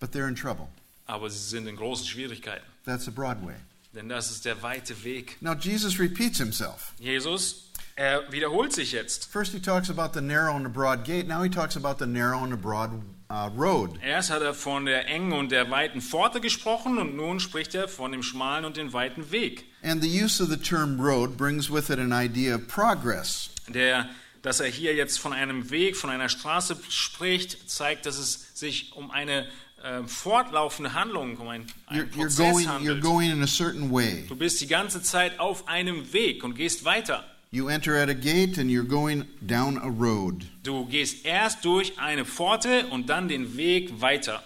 but 0.00 0.10
they're 0.12 0.28
in 0.28 0.34
trouble. 0.34 0.68
Aber 1.06 1.30
sie 1.30 1.38
sind 1.38 1.66
in 1.68 1.76
großen 1.76 2.06
Schwierigkeiten. 2.06 2.64
That's 2.84 3.04
the 3.04 3.10
broad 3.10 3.44
way. 3.46 3.54
Denn 3.94 4.08
das 4.08 4.30
ist 4.30 4.44
der 4.44 4.62
weite 4.62 5.04
Weg. 5.04 5.36
Now, 5.40 5.54
Jesus 5.54 5.98
repeats 6.00 6.38
himself. 6.38 6.92
Jesus, 6.98 7.70
er 7.94 8.30
wiederholt 8.32 8.72
sich 8.72 8.92
jetzt. 8.92 9.26
First, 9.30 9.52
he 9.52 9.60
talks 9.60 9.88
about 9.88 10.12
the 10.12 10.20
narrow 10.20 10.54
and 10.54 10.66
the 10.66 10.72
broad 10.72 11.04
gate. 11.04 11.26
Now, 11.28 11.42
he 11.42 11.48
talks 11.48 11.76
about 11.76 11.98
the 11.98 12.06
narrow 12.06 12.42
and 12.42 12.52
the 12.52 12.58
broad 12.58 12.90
uh, 13.30 13.48
road. 13.56 13.98
Erst 14.02 14.30
hat 14.30 14.42
er 14.42 14.54
von 14.54 14.86
der 14.86 15.08
engen 15.08 15.32
und 15.32 15.50
der 15.52 15.70
weiten 15.70 16.00
Pforte 16.00 16.40
gesprochen 16.40 16.98
und 16.98 17.16
nun 17.16 17.40
spricht 17.40 17.74
er 17.74 17.88
von 17.88 18.12
dem 18.12 18.22
schmalen 18.22 18.64
und 18.64 18.76
dem 18.76 18.92
weiten 18.92 19.30
Weg. 19.30 19.64
And 19.82 20.02
the 20.02 20.08
use 20.08 20.42
of 20.42 20.48
the 20.48 20.56
term 20.56 21.00
road 21.00 21.36
brings 21.36 21.70
with 21.70 21.90
it 21.90 21.98
an 21.98 22.12
idea 22.12 22.56
of 22.56 22.66
progress. 22.68 23.50
Der, 23.68 24.08
dass 24.42 24.60
er 24.60 24.68
hier 24.68 24.94
jetzt 24.94 25.18
von 25.18 25.32
einem 25.32 25.70
Weg, 25.70 25.96
von 25.96 26.10
einer 26.10 26.28
Straße 26.28 26.76
spricht, 26.88 27.68
zeigt, 27.70 28.06
dass 28.06 28.18
es 28.18 28.50
sich 28.54 28.92
um 28.94 29.10
eine 29.10 29.46
äh, 29.82 30.02
fortlaufende 30.04 30.94
Handlung, 30.94 31.36
um 31.36 31.48
einen, 31.48 31.66
einen 31.86 32.08
you're, 32.08 32.16
Prozess 32.16 32.36
going, 32.36 32.66
you're 32.66 32.70
handelt. 32.70 33.02
going 33.02 33.30
in 33.30 33.42
a 33.42 33.46
certain 33.46 33.92
way. 33.92 34.24
Du 34.28 34.36
bist 34.36 34.60
die 34.60 34.66
ganze 34.66 35.02
Zeit 35.02 35.38
auf 35.38 35.68
einem 35.68 36.12
Weg 36.12 36.44
und 36.44 36.54
gehst 36.54 36.84
weiter. 36.84 37.24
You 37.52 37.68
enter 37.68 37.96
at 37.96 38.08
a 38.08 38.14
gate 38.14 38.58
and 38.58 38.70
you're 38.70 38.82
going 38.86 39.24
down 39.40 39.78
a 39.78 39.88
road. 39.88 40.46
Du 40.62 40.84
gehst 40.86 41.24
erst 41.24 41.64
durch 41.64 41.98
eine 41.98 42.24
Pforte 42.24 42.86
und 42.90 43.08
dann 43.08 43.28
den 43.28 43.56
Weg 43.56 44.00
weiter. 44.00 44.42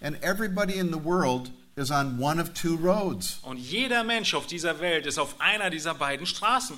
And 0.00 0.16
everybody 0.22 0.78
in 0.78 0.92
the 0.92 0.98
world 0.98 1.50
is 1.76 1.90
on 1.90 2.18
one 2.18 2.40
of 2.40 2.54
two 2.54 2.76
roads. 2.76 3.40
Und 3.42 3.58
jeder 3.58 4.04
Mensch 4.04 4.34
auf 4.34 4.46
dieser 4.46 4.80
Welt 4.80 5.06
ist 5.06 5.18
auf 5.18 5.40
einer 5.40 5.70
dieser 5.70 5.94
beiden 5.94 6.26
Straßen. 6.26 6.76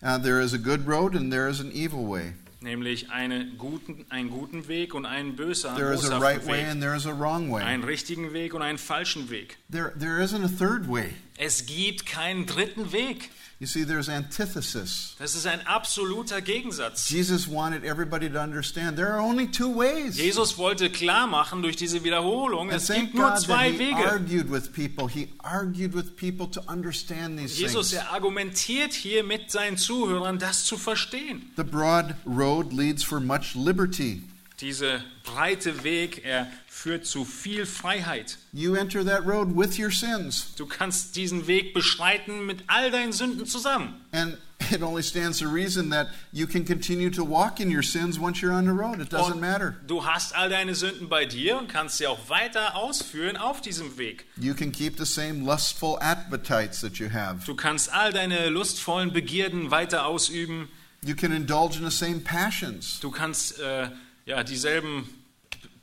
Uh, 0.00 0.16
there 0.18 0.40
is 0.40 0.54
a 0.54 0.58
good 0.58 0.86
road 0.86 1.16
and 1.16 1.32
there 1.32 1.48
is 1.48 1.60
an 1.60 1.72
evil 1.72 2.08
way. 2.08 2.34
Nämlich 2.60 3.10
eine 3.10 3.46
guten, 3.56 4.04
einen 4.10 4.30
guten 4.30 4.66
Weg 4.68 4.94
und 4.94 5.06
einen 5.06 5.36
böser, 5.36 5.74
There 5.76 5.92
is 5.92 6.08
a 6.10 6.18
right 6.18 6.44
way 6.46 6.58
Weg. 6.58 6.68
and 6.68 6.80
there 6.80 6.96
is 6.96 7.06
a 7.06 7.12
wrong 7.12 7.50
way. 7.50 7.62
Einen 7.62 7.84
richtigen 7.84 8.32
Weg 8.32 8.54
und 8.54 8.62
einen 8.62 8.78
falschen 8.78 9.30
Weg. 9.30 9.58
There, 9.70 9.92
there 9.98 10.20
isn't 10.22 10.44
a 10.44 10.48
third 10.48 10.88
way. 10.88 11.14
Es 11.36 11.66
gibt 11.66 12.06
keinen 12.06 12.46
dritten 12.46 12.92
Weg. 12.92 13.30
You 13.60 13.66
see, 13.66 13.82
there's 13.84 14.08
antithesis. 14.08 15.16
Das 15.18 15.34
ist 15.34 15.44
ein 15.44 15.66
absoluter 15.66 16.40
Gegensatz. 16.40 17.10
Jesus 17.10 17.48
wanted 17.48 17.82
everybody 17.82 18.30
to 18.30 18.38
understand 18.40 18.96
there 18.96 19.12
are 19.12 19.20
only 19.20 19.48
two 19.48 19.68
ways. 19.68 20.16
Jesus 20.16 20.56
wollte 20.58 20.90
klar 20.90 21.26
machen 21.26 21.62
durch 21.62 21.74
diese 21.74 22.04
Wiederholung, 22.04 22.70
And 22.70 22.80
es 22.80 22.86
gibt 22.86 23.14
nur 23.14 23.30
God 23.30 23.40
zwei 23.40 23.72
he 23.72 23.78
Wege. 23.80 23.96
argued 24.08 24.48
with 24.48 24.72
people. 24.72 25.08
He 25.08 25.28
argued 25.38 25.92
with 25.92 26.14
people 26.16 26.46
to 26.52 26.60
understand 26.68 27.36
these 27.36 27.58
Jesus, 27.60 27.90
things. 27.90 27.94
er 28.04 28.12
argumentiert 28.12 28.92
hier 28.92 29.24
mit 29.24 29.50
seinen 29.50 29.76
Zuhörern, 29.76 30.38
das 30.38 30.64
zu 30.64 30.76
verstehen. 30.76 31.50
The 31.56 31.64
broad 31.64 32.14
road 32.24 32.72
leads 32.72 33.02
for 33.02 33.18
much 33.18 33.56
liberty. 33.56 34.22
Dieser 34.60 35.04
breite 35.22 35.84
Weg, 35.84 36.24
er 36.24 36.50
führt 36.66 37.06
zu 37.06 37.24
viel 37.24 37.64
Freiheit. 37.64 38.38
You 38.52 38.74
enter 38.74 39.04
that 39.04 39.24
road 39.24 39.56
with 39.56 39.78
your 39.78 39.92
sins. 39.92 40.54
Du 40.56 40.66
kannst 40.66 41.14
diesen 41.14 41.46
Weg 41.46 41.74
beschreiten 41.74 42.44
mit 42.44 42.64
all 42.66 42.90
deinen 42.90 43.12
Sünden 43.12 43.46
zusammen. 43.46 43.94
And 44.10 44.36
it 44.72 44.82
only 44.82 45.02
stands 45.04 45.38
to 45.38 45.48
reason 45.48 45.90
that 45.90 46.08
you 46.32 46.46
can 46.48 46.64
continue 46.64 47.08
to 47.10 47.24
walk 47.24 47.60
in 47.60 47.70
your 47.72 47.84
sins 47.84 48.18
once 48.18 48.40
you're 48.40 48.52
on 48.52 48.64
the 48.64 48.72
road. 48.72 49.00
It 49.00 49.12
doesn't 49.12 49.34
Und 49.34 49.40
matter. 49.40 49.76
du 49.86 50.04
hast 50.04 50.34
all 50.34 50.48
deine 50.48 50.74
Sünden 50.74 51.08
bei 51.08 51.24
dir 51.24 51.56
und 51.56 51.68
kannst 51.68 51.98
sie 51.98 52.08
auch 52.08 52.28
weiter 52.28 52.74
ausführen 52.74 53.36
auf 53.36 53.60
diesem 53.60 53.96
Weg. 53.96 54.26
You 54.36 54.54
can 54.54 54.72
keep 54.72 54.98
the 54.98 55.04
same 55.06 55.44
lustful 55.44 55.96
appetites 56.00 56.80
that 56.80 56.96
you 56.98 57.08
have. 57.12 57.44
Du 57.46 57.54
kannst 57.54 57.92
all 57.92 58.12
deine 58.12 58.48
lustvollen 58.48 59.12
Begierden 59.12 59.70
weiter 59.70 60.04
ausüben. 60.04 60.68
You 61.04 61.14
can 61.14 61.30
indulge 61.30 61.78
in 61.78 61.88
the 61.88 61.96
same 61.96 62.18
passions. 62.20 62.98
Du 62.98 63.12
kannst 63.12 63.60
äh, 63.60 63.88
ja, 64.28 64.44
dieselben 64.44 65.08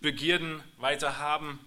Begierden 0.01 0.61
weiter 0.77 1.17
haben. 1.17 1.59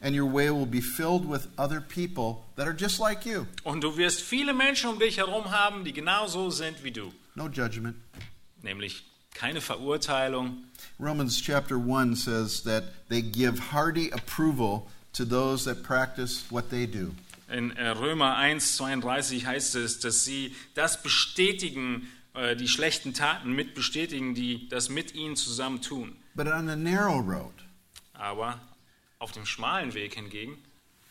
And 0.00 0.16
your 0.16 0.32
way 0.32 0.48
will 0.50 0.66
be 0.66 0.80
filled 0.80 1.28
with 1.28 1.48
other 1.58 1.80
people 1.80 2.44
that 2.56 2.66
are 2.66 2.74
just 2.76 3.00
like 3.00 3.26
you. 3.26 3.46
Und 3.64 3.82
du 3.82 3.96
wirst 3.96 4.22
viele 4.22 4.54
Menschen 4.54 4.90
um 4.90 4.98
dich 4.98 5.18
herum 5.18 5.50
haben, 5.50 5.84
die 5.84 5.92
genauso 5.92 6.50
sind 6.50 6.82
wie 6.84 6.92
du. 6.92 7.12
No 7.34 7.48
judgment. 7.48 7.96
Nämlich 8.62 9.04
keine 9.34 9.60
Verurteilung. 9.60 10.64
Romans 11.00 11.40
chapter 11.40 11.76
1 11.76 12.16
says 12.16 12.62
that 12.62 12.84
they 13.08 13.22
give 13.22 13.72
hearty 13.72 14.12
approval 14.12 14.88
to 15.12 15.24
those 15.24 15.64
that 15.64 15.82
practice 15.82 16.44
what 16.50 16.70
they 16.70 16.86
do. 16.86 17.12
In 17.48 17.72
äh, 17.76 17.88
Römer 17.88 18.36
1, 18.36 18.76
32 18.76 19.46
heißt 19.46 19.74
es, 19.76 19.98
dass 19.98 20.24
sie 20.24 20.54
das 20.74 21.02
bestätigen, 21.02 22.08
äh, 22.34 22.56
die 22.56 22.68
schlechten 22.68 23.14
Taten 23.14 23.52
mit 23.52 23.74
bestätigen, 23.74 24.34
die 24.34 24.68
das 24.68 24.88
mit 24.88 25.14
ihnen 25.14 25.36
zusammen 25.36 25.82
tun. 25.82 26.16
But 26.34 26.46
on 26.46 26.68
the 26.68 26.76
narrow 26.76 27.20
road, 27.20 27.54
Aber 28.14 28.58
auf 29.18 29.32
dem 29.32 29.44
schmalen 29.46 29.94
Weg 29.94 30.14
hingegen, 30.14 30.56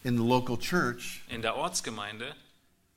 in 0.03 0.17
the 0.17 0.23
local 0.23 0.57
church, 0.57 1.21
in 1.29 1.41
der 1.41 1.55
Ortsgemeinde, 1.55 2.35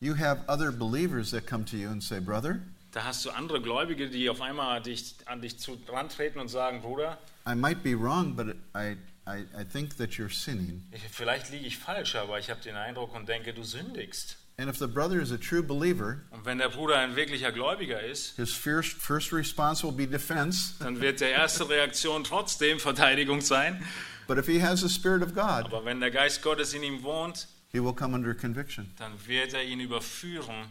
you 0.01 0.15
have 0.17 0.43
other 0.49 0.73
believers 0.73 1.31
that 1.31 1.47
come 1.47 1.65
to 1.65 1.77
you 1.77 1.89
and 1.91 2.03
say, 2.03 2.21
Brother, 2.21 2.61
da 2.93 3.05
hast 3.05 3.25
du 3.25 3.31
andere 3.31 3.61
Gläubige, 3.61 4.09
die 4.09 4.31
auf 4.31 4.41
einmal 4.41 4.81
dich, 4.81 5.17
an 5.27 5.43
dich 5.43 5.59
zu, 5.59 5.79
rantreten 5.89 6.41
und 6.41 6.49
sagen, 6.49 6.81
Bruder, 6.81 7.19
I 7.47 7.55
might 7.55 7.83
be 7.83 7.95
wrong, 7.95 8.35
but 8.35 8.57
I, 8.75 8.97
I, 9.27 9.45
I 9.55 9.65
think 9.65 9.97
that 9.99 10.13
you're 10.13 10.33
sinning. 10.33 10.83
ich, 10.93 11.03
vielleicht 11.11 11.51
liege 11.51 11.67
ich 11.67 11.77
falsch, 11.77 12.15
aber 12.15 12.39
ich 12.39 12.49
habe 12.51 12.61
den 12.63 12.77
Eindruck 12.77 13.15
und 13.15 13.29
denke, 13.29 13.53
du 13.53 13.63
sündigst. 13.65 14.39
And 14.57 14.69
if 14.71 14.79
the 14.79 14.87
brother 14.87 15.21
is 15.21 15.33
a 15.33 15.37
true 15.37 15.63
believer, 15.63 16.23
Und 16.31 16.45
wenn 16.45 16.59
der 16.59 16.69
Bruder 16.69 16.97
ein 16.99 17.17
wirklicher 17.17 17.51
Gläubiger 17.51 18.01
ist, 18.01 18.37
his 18.37 18.53
first, 18.55 18.93
first 18.93 19.33
response 19.33 19.83
will 19.85 19.93
be 19.93 20.07
defense. 20.07 20.75
dann 20.79 21.01
wird 21.01 21.21
der 21.21 21.31
erste 21.31 21.69
Reaktion 21.69 22.23
trotzdem 22.23 22.79
Verteidigung 22.79 23.41
sein. 23.41 23.85
But 24.29 24.39
if 24.39 24.47
he 24.47 24.61
has 24.63 24.81
the 24.81 24.89
Spirit 24.89 25.23
of 25.23 25.35
God, 25.35 25.67
Aber 25.67 25.85
wenn 25.85 26.01
der 26.01 26.11
Geist 26.13 26.41
Gottes 26.43 26.73
in 26.73 26.83
ihm 26.85 27.03
wohnt, 27.03 27.49
he 27.73 27.81
will 27.83 27.93
come 27.93 28.15
under 28.15 28.33
conviction. 28.33 28.93
dann 28.99 29.13
wird 29.27 29.55
er 29.55 29.65
ihn 29.65 29.81
überführen 29.81 30.67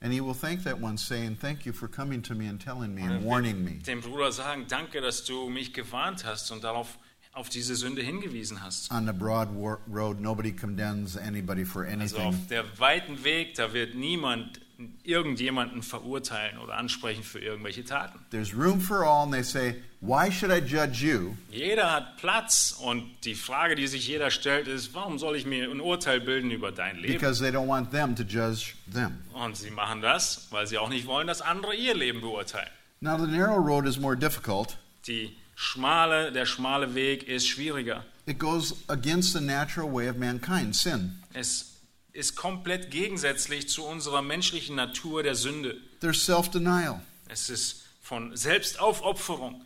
And 0.00 0.12
he 0.12 0.20
will 0.20 0.32
thank 0.34 0.62
that 0.62 0.80
one, 0.80 0.96
saying, 0.96 1.36
Thank 1.40 1.66
you 1.66 1.72
for 1.72 1.88
coming 1.88 2.22
to 2.22 2.34
me 2.36 2.48
and 2.48 2.60
telling 2.62 2.94
me 2.94 3.02
and 3.02 3.24
warning 3.24 3.64
me. 3.64 3.80
dem 3.84 4.00
Bruder 4.00 4.30
sagen, 4.30 4.66
danke, 4.68 5.00
dass 5.00 5.24
du 5.24 5.48
mich 5.50 5.74
gewarnt 5.74 6.24
hast 6.24 6.52
und 6.52 6.62
darauf 6.62 6.98
auf 7.38 7.48
diese 7.48 7.76
Sünde 7.76 8.02
hingewiesen 8.02 8.62
hast. 8.62 8.90
On 8.92 9.06
the 9.06 9.12
broad 9.12 9.48
road, 9.90 10.20
nobody 10.20 10.52
condemns 10.52 11.16
anybody 11.16 11.64
for 11.64 11.82
Also 11.84 11.94
anything. 11.94 12.22
auf 12.26 12.34
der 12.50 12.64
weiten 12.78 13.22
Weg, 13.24 13.54
da 13.54 13.72
wird 13.72 13.94
niemand 13.94 14.60
irgendjemanden 15.02 15.82
verurteilen 15.82 16.58
oder 16.58 16.76
ansprechen 16.76 17.22
für 17.24 17.40
irgendwelche 17.40 17.84
Taten. 17.84 18.18
There's 18.30 18.54
room 18.54 18.80
for 18.80 19.04
all, 19.04 19.24
and 19.24 19.32
they 19.32 19.42
say, 19.42 19.76
Why 20.00 20.30
should 20.30 20.52
I 20.52 20.60
judge 20.64 21.04
you? 21.04 21.34
Jeder 21.50 21.90
hat 21.92 22.16
Platz 22.18 22.78
und 22.80 23.02
die 23.24 23.34
Frage, 23.34 23.74
die 23.74 23.88
sich 23.88 24.06
jeder 24.06 24.30
stellt, 24.30 24.68
ist, 24.68 24.94
warum 24.94 25.18
soll 25.18 25.34
ich 25.36 25.44
mir 25.46 25.68
ein 25.68 25.80
Urteil 25.80 26.20
bilden 26.20 26.52
über 26.52 26.70
dein 26.70 26.96
Leben? 26.98 27.14
Because 27.14 27.40
they 27.42 27.50
don't 27.50 27.66
want 27.66 27.90
them 27.90 28.14
to 28.14 28.22
judge 28.22 28.74
them. 28.92 29.18
Und 29.32 29.56
sie 29.56 29.70
machen 29.72 30.00
das, 30.00 30.46
weil 30.50 30.66
sie 30.68 30.78
auch 30.78 30.88
nicht 30.88 31.06
wollen, 31.08 31.26
dass 31.26 31.40
andere 31.42 31.74
ihr 31.74 31.94
Leben 31.94 32.20
beurteilen. 32.20 32.70
Now, 33.00 33.16
the 33.18 33.26
narrow 33.30 33.56
road 33.58 33.86
is 33.86 33.98
more 33.98 34.16
difficult. 34.16 34.76
Die 35.08 35.36
schmale, 35.58 36.30
der 36.30 36.46
schmale 36.46 36.94
Weg 36.94 37.26
ist 37.26 37.48
schwieriger. 37.48 38.04
It 38.26 38.38
goes 38.38 38.76
against 38.86 39.32
the 39.32 39.40
natural 39.40 39.92
way 39.92 40.08
of 40.08 40.16
mankind, 40.16 40.76
sin. 40.76 41.18
Es 41.34 41.72
ist 42.12 42.36
komplett 42.36 42.90
gegensätzlich 42.92 43.68
zu 43.68 43.84
unserer 43.84 44.22
menschlichen 44.22 44.76
Natur 44.76 45.24
der 45.24 45.34
Sünde. 45.34 45.76
There's 46.00 46.24
self 46.24 46.48
denial. 46.48 47.00
Es 47.28 47.50
ist 47.50 47.82
von 48.00 48.36
Selbstaufopferung. 48.36 49.60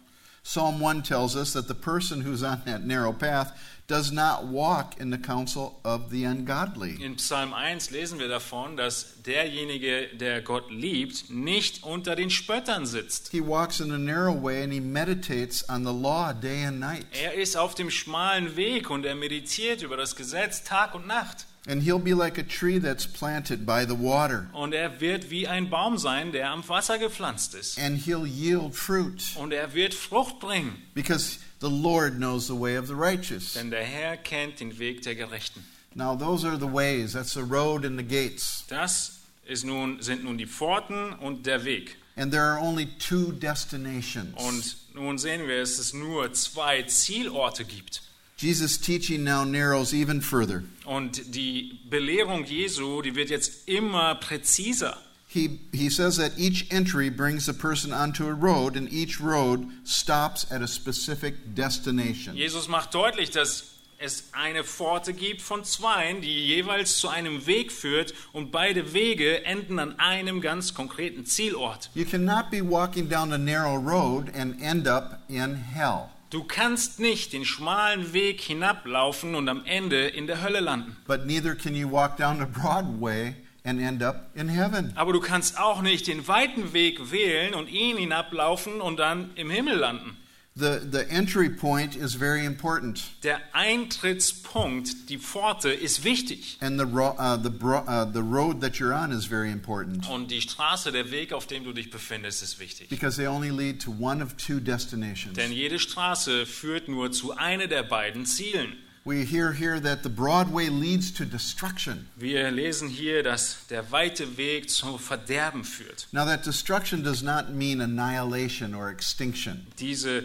Psalm 0.44 0.80
1 0.80 1.02
tells 1.02 1.36
us 1.36 1.52
that 1.52 1.68
the 1.68 1.74
person 1.74 2.22
who's 2.22 2.42
on 2.42 2.62
that 2.66 2.84
narrow 2.84 3.12
path 3.12 3.56
does 3.86 4.10
not 4.10 4.44
walk 4.44 4.98
in 4.98 5.10
the 5.10 5.18
counsel 5.18 5.78
of 5.84 6.10
the 6.10 6.24
ungodly. 6.24 6.96
In 7.00 7.16
Psalm 7.16 7.52
1 7.52 7.90
lesen 7.90 8.18
wir 8.18 8.28
davon, 8.28 8.76
dass 8.76 9.22
derjenige, 9.22 10.08
der 10.16 10.40
Gott 10.42 10.70
liebt, 10.70 11.30
nicht 11.30 11.84
unter 11.84 12.16
den 12.16 12.28
Spöttern 12.28 12.86
sitzt. 12.86 13.30
He 13.30 13.40
walks 13.40 13.80
in 13.80 13.92
a 13.92 13.98
narrow 13.98 14.34
way 14.34 14.64
and 14.64 14.72
he 14.72 14.80
meditates 14.80 15.68
on 15.68 15.84
the 15.84 15.92
law 15.92 16.32
day 16.32 16.64
and 16.64 16.80
night. 16.80 17.06
Er 17.12 17.34
ist 17.34 17.56
auf 17.56 17.74
dem 17.74 17.90
schmalen 17.90 18.56
Weg 18.56 18.90
und 18.90 19.04
er 19.04 19.14
meditiert 19.14 19.82
über 19.82 19.96
das 19.96 20.16
Gesetz 20.16 20.64
Tag 20.64 20.94
und 20.94 21.06
Nacht. 21.06 21.46
And 21.68 21.82
he'll 21.82 22.00
be 22.02 22.12
like 22.12 22.38
a 22.38 22.42
tree 22.42 22.78
that's 22.80 23.06
planted 23.06 23.64
by 23.64 23.84
the 23.86 23.94
water, 23.94 24.48
Und 24.52 24.74
er 24.74 25.00
wird 25.00 25.30
wie 25.30 25.46
ein 25.46 25.70
Baum 25.70 25.96
sein, 25.96 26.32
der 26.32 26.50
am 26.50 26.68
Wasser 26.68 26.98
gepflanzt 26.98 27.54
ist. 27.54 27.78
and 27.78 27.98
he'll 28.04 28.26
yield 28.26 28.74
fruit 28.74 29.22
Und 29.36 29.52
er 29.52 29.72
wird 29.72 29.94
Frucht 29.94 30.40
bringen, 30.40 30.72
because 30.94 31.38
the 31.60 31.70
Lord 31.70 32.16
knows 32.16 32.48
the 32.48 32.54
way 32.58 32.76
of 32.76 32.88
the 32.88 32.94
righteous. 32.96 33.54
denn 33.54 33.70
der 33.70 33.84
Herr 33.84 34.16
kennt 34.16 34.58
den 34.58 34.76
Weg 34.80 35.02
der 35.02 35.14
Gerechten. 35.14 35.64
Now, 35.94 36.16
those 36.16 36.44
are 36.44 36.56
the 36.58 36.66
ways. 36.66 37.12
That's 37.12 37.34
the 37.34 37.42
road 37.44 37.84
and 37.84 37.96
the 37.98 38.04
gates. 38.04 38.64
Das 38.68 39.18
ist 39.46 39.64
nun, 39.64 40.00
sind 40.02 40.24
nun 40.24 40.38
die 40.38 40.46
Pforten 40.46 41.12
und 41.12 41.44
der 41.46 41.64
Weg. 41.64 41.96
And 42.16 42.32
there 42.32 42.42
are 42.44 42.58
only 42.60 42.86
two 42.98 43.30
destinations. 43.32 44.34
Und 44.36 44.76
nun 44.94 45.16
sehen 45.18 45.46
wir, 45.46 45.60
dass 45.60 45.78
es 45.78 45.92
nur 45.94 46.32
zwei 46.32 46.82
Zielorte 46.82 47.64
gibt. 47.64 48.02
Jesus' 48.42 48.78
teaching 48.78 49.24
now 49.24 49.44
narrows 49.44 49.94
even 49.94 50.20
further. 50.20 50.64
Und 50.84 51.34
die 51.34 51.78
Belehrung 51.88 52.44
Jesu, 52.44 53.02
die 53.02 53.14
wird 53.14 53.30
jetzt 53.30 53.68
immer 53.68 54.16
präziser. 54.16 54.98
He, 55.28 55.60
he 55.72 55.88
says 55.88 56.18
that 56.18 56.32
each 56.36 56.70
entry 56.70 57.08
brings 57.08 57.48
a 57.48 57.54
person 57.54 57.90
onto 57.92 58.26
a 58.26 58.34
road, 58.34 58.76
and 58.76 58.92
each 58.92 59.18
road 59.18 59.66
stops 59.84 60.46
at 60.52 60.60
a 60.60 60.66
specific 60.66 61.54
destination. 61.54 62.36
Jesus 62.36 62.68
macht 62.68 62.92
deutlich, 62.92 63.30
dass 63.30 63.72
es 64.02 64.24
eine 64.32 64.64
Pforte 64.64 65.14
gibt 65.14 65.40
von 65.40 65.64
zweien, 65.64 66.20
die 66.20 66.46
jeweils 66.48 66.98
zu 66.98 67.08
einem 67.08 67.46
Weg 67.46 67.72
führt 67.72 68.12
und 68.32 68.50
beide 68.50 68.92
Wege 68.92 69.44
enden 69.44 69.78
an 69.78 69.98
einem 69.98 70.40
ganz 70.40 70.74
konkreten 70.74 71.24
Zielort. 71.24 71.88
You 71.94 72.04
cannot 72.04 72.50
be 72.50 72.60
walking 72.60 73.08
down 73.08 73.32
a 73.32 73.38
narrow 73.38 73.76
road 73.76 74.30
and 74.34 74.60
end 74.60 74.86
up 74.88 75.20
in 75.28 75.54
hell. 75.54 76.10
Du 76.32 76.44
kannst 76.44 76.98
nicht 76.98 77.34
den 77.34 77.44
schmalen 77.44 78.14
Weg 78.14 78.40
hinablaufen 78.40 79.34
und 79.34 79.50
am 79.50 79.66
Ende 79.66 80.06
in 80.06 80.26
der 80.26 80.40
Hölle 80.40 80.60
landen. 80.60 80.96
But 81.06 81.26
neither 81.26 81.54
can 81.54 81.74
you 81.74 81.92
walk 81.92 82.16
down 82.16 82.38
the 82.38 82.46
broad 82.46 82.86
way 83.02 83.34
and 83.64 83.78
end 83.78 84.02
up 84.02 84.30
in 84.34 84.48
heaven. 84.48 84.94
Aber 84.96 85.12
du 85.12 85.20
kannst 85.20 85.60
auch 85.60 85.82
nicht 85.82 86.06
den 86.06 86.26
weiten 86.26 86.72
Weg 86.72 87.12
wählen 87.12 87.52
und 87.52 87.68
ihn 87.68 87.98
hinablaufen 87.98 88.80
und 88.80 88.96
dann 88.96 89.32
im 89.34 89.50
Himmel 89.50 89.76
landen. 89.76 90.16
The, 90.54 90.80
the 90.80 91.08
entry 91.10 91.48
point 91.48 91.96
is 91.96 92.14
very 92.14 92.44
important. 92.44 93.00
Der 93.22 93.40
Eintrittspunkt, 93.54 95.08
die 95.08 95.16
Pforte, 95.18 95.70
ist 95.70 96.04
wichtig. 96.04 96.58
And 96.60 96.78
the, 96.78 96.84
ro- 96.84 97.16
uh, 97.18 97.36
the, 97.38 97.48
uh, 97.48 98.04
the 98.04 98.22
road 98.22 98.60
that 98.60 98.74
you're 98.78 98.92
on 98.92 99.12
is 99.12 99.24
very 99.24 99.50
important 99.50 100.06
Und 100.10 100.30
die 100.30 100.42
Straße, 100.42 100.92
der 100.92 101.10
Weg, 101.10 101.32
auf 101.32 101.46
dem 101.46 101.64
du 101.64 101.72
dich 101.72 101.90
befindest, 101.90 102.42
ist 102.42 102.58
wichtig. 102.58 102.90
because 102.90 103.16
they 103.16 103.26
only 103.26 103.50
lead 103.50 103.80
to 103.80 103.90
one 103.90 104.22
of 104.22 104.36
two 104.36 104.60
destinations. 104.60 105.36
Denn 105.36 105.52
jede 105.52 105.78
Straße 105.78 106.44
führt 106.44 106.86
nur 106.88 107.10
zu 107.12 107.34
einer 107.36 107.66
der 107.66 107.82
beiden 107.82 108.26
Zielen. 108.26 108.76
We 109.04 109.24
hear 109.24 109.52
here 109.52 109.80
that 109.80 110.04
the 110.04 110.08
broad 110.08 110.52
way 110.54 110.68
leads 110.68 111.12
to 111.14 111.24
destruction. 111.24 112.06
Wir 112.14 112.52
lesen 112.52 112.88
hier, 112.88 113.24
dass 113.24 113.66
der 113.68 113.90
weite 113.90 114.36
Weg 114.36 114.70
zum 114.70 114.96
Verderben 115.00 115.64
führt. 115.64 116.06
Now, 116.12 116.24
that 116.24 116.46
destruction 116.46 117.02
does 117.02 117.20
not 117.20 117.50
mean 117.52 117.80
annihilation 117.80 118.74
or 118.76 118.90
extinction. 118.90 119.66
Diese, 119.80 120.22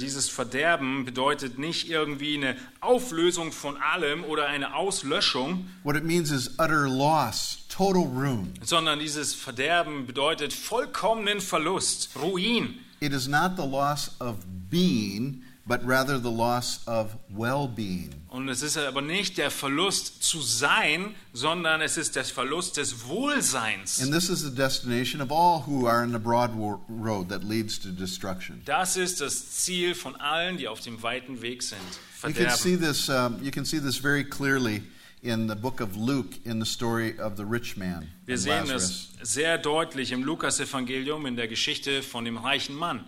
dieses 0.00 0.28
Verderben 0.28 1.04
bedeutet 1.04 1.58
nicht 1.58 1.88
irgendwie 1.88 2.36
eine 2.36 2.56
Auflösung 2.80 3.52
von 3.52 3.76
allem 3.76 4.24
oder 4.24 4.46
eine 4.46 4.74
Auslöschung, 4.74 5.68
What 5.82 5.96
it 5.96 6.04
means 6.04 6.30
is 6.30 6.50
utter 6.58 6.88
loss, 6.88 7.58
total 7.68 8.02
ruin. 8.04 8.52
sondern 8.62 8.98
dieses 8.98 9.34
Verderben 9.34 10.06
bedeutet 10.06 10.52
vollkommenen 10.52 11.40
Verlust, 11.40 12.10
Ruin. 12.20 12.78
It 13.00 13.12
is 13.12 13.28
not 13.28 13.56
the 13.56 13.66
loss 13.66 14.10
of 14.20 14.36
being, 14.70 15.42
but 15.66 15.80
rather 15.86 16.18
the 16.18 16.30
loss 16.30 16.80
of 16.86 17.16
well-being. 17.28 18.14
Und 18.36 18.50
es 18.50 18.60
ist 18.60 18.76
aber 18.76 19.00
nicht 19.00 19.38
der 19.38 19.50
Verlust 19.50 20.22
zu 20.22 20.42
sein, 20.42 21.14
sondern 21.32 21.80
es 21.80 21.96
ist 21.96 22.16
der 22.16 22.24
Verlust 22.26 22.76
des 22.76 23.06
Wohlseins. 23.06 24.02
And 24.02 24.12
this 24.12 24.28
is 24.28 24.42
the 24.42 24.54
destination 24.54 25.22
of 25.22 25.32
all 25.32 25.62
who 25.66 25.86
are 25.86 26.04
in 26.04 26.12
the 26.12 26.18
broad 26.18 26.50
road 26.54 27.30
that 27.30 27.42
leads 27.42 27.80
to 27.80 27.88
destruction. 27.88 28.60
Das 28.66 28.98
ist 28.98 29.22
das 29.22 29.52
Ziel 29.52 29.94
von 29.94 30.16
allen, 30.16 30.58
die 30.58 30.68
auf 30.68 30.80
dem 30.80 31.02
weiten 31.02 31.40
Weg 31.40 31.62
sind. 31.62 31.80
You 32.24 32.34
can 32.34 32.50
see 32.50 32.76
Verderben. 32.76 32.80
this. 32.80 33.08
Um, 33.08 33.42
you 33.42 33.50
can 33.50 33.64
see 33.64 33.80
this 33.80 33.96
very 33.96 34.22
clearly 34.22 34.82
in 35.22 35.48
the 35.48 35.54
book 35.54 35.80
of 35.80 35.96
Luke, 35.96 36.36
in 36.44 36.60
the 36.62 36.70
story 36.70 37.18
of 37.18 37.38
the 37.38 37.44
rich 37.44 37.78
man 37.78 38.06
Wir 38.26 38.36
sehen 38.36 38.68
das 38.68 39.12
sehr 39.22 39.56
deutlich 39.56 40.12
im 40.12 40.22
Lukas-Evangelium 40.22 41.24
in 41.24 41.36
der 41.36 41.48
Geschichte 41.48 42.02
von 42.02 42.26
dem 42.26 42.36
reichen 42.36 42.76
Mann 42.76 43.02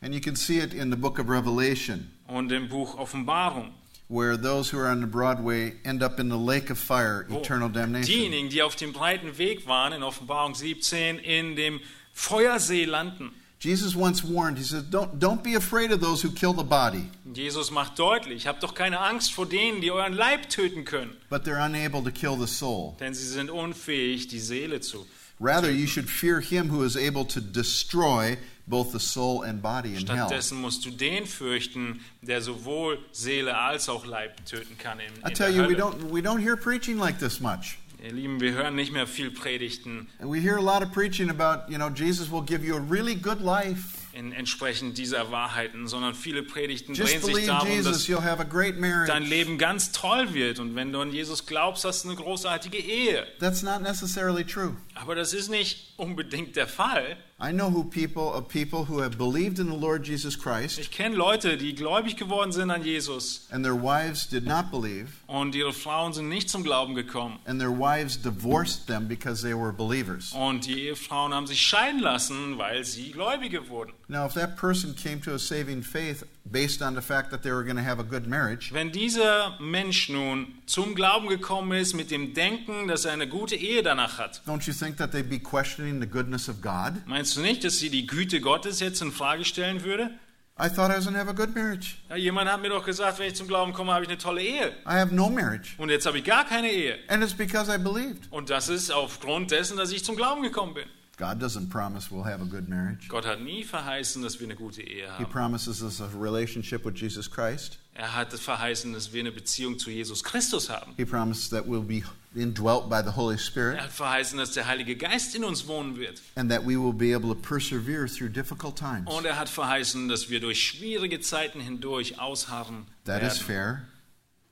And 0.00 0.14
you 0.14 0.20
can 0.22 0.36
see 0.36 0.58
it 0.60 0.72
in 0.72 0.88
the 0.90 0.96
book 0.96 1.18
of 1.18 1.28
Revelation, 1.28 2.10
und 2.26 2.50
im 2.50 2.70
Buch 2.70 2.96
Offenbarung. 2.96 3.74
Where 4.10 4.36
those 4.36 4.70
who 4.70 4.78
are 4.78 4.88
on 4.88 5.00
the 5.00 5.06
broad 5.06 5.40
way 5.42 5.74
end 5.84 6.02
up 6.02 6.18
in 6.18 6.28
the 6.28 6.36
lake 6.36 6.68
of 6.68 6.78
fire, 6.78 7.24
eternal 7.30 7.68
damnation. 7.68 8.06
diejenigen, 8.12 8.48
die 8.50 8.60
auf 8.60 8.74
dem 8.74 8.92
breiten 8.92 9.38
Weg 9.38 9.66
waren, 9.68 9.92
in 9.92 10.02
Offenbarung 10.02 10.54
17, 10.54 11.18
in 11.20 11.54
dem 11.54 11.80
Feuersee 12.12 12.84
landen. 12.86 13.30
Jesus 13.60 13.94
once 13.94 14.24
warned. 14.24 14.56
He 14.58 14.64
said, 14.64 14.90
"Don't 14.90 15.18
don't 15.20 15.42
be 15.42 15.54
afraid 15.54 15.92
of 15.92 16.00
those 16.00 16.22
who 16.22 16.30
kill 16.30 16.54
the 16.54 16.64
body, 16.64 17.04
Jesus 17.34 17.70
macht 17.70 17.98
deutlich, 17.98 18.46
habt 18.46 18.62
doch 18.62 18.74
keine 18.74 18.98
Angst 19.00 19.32
vor 19.34 19.46
denen, 19.46 19.80
die 19.82 19.90
euren 19.92 20.14
Leib 20.14 20.48
töten 20.48 20.84
können, 20.86 21.14
but 21.28 21.44
they're 21.44 21.62
unable 21.62 22.02
to 22.02 22.10
kill 22.10 22.36
the 22.36 22.46
soul. 22.46 22.96
denn 23.00 23.12
sie 23.14 23.26
sind 23.28 23.50
unfähig, 23.50 24.28
die 24.28 24.40
Seele 24.40 24.80
zu. 24.80 25.06
Rather, 25.38 25.70
you 25.70 25.86
should 25.86 26.08
fear 26.08 26.40
him 26.40 26.70
who 26.70 26.82
is 26.82 26.96
able 26.96 27.24
to 27.26 27.40
destroy 27.40 28.36
both 28.70 28.92
the 28.92 28.98
soul 28.98 29.44
and 29.44 29.60
body 29.60 29.90
in 29.90 30.06
hell." 30.06 30.28
Stattdessen 30.28 30.60
musst 30.60 30.84
du 30.86 30.90
den 30.90 31.26
fürchten, 31.26 32.00
der 32.22 32.40
sowohl 32.40 32.98
Seele 33.12 33.58
als 33.58 33.88
auch 33.88 34.06
Leib 34.06 34.44
töten 34.46 34.78
kann 34.78 35.00
in, 35.00 35.06
I 35.06 35.28
in 35.28 35.34
tell 35.34 35.52
der 35.52 35.64
you, 35.64 35.68
we 35.68 35.76
don't 35.76 36.10
we 36.10 36.20
don't 36.20 36.40
hear 36.40 36.56
preaching 36.56 36.98
like 36.98 37.18
this 37.18 37.40
much. 37.40 37.78
Ihr 38.02 38.12
Lieben, 38.12 38.40
wir 38.40 38.52
hören 38.52 38.74
nicht 38.74 38.92
mehr 38.92 39.06
viel 39.06 39.30
Predigten 39.30 40.08
And 40.20 40.32
we 40.32 40.40
hear 40.40 40.56
a 40.56 40.62
lot 40.62 40.82
of 40.82 40.92
preaching 40.92 41.28
about, 41.28 41.70
you 41.70 41.76
know, 41.76 41.90
Jesus 41.90 42.30
will 42.30 42.42
give 42.42 42.64
you 42.64 42.74
a 42.76 42.80
really 42.80 43.14
good 43.14 43.42
life. 43.42 44.00
in 44.12 44.32
entsprechend 44.32 44.98
dieser 44.98 45.30
Wahrheiten, 45.30 45.86
sondern 45.86 46.14
viele 46.14 46.42
Predigten 46.42 46.94
Just 46.94 47.12
drehen 47.12 47.34
sich 47.34 47.46
darum, 47.46 47.68
Jesus, 47.68 48.06
dass 48.06 49.06
dein 49.06 49.22
Leben 49.22 49.56
ganz 49.56 49.92
toll 49.92 50.34
wird 50.34 50.58
und 50.58 50.74
wenn 50.74 50.92
du 50.92 51.00
an 51.00 51.12
Jesus 51.12 51.46
glaubst, 51.46 51.84
hast 51.84 52.04
du 52.04 52.08
eine 52.08 52.16
großartige 52.16 52.78
Ehe. 52.78 53.26
That's 53.38 53.62
not 53.62 53.82
necessarily 53.82 54.44
true. 54.44 54.76
Aber 55.00 55.14
das 55.14 55.32
ist 55.32 55.48
nicht 55.50 55.94
unbedingt 55.96 56.56
der 56.56 56.66
Fall. 56.68 57.16
I 57.42 57.52
know 57.52 57.70
who 57.70 57.84
people 57.84 58.24
of 58.36 58.48
people 58.48 58.84
who 58.86 59.00
have 59.00 59.16
believed 59.16 59.58
in 59.58 59.70
the 59.70 59.76
Lord 59.76 60.06
Jesus 60.06 60.38
Christ 60.38 60.78
Ich 60.78 60.90
kenne 60.90 61.16
Leute, 61.16 61.56
die 61.56 61.74
gläubig 61.74 62.16
geworden 62.16 62.52
sind 62.52 62.70
an 62.70 62.84
Jesus 62.84 63.46
and 63.50 63.64
their 63.64 63.74
wives 63.82 64.28
did 64.28 64.44
not 64.46 64.70
believe 64.70 65.08
und 65.26 65.54
ihre 65.54 65.72
Frauen 65.72 66.12
sind 66.12 66.28
nicht 66.28 66.50
zum 66.50 66.62
Glauben 66.62 66.94
gekommen. 66.94 67.38
and 67.46 67.58
their 67.58 67.70
wives 67.70 68.20
divorced 68.20 68.86
them 68.88 69.08
because 69.08 69.40
they 69.42 69.54
were 69.56 69.72
believers. 69.72 70.32
Und 70.34 70.66
die 70.66 70.82
Ehefrauen 70.88 71.32
haben 71.32 71.46
sich 71.46 71.62
scheiden 71.62 72.00
lassen, 72.00 72.58
weil 72.58 72.84
sie 72.84 73.10
Gläubige 73.10 73.70
wurden. 73.70 73.94
Now, 74.08 74.26
if 74.26 74.34
that 74.34 74.56
person 74.56 74.94
came 74.94 75.20
to 75.22 75.30
a 75.32 75.38
saving 75.38 75.82
faith 75.82 76.26
based 76.44 76.82
on 76.82 76.94
the 76.94 77.00
fact 77.00 77.30
that 77.30 77.42
they 77.42 77.52
were 77.52 77.64
going 77.64 77.76
to 77.76 77.82
have 77.84 77.98
a 78.00 78.02
good 78.04 78.26
marriage, 78.26 78.70
Wenn 78.74 78.92
dieser 78.92 79.56
Mensch 79.60 80.10
nun 80.10 80.48
zum 80.66 80.94
Glauben 80.94 81.28
gekommen 81.28 81.72
ist 81.78 81.94
mit 81.94 82.10
dem 82.10 82.34
Denken, 82.34 82.86
dass 82.86 83.06
er 83.06 83.12
eine 83.12 83.28
gute 83.28 83.56
Ehe 83.56 83.82
danach 83.82 84.18
hat, 84.18 84.42
don't 84.46 84.66
you 84.66 84.74
think 84.74 84.89
that 84.98 85.12
they'd 85.12 85.28
be 85.28 85.38
questioning 85.38 86.00
the 86.00 86.06
goodness 86.06 86.48
of 86.48 86.60
God? 86.60 87.06
meinst 87.06 87.36
du 87.36 87.40
nicht, 87.40 87.64
dass 87.64 87.78
sie 87.78 87.90
die 87.90 88.06
Güte 88.06 88.40
Gottes 88.40 88.80
jetzt 88.80 89.00
in 89.02 89.12
Frage 89.12 89.44
stellen 89.44 89.84
würde? 89.84 90.10
I 90.58 90.68
thought 90.68 90.90
I 90.90 90.96
was 90.96 91.06
going 91.06 91.14
to 91.14 91.18
have 91.20 91.30
a 91.30 91.32
good 91.32 91.54
marriage. 91.54 91.96
Ja, 92.10 92.16
jemand 92.16 92.50
hat 92.50 92.60
mir 92.60 92.68
doch 92.68 92.84
gesagt, 92.84 93.18
wenn 93.18 93.28
ich 93.28 93.34
zum 93.34 93.48
Glauben 93.48 93.72
komme, 93.72 93.94
habe 93.94 94.04
ich 94.04 94.10
eine 94.10 94.18
tolle 94.18 94.42
Ehe. 94.42 94.68
I 94.84 94.98
have 94.98 95.14
no 95.14 95.30
marriage. 95.30 95.70
Und 95.78 95.88
jetzt 95.88 96.04
habe 96.04 96.18
ich 96.18 96.24
gar 96.24 96.44
keine 96.44 96.70
Ehe. 96.70 96.98
And 97.08 97.22
it's 97.22 97.32
because 97.32 97.74
I 97.74 97.78
believed. 97.78 98.30
Und 98.30 98.50
das 98.50 98.68
ist 98.68 98.90
aufgrund 98.92 99.50
dessen, 99.52 99.78
dass 99.78 99.90
ich 99.90 100.04
zum 100.04 100.16
Glauben 100.16 100.42
gekommen 100.42 100.74
bin. 100.74 100.84
God 101.16 101.42
doesn't 101.42 101.68
promise 101.70 102.10
we'll 102.10 102.24
have 102.24 102.42
a 102.42 102.46
good 102.46 102.68
marriage. 102.68 103.08
Gott 103.08 103.26
hat 103.26 103.40
nie 103.40 103.62
verheißen, 103.64 104.22
dass 104.22 104.38
wir 104.40 104.46
eine 104.46 104.56
gute 104.56 104.82
Ehe 104.82 105.04
He 105.04 105.24
haben. 105.24 105.30
promises 105.30 105.82
us 105.82 106.00
a 106.00 106.08
relationship 106.18 106.84
with 106.84 106.98
Jesus 106.98 107.30
Christ. 107.30 107.78
Er 107.94 108.14
hat 108.14 108.32
verheißen, 108.32 108.92
dass 108.92 109.12
wir 109.12 109.20
eine 109.20 109.32
Beziehung 109.32 109.78
zu 109.78 109.90
Jesus 109.90 110.24
Christus 110.24 110.68
haben. 110.70 110.92
He 110.96 111.04
promises 111.04 111.48
that 111.50 111.66
we'll 111.66 111.82
be 111.82 112.02
indwelt 112.34 112.88
by 112.88 113.02
the 113.02 113.10
Holy 113.16 113.36
Spirit 113.38 113.76
Er 113.78 113.84
hat 113.84 113.90
verheißen, 113.92 114.38
dass 114.38 114.52
der 114.52 114.66
Heilige 114.66 114.96
Geist 114.96 115.34
in 115.34 115.42
uns 115.44 115.66
wohnen 115.66 115.96
wird. 115.96 116.20
and 116.36 116.50
that 116.50 116.62
we 116.64 116.76
will 116.76 116.92
be 116.92 117.12
able 117.14 117.28
to 117.28 117.34
persevere 117.40 118.06
through 118.08 118.28
difficult 118.30 118.76
times. 118.76 119.08
Und 119.08 119.24
er 119.26 119.36
hat 119.38 119.48
verheißen, 119.48 120.08
dass 120.08 120.30
wir 120.30 120.40
durch 120.40 120.62
schwierige 120.64 121.20
Zeiten 121.20 121.60
hindurch 121.60 122.20
ausharren 122.20 122.86
That 123.04 123.22
is 123.22 123.38
werden. 123.40 123.46
fair. 123.46 123.82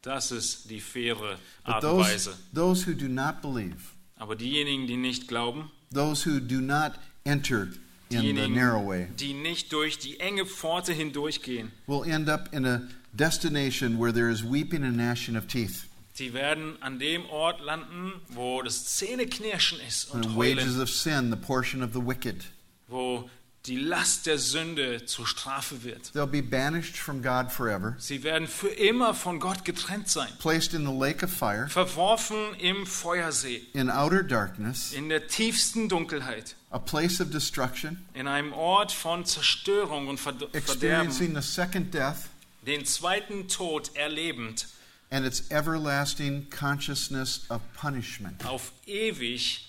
Das 0.02 0.30
ist 0.32 0.70
die 0.70 0.80
faire 0.80 1.38
But 1.64 1.74
Art 1.74 1.84
und 1.84 1.98
Weise. 2.00 2.36
those 2.54 2.86
who 2.86 2.94
do 2.94 3.06
not 3.08 3.42
believe, 3.42 3.76
Aber 4.16 4.34
diejenigen, 4.36 4.86
die 4.86 4.96
nicht 4.96 5.28
glauben, 5.28 5.70
those 5.92 6.24
who 6.28 6.40
do 6.40 6.60
not 6.60 6.92
enter 7.24 7.68
in 8.10 8.22
the 8.36 8.48
narrow 8.48 8.84
way, 8.86 9.08
die 9.18 9.34
nicht 9.34 9.72
durch 9.72 9.98
die 9.98 10.18
enge 10.20 10.46
Pforte 10.46 10.92
hindurchgehen, 10.92 11.70
will 11.86 12.04
end 12.10 12.28
up 12.28 12.48
in 12.52 12.64
a 12.64 12.82
destination 13.12 13.98
where 13.98 14.12
there 14.12 14.30
is 14.30 14.42
weeping 14.42 14.82
and 14.84 14.96
gnashing 14.96 15.36
of 15.36 15.46
teeth. 15.46 15.87
Die 16.18 16.32
werden 16.32 16.80
an 16.82 16.98
dem 16.98 17.26
Ort 17.26 17.60
landen, 17.60 18.12
wo 18.28 18.62
das 18.62 18.96
Zähneknirschen 18.96 19.78
ist 19.86 20.10
und 20.10 20.24
the 20.24 20.36
wages 20.36 20.64
heulen, 20.64 20.80
of 20.82 20.90
sin, 20.90 21.30
the 21.30 21.36
portion 21.36 21.82
of 21.82 21.90
the 21.92 22.00
wicked. 22.04 22.44
wo 22.88 23.28
die 23.66 23.76
Last 23.76 24.26
der 24.26 24.38
Sünde 24.38 25.04
zur 25.04 25.26
Strafe 25.26 25.82
wird. 25.84 26.12
They'll 26.14 26.26
be 26.26 26.42
banished 26.42 26.96
from 26.96 27.20
God 27.22 27.52
forever, 27.52 27.96
Sie 27.98 28.22
werden 28.22 28.46
für 28.48 28.68
immer 28.68 29.12
von 29.14 29.40
Gott 29.40 29.64
getrennt 29.64 30.08
sein, 30.08 30.28
placed 30.38 30.72
in 30.72 30.86
the 30.86 30.92
lake 30.92 31.22
of 31.24 31.30
fire, 31.30 31.68
verworfen 31.68 32.54
im 32.60 32.86
Feuersee, 32.86 33.60
in 33.74 33.90
outer 33.90 34.22
darkness, 34.22 34.92
in 34.94 35.08
der 35.10 35.26
tiefsten 35.26 35.88
Dunkelheit, 35.88 36.54
a 36.70 36.78
place 36.78 37.20
of 37.20 37.30
destruction, 37.30 38.06
in 38.14 38.26
einem 38.26 38.52
Ort 38.54 38.90
von 38.92 39.24
Zerstörung 39.26 40.08
und 40.08 40.18
Verd- 40.18 40.38
Verderben, 40.38 40.54
experiencing 40.56 41.34
the 41.34 41.42
second 41.42 41.92
death. 41.92 42.28
Den 42.66 42.86
zweiten 42.86 43.48
Tod 43.48 43.90
erlebend, 43.96 44.66
and 45.10 45.24
its 45.24 45.50
everlasting 45.50 46.46
consciousness 46.50 47.46
of 47.50 47.60
punishment. 47.74 48.44
auf 48.46 48.72
ewig 48.86 49.60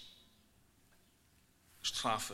Strafe. 1.81 2.33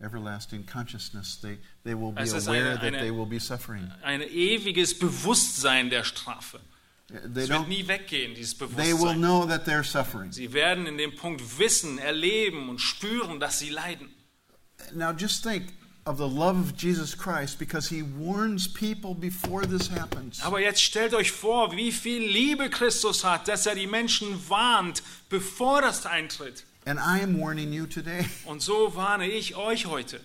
Everlasting 0.00 0.62
consciousness. 0.64 1.36
They, 1.42 1.58
they 1.82 1.94
will 1.94 2.12
be 2.12 2.22
aware 2.22 2.70
eine- 2.70 2.74
that 2.76 2.84
eine- 2.94 2.98
they 3.00 3.10
will 3.10 3.26
be 3.26 3.40
suffering. 3.40 3.90
Ein 4.04 4.22
ewiges 4.22 4.96
Bewusstsein 4.96 5.90
der 5.90 6.04
Strafe. 6.04 6.60
They, 7.08 7.42
Es 7.44 7.48
wird 7.48 7.68
nie 7.68 7.88
weggehen, 7.88 8.34
dieses 8.34 8.54
Bewusstsein. 8.54 8.84
they 8.84 8.92
will 8.92 9.14
know 9.14 9.46
that 9.46 9.64
they're 9.66 9.82
suffering. 9.82 10.30
Sie 10.30 10.52
werden 10.52 10.86
in 10.86 10.98
dem 10.98 11.16
Punkt 11.16 11.58
wissen, 11.58 11.98
erleben 11.98 12.68
und 12.68 12.80
spüren, 12.80 13.40
dass 13.40 13.58
sie 13.58 13.70
leiden. 13.70 14.08
Now 14.94 15.10
just 15.12 15.42
think 15.42 15.72
of 16.08 16.16
the 16.16 16.26
love 16.26 16.58
of 16.58 16.76
Jesus 16.76 17.14
Christ 17.14 17.58
because 17.58 17.88
he 17.88 18.02
warns 18.02 18.66
people 18.66 19.14
before 19.14 19.66
this 19.66 19.88
happens. 19.88 20.40
Aber 20.42 20.60
jetzt 20.60 20.80
stellt 20.82 21.12
euch 21.12 21.30
vor, 21.30 21.72
wie 21.72 21.92
viel 21.92 22.22
Liebe 22.22 22.70
Christus 22.70 23.24
hat, 23.24 23.46
dass 23.46 23.66
er 23.66 23.74
die 23.74 23.86
Menschen 23.86 24.26
warnt, 24.48 25.02
bevor 25.28 25.82
das 25.82 26.06
eintritt. 26.06 26.64
And 26.86 26.98
I 26.98 27.20
am 27.20 27.38
warning 27.38 27.72
you 27.72 27.86
today. 27.86 28.26
Und 28.46 28.62
so 28.62 28.96
warne 28.96 29.28
ich 29.28 29.56
euch 29.56 29.86
heute. 29.86 30.20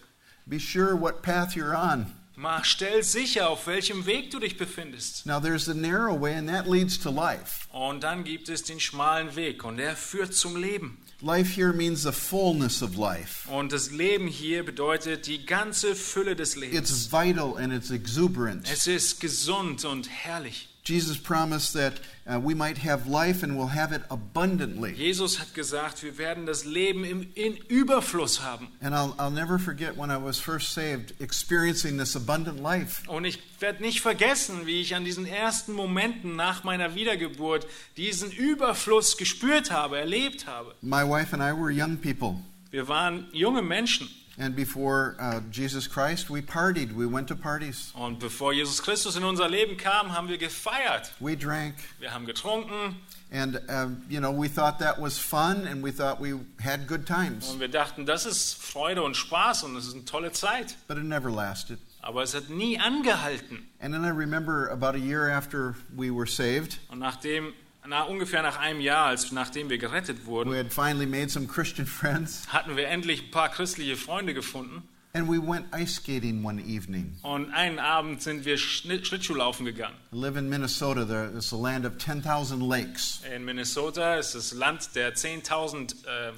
Be 0.46 0.60
sure 0.60 0.96
what 0.96 1.22
path 1.22 1.56
you're 1.56 1.76
on. 1.76 2.06
Mal 2.36 2.64
stell 2.64 3.04
sicher, 3.04 3.50
auf 3.50 3.68
welchem 3.68 4.06
Weg 4.06 4.32
du 4.32 4.40
dich 4.40 4.58
befindest. 4.58 5.26
Now 5.26 5.40
there's 5.40 5.66
the 5.66 5.74
narrow 5.74 6.20
way 6.20 6.34
and 6.34 6.50
that 6.50 6.68
leads 6.68 6.98
to 7.00 7.12
life. 7.12 7.68
Und 7.72 8.04
dann 8.04 8.24
gibt 8.24 8.50
es 8.50 8.64
den 8.64 8.80
schmalen 8.80 9.36
Weg 9.36 9.64
und 9.64 9.78
der 9.78 9.96
führt 9.96 10.34
zum 10.34 10.56
Leben. 10.56 10.98
Life 11.26 11.56
here 11.56 11.72
means 11.72 12.04
the 12.04 12.12
fullness 12.12 12.82
of 12.82 12.98
life. 12.98 13.50
Und 13.50 13.72
das 13.72 13.92
Leben 13.92 14.28
hier 14.28 14.66
bedeutet 14.66 15.26
die 15.26 15.46
ganze 15.46 15.96
Fülle 15.96 16.36
des 16.36 16.58
Lebens. 16.58 16.78
It's 16.78 17.14
vital 17.14 17.58
and 17.58 17.72
it's 17.72 17.92
exuberant. 17.92 18.70
Es 18.70 18.88
ist 18.88 19.22
gesund 19.22 19.86
und 19.86 20.10
herrlich. 20.10 20.68
Jesus 20.84 21.18
promised 21.18 21.74
that 21.74 21.94
uh, 22.28 22.40
we 22.40 22.54
might 22.54 22.78
have 22.80 23.08
life 23.08 23.42
and 23.42 23.58
we'll 23.58 23.68
have 23.68 23.94
it 23.94 24.02
abundantly. 24.10 24.94
Jesus 24.94 25.40
hat 25.40 25.54
gesagt, 25.54 26.04
wir 26.04 26.18
werden 26.18 26.46
das 26.46 26.66
Leben 26.66 27.06
im, 27.06 27.28
in 27.36 27.56
Überfluss 27.70 28.42
haben. 28.42 28.68
And 28.82 28.94
I'll, 28.94 29.14
I'll 29.18 29.32
never 29.32 29.58
forget 29.58 29.98
when 29.98 30.12
I 30.12 30.18
was 30.18 30.40
first 30.40 30.74
saved, 30.74 31.14
experiencing 31.22 31.98
this 31.98 32.16
abundant 32.16 32.62
life. 32.62 33.04
Und 33.08 33.24
ich 33.24 33.40
werde 33.60 33.82
nicht 33.82 34.02
vergessen, 34.02 34.66
wie 34.66 34.82
ich 34.82 34.94
an 34.94 35.06
diesen 35.06 35.26
ersten 35.26 35.72
Momenten 35.72 36.36
nach 36.36 36.66
meiner 36.66 36.96
Wiedergeburt 36.96 37.66
diesen 37.96 38.32
Überfluss 38.32 39.16
gespürt 39.16 39.72
habe, 39.72 39.98
erlebt 39.98 40.48
habe. 40.48 40.76
My 40.82 41.04
wife 41.08 41.34
and 41.34 41.42
I 41.42 41.54
were 41.58 41.72
young 41.72 41.98
people. 41.98 42.36
Wir 42.72 42.88
waren 42.88 43.28
junge 43.32 43.62
Menschen. 43.62 44.10
And 44.38 44.56
before 44.56 45.16
uh, 45.20 45.42
Jesus 45.52 45.88
Christ, 45.88 46.30
we 46.30 46.42
partied. 46.42 46.96
We 46.96 47.06
went 47.06 47.28
to 47.28 47.36
parties. 47.36 47.92
Und 47.96 48.20
bevor 48.20 48.52
Jesus 48.54 48.82
Christus 48.82 49.16
in 49.16 49.24
unser 49.24 49.48
Leben 49.48 49.78
kam, 49.78 50.12
haben 50.16 50.28
wir 50.28 50.38
gefeiert. 50.40 51.12
We 51.20 51.36
drank. 51.38 51.76
Wir 52.00 52.12
haben 52.14 52.26
getrunken 52.26 52.96
And, 53.34 53.60
um, 53.68 54.04
you 54.10 54.20
know, 54.20 54.30
we 54.32 54.48
thought 54.48 54.78
that 54.80 55.02
was 55.02 55.18
fun 55.18 55.66
and 55.66 55.82
we 55.82 55.92
thought 55.92 56.20
we 56.22 56.40
had 56.62 56.86
good 56.86 57.08
times. 57.08 57.50
und 57.50 57.60
wir 57.60 57.68
dachten, 57.68 58.06
das 58.06 58.28
ist 58.28 58.54
Freude 58.54 59.02
und 59.02 59.18
Spaß 59.18 59.64
und 59.64 59.74
das 59.74 59.88
ist 59.88 59.96
eine 59.96 60.06
tolle 60.06 60.32
Zeit. 60.32 60.76
But 60.88 60.98
it 60.98 61.04
never 61.04 61.32
lasted. 61.32 61.80
Aber 62.02 62.22
es 62.22 62.36
hat 62.36 62.50
nie 62.50 62.78
angehalten. 62.80 63.68
And 63.82 63.92
then 63.92 64.06
I 64.06 64.10
remember 64.10 64.70
about 64.72 64.94
a 64.96 65.00
year 65.00 65.32
after 65.32 65.74
we 65.96 66.12
were 66.12 66.28
saved, 66.28 66.78
Und 66.92 67.00
nachdem, 67.00 67.54
na, 67.88 68.04
ungefähr 68.04 68.42
nach 68.42 68.58
einem 68.58 68.82
Jahr, 68.82 69.08
als 69.08 69.32
nachdem 69.32 69.70
wir 69.70 69.78
gerettet 69.78 70.26
we 70.26 70.28
wurden, 70.28 70.56
had 70.56 70.72
finally 70.72 71.06
made 71.06 71.30
some 71.30 71.48
Christian 71.48 71.86
friends. 71.86 72.48
hatten 72.48 72.78
wir 72.78 72.88
endlich 72.88 73.24
ein 73.24 73.32
paar 73.32 73.50
christliche 73.50 73.96
Freunde 73.96 74.34
gefunden. 74.34 74.84
And 75.16 75.30
we 75.30 75.38
went 75.38 75.68
ice 75.72 75.96
skating 75.98 76.44
one 76.44 76.60
evening. 76.60 77.16
Und 77.22 77.54
einen 77.54 77.78
Abend 77.78 78.24
sind 78.24 78.46
wir 78.46 78.58
Schlittschuhlaufen 78.58 79.64
gegangen. 79.64 79.96
I 80.12 80.16
live 80.16 80.38
in 80.38 80.50
Minnesota. 80.50 81.06
There 81.06 81.30
is 81.38 81.54
a 81.54 81.56
land 81.56 81.86
of 81.86 82.00
10,000 82.00 82.62
lakes. 82.62 83.22
In 83.36 83.46
Minnesota 83.46 84.16
ist 84.16 84.34
das 84.34 84.54
Land 84.54 84.96
der 84.96 85.14
10.000 85.14 85.94
äh, 86.08 86.34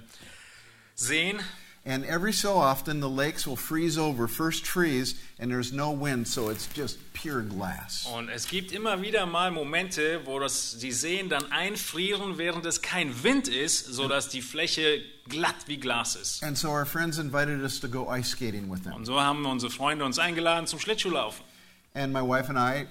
Seen. 0.95 1.39
And 1.87 2.03
every 2.05 2.33
so 2.33 2.57
often, 2.57 2.99
the 2.99 3.07
lakes 3.07 3.45
will 3.45 3.55
freeze 3.55 3.95
over, 3.95 4.27
first 4.27 4.65
freeze, 4.65 5.13
and 5.37 5.51
there's 5.51 5.71
no 5.71 5.91
wind, 5.91 6.27
so 6.27 6.49
it's 6.49 6.67
just 6.73 6.97
pure 7.13 7.43
glass. 7.43 8.07
Und 8.11 8.29
es 8.29 8.47
gibt 8.47 8.71
immer 8.71 9.03
wieder 9.03 9.27
mal 9.27 9.51
Momente, 9.51 10.25
wo 10.25 10.39
das, 10.39 10.79
die 10.79 10.91
Seen 10.91 11.29
dann 11.29 11.51
einfrieren, 11.51 12.39
während 12.39 12.65
es 12.65 12.81
kein 12.81 13.23
Wind 13.23 13.47
ist, 13.47 13.85
sodass 13.85 14.29
die 14.29 14.41
Fläche 14.41 15.03
glatt 15.29 15.67
wie 15.67 15.77
Glas 15.77 16.15
ist. 16.15 16.43
And 16.43 16.57
so 16.57 16.69
our 16.71 16.87
friends 16.87 17.19
invited 17.19 17.61
us 17.61 17.79
to 17.79 17.87
go 17.87 18.11
ice 18.11 18.31
skating 18.31 18.67
with 18.67 18.81
them. 18.81 18.93
Und 18.93 19.05
so 19.05 19.21
haben 19.21 19.45
unsere 19.45 19.71
Freunde 19.71 20.05
uns 20.05 20.17
eingeladen 20.17 20.65
zum 20.65 20.79
Schlittschuhlaufen. 20.79 21.45
And 21.93 22.11
my 22.11 22.21
wife 22.21 22.49
and 22.49 22.57
I 22.57 22.87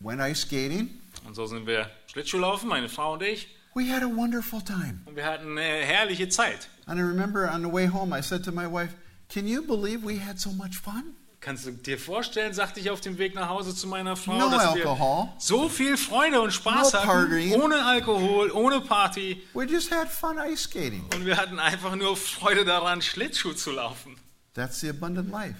went 0.00 0.20
ice 0.20 0.40
skating. 0.40 0.90
Und 1.24 1.36
so 1.36 1.46
sind 1.46 1.68
wir 1.68 1.88
Schlittschuhlaufen, 2.08 2.68
meine 2.68 2.88
Frau 2.88 3.12
und 3.12 3.22
ich. 3.22 3.46
We 3.74 3.90
had 3.92 4.02
a 4.02 4.06
wonderful 4.08 4.60
time. 4.62 5.00
Und 5.06 5.16
wir 5.16 5.24
hatten 5.26 5.58
eine 5.58 5.62
herrliche 5.84 6.28
Zeit. 6.28 6.68
And 6.86 6.98
I 6.98 7.02
remember 7.02 7.50
on 7.52 7.62
the 7.62 7.72
way 7.72 7.88
home, 7.88 8.12
I 8.16 8.22
said 8.22 8.44
to 8.44 8.52
my 8.52 8.66
wife, 8.70 8.94
Can 9.28 9.46
you 9.48 9.62
believe 9.62 10.04
we 10.04 10.18
had 10.24 10.38
so 10.38 10.50
much 10.52 10.76
fun? 10.78 11.14
Kannst 11.40 11.66
du 11.66 11.72
dir 11.72 11.98
vorstellen, 11.98 12.54
sagte 12.54 12.80
ich 12.80 12.88
auf 12.90 13.00
dem 13.02 13.18
Weg 13.18 13.34
nach 13.34 13.48
Hause 13.50 13.74
zu 13.74 13.86
meiner 13.86 14.16
Frau, 14.16 14.38
No 14.38 14.48
dass 14.50 14.74
wir 14.74 14.86
alcohol. 14.86 15.28
so 15.38 15.68
viel 15.68 15.96
Freude 15.98 16.40
und 16.40 16.52
Spaß 16.52 16.92
No 16.92 16.98
hatten, 17.00 17.06
partying. 17.08 17.60
ohne 17.60 17.84
Alkohol, 17.84 18.50
ohne 18.52 18.80
Party. 18.80 19.42
We 19.52 19.64
just 19.64 19.90
had 19.92 20.08
fun 20.08 20.38
ice 20.38 20.62
skating. 20.62 21.04
Und 21.14 21.26
wir 21.26 21.36
hatten 21.36 21.58
einfach 21.58 21.96
nur 21.96 22.16
Freude 22.16 22.64
daran, 22.64 23.02
Schlittschuh 23.02 23.52
zu 23.52 23.72
laufen. 23.72 24.16
That's 24.54 24.80
the 24.80 24.88
abundant 24.88 25.30
life. 25.30 25.56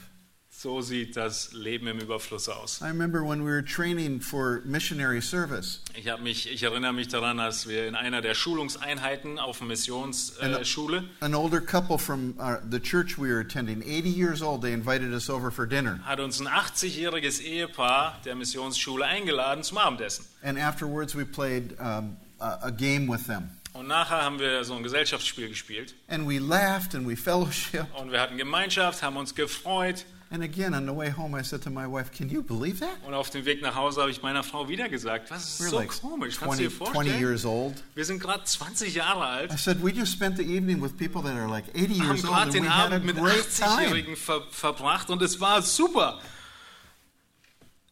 So 0.65 0.81
sieht 0.81 1.15
das 1.15 1.53
Leben 1.53 1.89
im 1.89 1.99
Überfluss 1.99 2.49
aus. 2.49 2.81
I 2.81 2.87
remember 2.87 3.23
when 3.23 3.45
we 3.45 3.51
were 3.51 3.63
training 3.63 4.19
for 4.19 4.63
missionary 4.65 5.21
service, 5.21 5.83
Ich, 5.95 6.09
hab 6.09 6.23
mich, 6.23 6.51
ich 6.51 6.63
erinnere 6.63 6.95
mich 6.95 7.09
daran, 7.09 7.39
als 7.39 7.69
wir 7.69 7.87
in 7.87 7.95
einer 7.95 8.23
der 8.23 8.33
Schulungseinheiten 8.33 9.39
auf 9.39 9.59
der 9.59 9.67
Missionsschule, 9.67 11.05
äh, 11.21 11.25
an 11.25 11.35
older 11.35 11.61
couple 11.61 11.99
from 11.99 12.33
uh, 12.39 12.57
the 12.71 12.81
church 12.81 13.19
we 13.19 13.29
were 13.29 13.41
attending, 13.41 13.83
80 13.83 14.17
years 14.17 14.41
old, 14.41 14.63
they 14.63 14.73
invited 14.73 15.13
us 15.13 15.29
over 15.29 15.51
for 15.51 15.67
dinner. 15.67 16.01
hat 16.03 16.19
uns 16.19 16.41
ein 16.41 16.49
80-jähriges 16.49 17.43
Ehepaar 17.43 18.19
der 18.25 18.35
Missionsschule 18.35 19.05
eingeladen 19.05 19.65
zum 19.65 19.77
Abendessen. 19.77 20.25
And 20.43 20.59
afterwards, 20.59 21.15
we 21.15 21.27
played 21.27 21.79
um, 21.79 22.17
a, 22.41 22.69
a 22.69 22.71
game 22.71 23.07
with 23.07 23.27
them. 23.27 23.51
Und 23.75 23.89
nachher 23.89 24.23
haben 24.23 24.39
wir 24.39 24.65
so 24.65 24.75
ein 24.75 24.83
Gesellschaftsspiel 24.83 25.49
gespielt. 25.49 25.95
And 26.09 26.27
we 26.27 26.39
laughed 26.39 26.95
and 26.95 27.07
we 27.07 27.17
fellowship. 27.17 27.85
Und 28.01 28.13
wir 28.13 28.21
hatten 28.23 28.39
Gemeinschaft, 28.39 29.03
haben 29.03 29.19
uns 29.19 29.35
gefreut. 29.35 30.07
And 30.35 30.43
again, 30.43 30.75
on 30.75 30.85
the 30.85 30.93
way 30.93 31.11
home, 31.11 31.33
I 31.37 31.43
said 31.43 31.63
to 31.63 31.71
my 31.71 31.87
wife, 31.87 32.11
Can 32.11 32.29
you 32.29 32.43
believe 32.43 32.81
that? 32.81 32.97
Und 33.07 33.15
auf 33.15 33.31
dem 33.31 33.45
Weg 33.45 33.63
nach 33.63 33.77
Hause 33.77 34.01
habe 34.01 34.11
ich 34.11 34.21
meiner 34.21 34.43
Frau 34.43 34.69
wieder 34.69 34.89
gesagt, 34.89 35.31
was 35.31 35.45
ist 35.45 35.61
We're 35.61 35.71
so 35.71 35.77
like 35.79 35.91
komisch, 36.01 36.39
kannst 36.41 36.59
du 36.59 36.65
20, 36.65 36.69
dir 36.69 36.77
20 36.77 36.93
vorstellen? 36.93 37.21
years 37.21 37.45
old. 37.45 37.75
Wir 37.95 38.05
sind 38.05 38.19
gerade 38.19 38.43
20 38.43 38.95
Jahre 38.97 39.25
alt, 39.25 39.53
I 39.53 39.57
said, 39.57 39.81
We 39.81 39.93
just 39.93 40.11
spent 40.11 40.37
the 40.37 40.43
evening 40.43 40.83
with 40.83 40.97
people 40.99 41.23
that 41.23 41.37
are 41.37 41.49
like 41.49 41.67
80 41.77 42.01
haben 42.01 42.07
years 42.09 42.25
old, 42.25 42.33
gerade 42.33 42.43
and 42.47 42.55
den 42.55 42.65
we 42.65 42.69
had 42.69 42.93
a 42.93 42.97
Abend 42.97 43.05
mit 43.07 43.17
great 43.17 43.47
time. 43.57 43.87
80-Jährigen 43.87 44.17
ver 44.17 44.43
verbracht 44.51 45.09
und 45.09 45.23
es 45.23 45.41
war 45.41 45.63
super. 45.63 46.21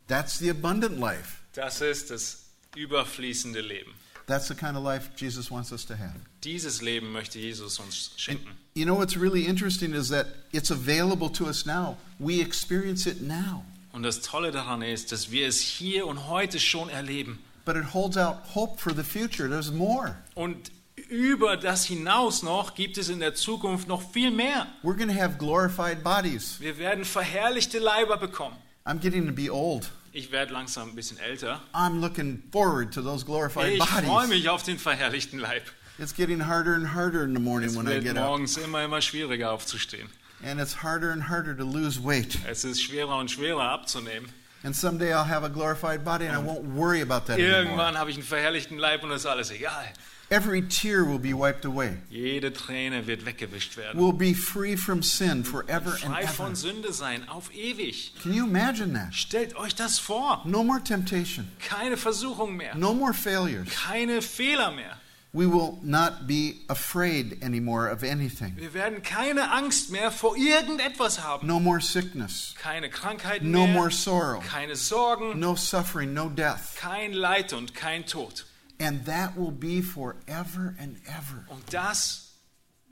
That's 0.09 0.40
the 0.40 0.51
abundant 0.51 0.99
life. 0.99 1.36
Das 1.53 1.80
ist 1.80 2.11
das 2.11 2.47
überfließende 2.74 3.61
Leben. 3.61 3.95
That's 4.26 4.48
the 4.48 4.54
kind 4.54 4.76
of 4.76 4.84
life 4.84 5.10
Jesus 5.16 5.50
wants 5.50 5.72
us 5.72 5.84
to 5.86 5.94
have. 5.94 6.14
Dieses 6.44 6.80
Leben 6.82 7.12
möchte 7.12 7.38
Jesus 7.38 7.78
uns 7.78 8.12
schenken. 8.16 8.56
You 8.74 8.84
know 8.84 8.96
what's 8.96 9.16
really 9.16 9.46
interesting 9.46 9.92
is 9.92 10.08
that 10.08 10.26
it's 10.52 10.70
available 10.70 11.28
to 11.30 11.46
us 11.46 11.66
now. 11.66 11.96
We 12.18 12.40
experience 12.40 13.06
it 13.06 13.20
now. 13.20 13.64
Und 13.92 14.04
das 14.04 14.20
Tolle 14.22 14.50
daran 14.52 14.82
ist, 14.82 15.12
dass 15.12 15.30
wir 15.30 15.46
es 15.46 15.60
hier 15.60 16.06
und 16.06 16.28
heute 16.28 16.58
schon 16.58 16.88
erleben. 16.88 17.38
But 17.64 17.76
it 17.76 17.92
holds 17.92 18.16
out 18.16 18.38
hope 18.54 18.80
for 18.80 18.94
the 18.94 19.04
future. 19.04 19.48
There's 19.48 19.70
more. 19.70 20.16
Und 20.34 20.72
über 21.08 21.56
das 21.56 21.84
hinaus 21.84 22.42
noch 22.42 22.74
gibt 22.74 22.98
es 22.98 23.08
in 23.08 23.20
der 23.20 23.34
Zukunft 23.34 23.88
noch 23.88 24.12
viel 24.12 24.30
mehr. 24.30 24.66
We're 24.82 24.96
going 24.96 25.08
to 25.08 25.20
have 25.20 25.36
glorified 25.38 26.02
bodies. 26.02 26.58
Wir 26.60 26.78
werden 26.78 27.04
verherrlichte 27.04 27.78
Leiber 27.78 28.16
bekommen. 28.16 28.56
I'm 28.84 28.98
getting 28.98 29.26
to 29.26 29.32
be 29.32 29.50
old. 29.50 29.90
Ich 30.12 30.30
werde 30.30 30.52
langsam 30.52 30.90
ein 30.90 30.94
bisschen 30.94 31.18
älter. 31.18 31.60
I'm 31.72 32.00
looking 32.00 32.42
forward 32.52 32.92
to 32.94 33.00
those 33.02 33.24
glorified 33.24 33.72
Ich 33.74 33.82
freue 33.82 34.02
bodies. 34.02 34.28
mich 34.28 34.48
auf 34.48 34.62
den 34.62 34.78
verherrlichten 34.78 35.38
Leib. 35.38 35.62
It's 35.98 36.14
getting 36.14 36.46
harder 36.46 36.74
and 36.74 36.94
harder 36.94 37.24
in 37.24 37.34
the 37.34 37.40
morning 37.40 37.70
Es 37.70 37.76
when 37.76 37.86
I 37.86 38.00
get 38.00 38.16
up. 38.18 38.24
morgens 38.26 38.56
immer, 38.58 38.84
immer 38.84 39.00
schwieriger 39.00 39.50
aufzustehen. 39.52 40.08
And 40.44 40.60
it's 40.60 40.82
harder 40.82 41.12
and 41.12 41.28
harder 41.28 41.56
to 41.56 41.64
lose 41.64 42.02
weight. 42.02 42.38
Es 42.48 42.64
ist 42.64 42.82
schwerer 42.82 43.16
und 43.18 43.30
schwerer 43.30 43.70
abzunehmen. 43.70 44.28
And 44.64 44.74
someday 44.76 45.12
I'll 45.12 45.24
have 45.24 45.44
a 45.44 45.48
glorified 45.48 46.04
body 46.04 46.26
and 46.26 46.36
I 46.36 46.40
won't 46.40 46.64
worry 46.74 47.00
about 47.00 47.26
that. 47.26 47.38
Irgendwann 47.38 47.98
habe 47.98 48.10
ich 48.10 48.16
einen 48.16 48.24
verherrlichten 48.24 48.78
Leib 48.78 49.02
und 49.02 49.10
es 49.10 49.22
ist 49.22 49.26
alles 49.26 49.50
egal. 49.50 49.84
Every 50.30 50.62
tear 50.62 51.04
will 51.04 51.18
be 51.18 51.34
wiped 51.34 51.66
away. 51.66 51.98
Jede 52.08 52.54
Träne 52.54 53.06
wird 53.06 53.26
weggewischt 53.26 53.76
werden. 53.76 54.00
We'll 54.00 54.16
be 54.16 54.32
free 54.32 54.76
from 54.76 55.02
sin 55.02 55.44
forever 55.44 55.90
and 56.02 56.14
Frei 56.14 56.22
ever. 56.22 56.32
von 56.32 56.54
Sünde 56.54 56.92
sein, 56.92 57.28
auf 57.28 57.52
ewig. 57.54 58.14
Can 58.22 58.32
you 58.32 58.44
imagine 58.46 58.94
that? 58.94 59.12
Stellt 59.14 59.54
euch 59.56 59.74
das 59.74 59.98
vor. 59.98 60.40
No 60.46 60.64
more 60.64 60.82
temptation. 60.82 61.46
Keine 61.58 61.98
Versuchung 61.98 62.56
mehr. 62.56 62.74
No 62.76 62.94
more 62.94 63.12
failures. 63.12 63.68
Keine 63.68 64.22
Fehler 64.22 64.70
mehr. 64.70 64.96
We 65.35 65.47
will 65.47 65.78
not 65.83 66.26
be 66.26 66.61
afraid 66.68 67.43
anymore 67.43 67.89
of 67.89 68.03
anything. 68.03 68.55
Wir 68.59 68.74
werden 68.74 69.03
keine 69.03 69.51
Angst 69.51 69.91
mehr 69.91 70.11
vor 70.11 70.37
irgendetwas 70.37 71.20
haben. 71.22 71.47
No 71.47 71.59
more 71.59 71.80
sickness. 71.80 72.55
Keine 72.59 72.91
Krankheiten 72.91 73.51
No 73.51 73.66
mehr. 73.66 73.74
more 73.74 73.91
sorrow. 73.91 74.43
Keine 74.47 74.76
Sorgen. 74.76 75.39
No 75.41 75.55
suffering. 75.57 76.12
No 76.12 76.28
death. 76.28 76.76
Kein 76.76 77.14
Leid 77.14 77.55
und 77.55 77.74
kein 77.74 78.05
Tod. 78.05 78.45
And 78.78 79.07
that 79.07 79.35
will 79.37 79.53
be 79.53 79.80
forever 79.80 80.74
and 80.78 80.99
ever. 81.07 81.47
Und 81.49 81.72
das 81.72 82.33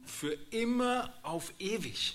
für 0.06 0.32
immer 0.50 1.12
auf 1.22 1.52
ewig. 1.58 2.14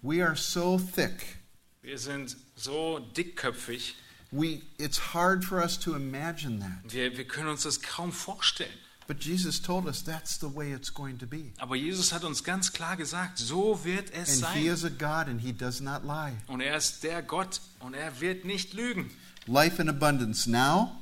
We 0.00 0.22
are 0.24 0.34
so 0.36 0.78
thick. 0.78 1.36
Wir 1.82 1.98
sind 1.98 2.36
so 2.56 3.00
dickköpfig, 3.16 3.94
We, 4.30 4.60
it's 4.78 4.98
hard 5.14 5.42
for 5.44 5.58
us 5.58 5.78
to 5.80 5.94
imagine 5.94 6.60
that. 6.60 6.92
wir, 6.92 7.16
wir 7.16 7.26
können 7.26 7.48
uns 7.48 7.62
das 7.64 7.80
kaum 7.82 8.12
vorstellen. 8.12 8.72
But 9.08 9.24
Jesus 9.24 9.60
told 9.60 9.86
us 9.88 10.02
that's 10.04 10.38
the 10.38 10.54
way 10.54 10.70
it's 10.72 10.92
going 10.92 11.18
to 11.18 11.26
be. 11.26 11.50
Aber 11.56 11.74
Jesus 11.76 12.12
hat 12.12 12.24
uns 12.24 12.44
ganz 12.44 12.72
klar 12.74 12.94
gesagt, 12.96 13.38
so 13.38 13.82
wird 13.82 14.10
es 14.12 14.42
And 14.42 14.54
He 14.54 14.66
sein. 14.68 14.74
is 14.74 14.84
a 14.84 14.90
God 14.90 15.28
and 15.28 15.40
He 15.40 15.52
does 15.52 15.80
not 15.80 16.04
lie. 16.04 16.34
Und 16.46 16.60
er 16.60 16.76
ist 16.76 17.02
der 17.02 17.22
Gott 17.22 17.60
und 17.80 17.94
er 17.94 18.20
wird 18.20 18.44
nicht 18.44 18.74
lügen. 18.74 19.10
Life 19.46 19.80
in 19.80 19.88
abundance 19.88 20.48
now 20.48 20.92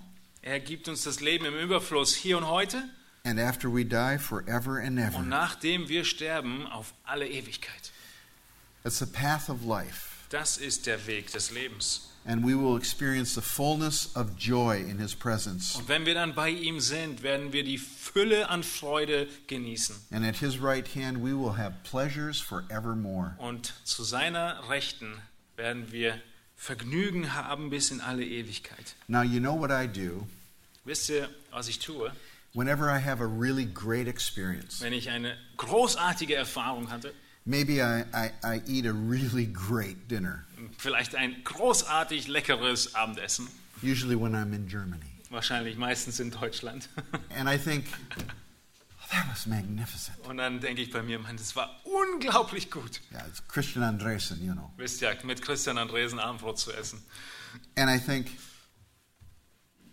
Er 0.42 0.60
gibt 0.60 0.86
uns 0.88 1.02
das 1.02 1.20
Leben 1.20 1.44
im 1.46 1.58
Überfluss 1.58 2.14
hier 2.14 2.38
und 2.38 2.46
heute 2.46 2.80
and 3.24 3.40
after 3.40 3.68
we 3.74 3.84
die 3.84 4.18
forever 4.20 4.78
and 4.78 4.90
und 4.90 4.98
ever. 4.98 5.22
nachdem 5.22 5.88
wir 5.88 6.04
sterben 6.04 6.64
auf 6.68 6.94
alle 7.04 7.28
Ewigkeit. 7.28 7.90
It's 8.84 9.00
the 9.00 9.06
path 9.06 9.50
of 9.50 9.64
life. 9.64 10.10
Das 10.30 10.58
ist 10.58 10.86
der 10.86 11.04
Weg 11.08 11.32
des 11.32 11.50
Lebens. 11.50 12.08
And 12.26 12.44
we 12.44 12.54
will 12.54 12.76
experience 12.76 13.34
the 13.34 13.40
fullness 13.40 14.14
of 14.16 14.36
joy 14.36 14.78
in 14.80 14.98
His 14.98 15.14
presence. 15.14 15.76
Und 15.76 15.88
wenn 15.88 16.06
wir 16.06 16.14
dann 16.14 16.34
bei 16.34 16.50
ihm 16.50 16.80
sind, 16.80 17.22
werden 17.22 17.52
wir 17.52 17.62
die 17.62 17.78
Fülle 17.78 18.48
an 18.50 18.62
Freude 18.62 19.28
genießen. 19.46 19.94
And 20.10 20.24
at 20.24 20.36
His 20.36 20.60
right 20.60 20.86
hand, 20.94 21.18
we 21.22 21.32
will 21.32 21.56
have 21.56 21.74
pleasures 21.84 22.40
forevermore. 22.40 23.36
Und 23.38 23.74
zu 23.84 24.02
seiner 24.02 24.68
Rechten 24.68 25.14
werden 25.56 25.92
wir 25.92 26.20
Vergnügen 26.56 27.34
haben 27.34 27.70
bis 27.70 27.90
in 27.90 28.00
alle 28.00 28.24
Ewigkeit. 28.24 28.96
Now, 29.08 29.22
you 29.22 29.38
know 29.40 29.54
what 29.54 29.70
I 29.70 29.86
do 29.86 30.26
Wisst 30.84 31.10
ihr, 31.10 31.28
was 31.50 31.68
ich 31.68 31.78
tue? 31.78 32.10
whenever 32.54 32.88
I 32.88 32.98
have 32.98 33.20
a 33.20 33.26
really 33.26 33.66
great 33.66 34.08
experience. 34.08 34.80
Wenn 34.80 34.94
ich 34.94 35.10
eine 35.10 35.36
großartige 35.58 36.34
Erfahrung 36.34 36.90
hatte, 36.90 37.12
Maybe 37.46 37.80
I, 37.80 38.04
I, 38.12 38.32
I 38.42 38.62
eat 38.66 38.86
a 38.86 38.92
really 38.92 39.46
great 39.46 40.08
dinner, 40.10 40.44
vielleicht 40.78 41.14
ein 41.14 41.42
großartig 41.44 42.26
leckeres 42.28 42.94
Abendessen, 42.94 43.48
usually 43.82 44.16
when 44.20 44.34
I'm 44.34 44.52
in 44.52 44.66
Germany. 44.68 45.06
wahrscheinlich 45.30 45.76
meistens 45.76 46.18
in 46.20 46.30
Deutschland. 46.30 46.88
And 47.30 47.48
I 47.48 47.56
think, 47.56 47.86
That 49.10 49.28
was 49.30 49.46
magnificent. 49.46 50.18
Und 50.26 50.38
dann 50.38 50.58
denke 50.58 50.82
ich 50.82 50.90
bei 50.90 51.00
mir, 51.02 51.20
Mann, 51.20 51.36
das 51.36 51.54
war 51.54 51.80
unglaublich 51.84 52.70
gut. 52.72 53.00
Yeah, 53.12 53.24
it's 53.28 53.40
Christian 53.46 53.84
Andresen, 53.84 54.44
you 54.44 54.52
know. 54.52 54.72
Wisst 54.76 55.00
ihr, 55.00 55.16
mit 55.22 55.42
Christian 55.42 55.78
Andresen 55.78 56.18
Abendbrot 56.18 56.58
zu 56.58 56.72
essen. 56.72 57.00
And 57.76 57.88
I 57.88 57.98
think 58.04 58.32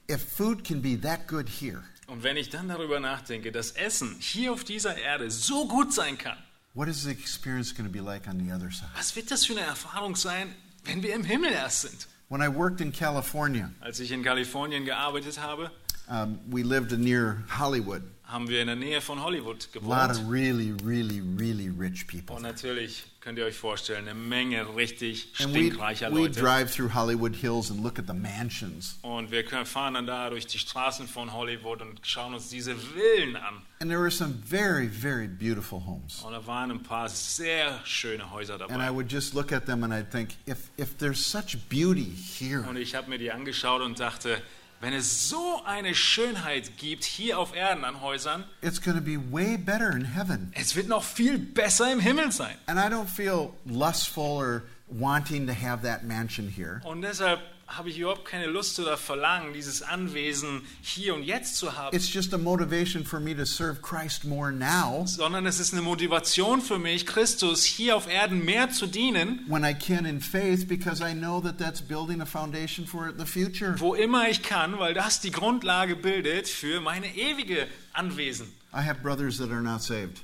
if 0.10 0.20
food 0.20 0.64
can 0.64 0.82
be 0.82 0.99
that 1.01 1.28
good 1.28 1.47
here, 1.47 1.84
Und 2.08 2.24
wenn 2.24 2.38
ich 2.38 2.49
dann 2.49 2.68
darüber 2.68 2.99
nachdenke, 2.99 3.51
dass 3.51 3.72
Essen 3.72 4.16
hier 4.20 4.51
auf 4.51 4.64
dieser 4.64 4.97
Erde 4.97 5.30
so 5.30 5.68
gut 5.68 5.93
sein 5.93 6.18
kann, 6.18 6.38
what 6.74 6.88
is 6.88 7.04
the 7.04 7.12
experience 7.12 7.72
going 7.72 7.88
to 7.88 7.94
be 7.94 8.02
like 8.02 8.28
on 8.28 8.38
the 8.38 8.52
other 8.54 8.72
side? 8.72 8.90
was 8.96 9.16
wird 9.16 9.30
das 9.32 9.46
für 9.46 9.54
eine 9.54 9.66
Erfahrung 9.66 10.16
sein, 10.16 10.54
wenn 10.86 11.02
wir 11.02 11.14
im 11.14 11.24
Himmel 11.24 11.52
erst 11.52 11.82
sind? 11.82 12.08
When 12.30 12.42
I 12.42 12.48
worked 12.48 12.82
in 12.82 12.92
California, 12.92 13.70
Als 13.82 14.00
ich 14.00 14.12
in 14.12 14.24
Kalifornien 14.24 14.86
gearbeitet 14.86 15.40
habe, 15.40 15.70
um, 16.10 16.40
we 16.50 16.64
lived 16.64 16.92
near 16.98 17.44
Hollywood. 17.60 18.02
Haben 18.34 18.50
wir 18.50 18.62
in 18.62 18.68
der 18.68 18.76
Nähe 18.76 19.00
von 19.00 19.22
Hollywood 19.24 19.72
gewohnt. 19.72 20.20
really, 20.28 20.74
really, 20.84 21.22
really 21.38 21.70
rich 21.70 22.08
people. 22.08 22.36
Und 22.36 22.42
natürlich 22.42 23.04
könnt 23.22 23.38
ihr 23.38 23.46
euch 23.46 23.56
vorstellen, 23.56 24.08
eine 24.08 24.16
Menge 24.20 24.76
richtig 24.76 25.32
And 25.40 25.54
we 25.54 25.60
stinkreicher 25.68 26.12
we 26.12 26.22
Leute. 26.24 26.42
drive 26.42 26.76
through 26.76 26.94
Hollywood 26.94 27.36
Hills 27.36 27.70
and 27.70 27.82
look 27.84 28.00
at 28.00 28.08
the 28.08 28.14
mansions. 28.14 28.98
Und 29.04 29.30
wir 29.32 29.46
fahren 29.66 29.94
dann 29.94 30.08
da 30.08 30.30
durch 30.32 30.48
die 30.48 30.58
Straßen 30.58 31.08
von 31.08 31.32
Hollywood 31.32 31.82
und 31.84 32.00
schauen 32.02 32.34
uns 32.34 32.50
diese 32.50 32.76
Villen 32.76 33.36
an. 33.36 33.62
And 33.80 33.90
there 33.92 34.00
were 34.02 34.10
some 34.12 34.34
very, 34.46 34.88
very 34.90 35.28
beautiful 35.28 35.80
homes. 35.86 36.22
Und 36.24 36.32
da 36.34 36.46
waren 36.48 36.72
ein 36.72 36.82
paar 36.82 37.10
sehr 37.10 37.80
schöne 37.86 38.32
Häuser 38.32 38.56
And 38.56 38.64
I 38.64 38.68
dabei. 38.74 38.92
would 38.94 39.12
just 39.12 39.36
look 39.36 39.52
at 39.52 39.66
them 39.68 39.84
and 39.84 39.94
I'd 39.94 40.10
think, 40.12 40.32
if, 40.48 40.58
if 40.78 40.98
there's 40.98 41.24
such 41.24 41.56
beauty 41.70 42.12
here, 42.40 42.66
Und 42.68 42.78
ich 42.78 42.96
habe 42.96 43.10
mir 43.10 43.20
die 43.20 43.32
angeschaut 43.32 43.82
und 43.84 44.00
dachte, 44.00 44.42
wenn 44.84 44.92
es 44.94 45.30
so 45.30 45.62
eine 45.66 45.96
Schönheit 45.96 46.78
gibt 46.78 47.06
hier 47.06 47.40
auf 47.40 47.56
Erden 47.56 47.86
an 47.86 48.02
Häusern, 48.02 48.44
it's 48.62 48.82
going 48.82 48.98
to 48.98 49.04
be 49.04 49.18
way 49.32 49.56
better 49.56 49.90
in 49.90 50.04
heaven. 50.04 50.52
es 50.56 50.76
wird 50.76 50.90
noch 50.90 51.04
viel 51.04 51.38
besser 51.38 51.90
im 51.90 52.02
Himmel 52.02 52.34
sein. 52.34 52.56
And 52.66 52.78
I 52.78 52.94
don't 52.94 53.08
feel 53.08 53.54
lustful 53.66 54.24
or 54.26 54.64
wanting 54.90 55.48
to 55.48 55.54
have 55.54 55.84
that 55.84 56.04
mansion 56.04 56.50
here. 56.50 56.82
Und 56.84 57.02
deshalb 57.02 57.40
habe 57.68 57.89
ich 57.89 57.97
überhaupt 57.97 58.26
keine 58.26 58.47
Lust 58.47 58.80
oder 58.80 58.97
Verlangen, 58.97 59.53
dieses 59.53 59.82
Anwesen 59.82 60.61
hier 60.82 61.16
und 61.16 61.24
jetzt 61.24 61.55
zu 61.55 61.78
haben. 61.78 61.95
It's 61.95 62.14
just 62.14 62.34
a 62.34 62.38
motivation 62.38 63.03
for 63.05 63.20
me 63.20 63.36
to 63.36 63.45
serve 63.45 63.82
Christ 63.82 64.26
more 64.26 64.51
now 64.51 65.05
sondern 65.05 65.45
es 65.45 65.59
ist 65.59 65.74
eine 65.74 65.82
Motivation 65.82 66.61
für 66.61 66.78
mich, 66.78 67.05
Christus 67.05 67.64
hier 67.64 67.95
auf 67.95 68.07
Erden 68.07 68.43
mehr 68.45 68.70
zu 68.70 68.88
dienen, 68.88 69.45
when 69.47 69.64
I 69.64 69.74
can 69.74 70.05
in 70.05 70.20
faith 70.22 70.68
because 70.68 71.01
I 71.03 71.14
know 71.14 71.41
that 71.41 71.57
that's 71.57 71.82
building 71.82 72.22
a 72.22 72.26
foundation 72.26 72.86
for 72.86 73.14
the 73.18 73.26
future. 73.26 73.76
wo 73.80 73.93
immer 73.95 74.30
ich 74.30 74.43
kann, 74.43 74.80
weil 74.80 74.93
das 74.93 75.22
die 75.22 75.32
Grundlage 75.32 75.95
bildet 75.95 76.47
für 76.47 76.82
meine 76.82 77.07
ewige 77.16 77.68
Anwesen. 77.93 78.47
I 78.74 78.82
have 78.82 79.01
brothers 79.01 79.38
that 79.38 79.51
are 79.51 79.61
not 79.61 79.82
saved, 79.82 80.22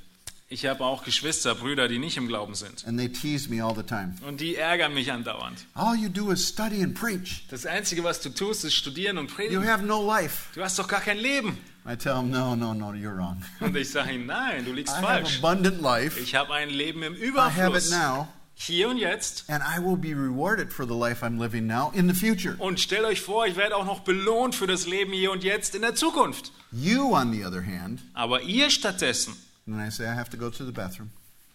Ich 0.52 0.66
habe 0.66 0.84
auch 0.84 1.04
Geschwister, 1.04 1.54
Brüder, 1.54 1.86
die 1.86 2.00
nicht 2.00 2.16
im 2.16 2.26
Glauben 2.26 2.56
sind. 2.56 2.84
and 2.86 2.98
they 2.98 3.08
tease 3.08 3.48
me 3.48 3.62
all 3.64 3.72
the 3.74 3.84
time. 3.84 4.14
Und 4.26 4.40
die 4.40 4.56
ärgern 4.56 4.92
mich 4.94 5.12
andauernd. 5.12 5.64
All 5.74 5.94
you 5.94 6.08
do 6.08 6.32
is 6.32 6.48
study 6.48 6.82
and 6.82 6.92
preach. 6.98 7.44
Das 7.50 7.66
Einzige, 7.66 8.02
was 8.02 8.20
du 8.20 8.30
tust, 8.30 8.64
ist 8.64 8.74
studieren 8.74 9.16
und 9.18 9.30
You 9.30 9.36
predigen. 9.36 9.68
have 9.68 9.84
no 9.84 10.04
life. 10.04 10.48
Du 10.54 10.62
hast 10.62 10.76
doch 10.78 10.88
gar 10.88 11.00
kein 11.00 11.18
Leben. 11.18 11.56
I 11.88 11.94
tell 11.96 12.14
them, 12.14 12.30
no, 12.30 12.56
no, 12.56 12.74
no, 12.74 12.88
you're 12.90 13.16
wrong. 13.16 13.40
Und 13.60 13.76
ich 13.76 13.90
sage 13.90 14.12
ihnen, 14.12 14.26
nein, 14.26 14.64
du 14.64 14.72
I 14.72 14.74
liegst 14.74 14.94
have 14.96 15.06
falsch. 15.06 15.38
abundant 15.40 15.80
life. 15.80 16.18
Ich 16.18 16.34
habe 16.34 16.52
ein 16.52 16.68
Leben 16.68 17.02
im 17.04 17.14
I 17.14 17.16
have 17.30 17.76
it 17.78 17.84
Überfluss. 17.84 17.90
now, 17.92 18.26
Hier 18.54 18.88
und 18.88 18.98
jetzt. 18.98 19.44
and 19.48 19.62
I 19.62 19.78
will 19.80 19.96
be 19.96 20.08
rewarded 20.20 20.72
for 20.72 20.84
the 20.84 20.94
life 20.94 21.24
I'm 21.24 21.40
living 21.40 21.68
now 21.68 21.92
in 21.94 22.12
the 22.12 22.14
future. 22.14 22.56
Und 22.58 22.80
stellt 22.80 23.04
euch 23.04 23.20
vor, 23.20 23.46
ich 23.46 23.54
werde 23.54 23.76
auch 23.76 23.86
noch 23.86 24.00
belohnt 24.00 24.56
für 24.56 24.66
das 24.66 24.88
Leben 24.88 25.12
hier 25.12 25.30
und 25.30 25.44
jetzt 25.44 25.76
in 25.76 25.82
der 25.82 25.94
Zukunft. 25.94 26.50
You, 26.72 27.14
on 27.14 27.32
the 27.32 27.44
other 27.46 27.64
hand, 27.64 28.00
Aber 28.14 28.42
ihr 28.42 28.68
stattdessen. 28.70 29.34
And 29.66 29.76
I 29.80 29.90
say 29.90 30.04
I 30.06 30.14
have 30.14 30.30
to 30.30 30.36
go 30.36 30.50
to 30.50 30.64
the 30.64 30.72
bathroom. 30.72 31.10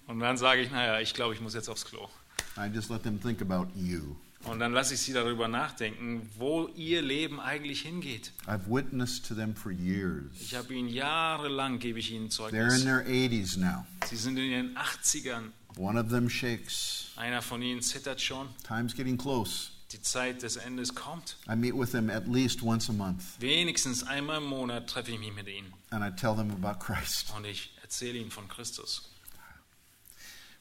Und 0.07 0.19
dann 0.19 0.37
sage 0.37 0.61
ich, 0.61 0.71
naja, 0.71 0.99
ich 0.99 1.13
glaube, 1.13 1.33
ich 1.33 1.41
muss 1.41 1.53
jetzt 1.53 1.69
aufs 1.69 1.85
Klo. 1.85 2.07
I 2.57 2.67
just 2.73 2.89
let 2.89 3.03
them 3.03 3.19
think 3.21 3.41
about 3.41 3.67
you. 3.75 4.15
Und 4.43 4.59
dann 4.59 4.73
lasse 4.73 4.93
ich 4.93 4.99
sie 5.01 5.11
darüber 5.13 5.47
nachdenken, 5.47 6.29
wo 6.37 6.67
ihr 6.75 7.01
Leben 7.01 7.39
eigentlich 7.39 7.81
hingeht. 7.81 8.31
I've 8.45 8.67
witnessed 8.67 9.25
to 9.27 9.33
them 9.33 9.55
for 9.55 9.71
years. 9.71 10.25
Ich 10.39 10.53
habe 10.53 10.71
ihnen 10.75 10.87
jahrelang, 10.87 11.79
gebe 11.79 11.97
ich 11.97 12.11
ihnen 12.11 12.27
They're 12.29 12.51
Zeugnis. 12.51 12.79
in 12.81 12.85
their 12.85 13.03
80s 13.07 13.57
now. 13.57 13.85
Sie 14.07 14.15
sind 14.15 14.37
in 14.37 14.51
ihren 14.51 14.77
80ern. 14.77 15.49
One 15.77 15.99
of 15.99 16.09
them 16.09 16.29
shakes. 16.29 17.07
Einer 17.15 17.41
von 17.41 17.61
ihnen 17.63 17.81
zittert 17.81 18.21
schon. 18.21 18.47
Time's 18.67 18.95
getting 18.95 19.17
close. 19.17 19.69
Die 19.91 20.01
Zeit 20.01 20.43
des 20.43 20.57
Endes 20.57 20.93
kommt. 20.93 21.37
I 21.49 21.55
meet 21.55 21.73
with 21.75 21.91
them 21.91 22.09
at 22.11 22.27
least 22.27 22.61
once 22.61 22.89
a 22.89 22.93
month, 22.93 23.23
Wenigstens 23.39 24.03
einmal 24.03 24.37
im 24.37 24.45
Monat 24.45 24.87
treffe 24.89 25.11
ich 25.11 25.19
mich 25.19 25.33
mit 25.33 25.47
ihnen. 25.47 25.73
and 25.89 26.03
I 26.05 26.11
tell 26.15 26.35
them 26.35 26.51
about 26.51 26.79
Christ. 26.79 27.33
Und 27.35 27.45
ich 27.45 27.71
erzähle 27.85 28.17
ihnen 28.17 28.31
von 28.31 28.47
Christus. 28.47 29.03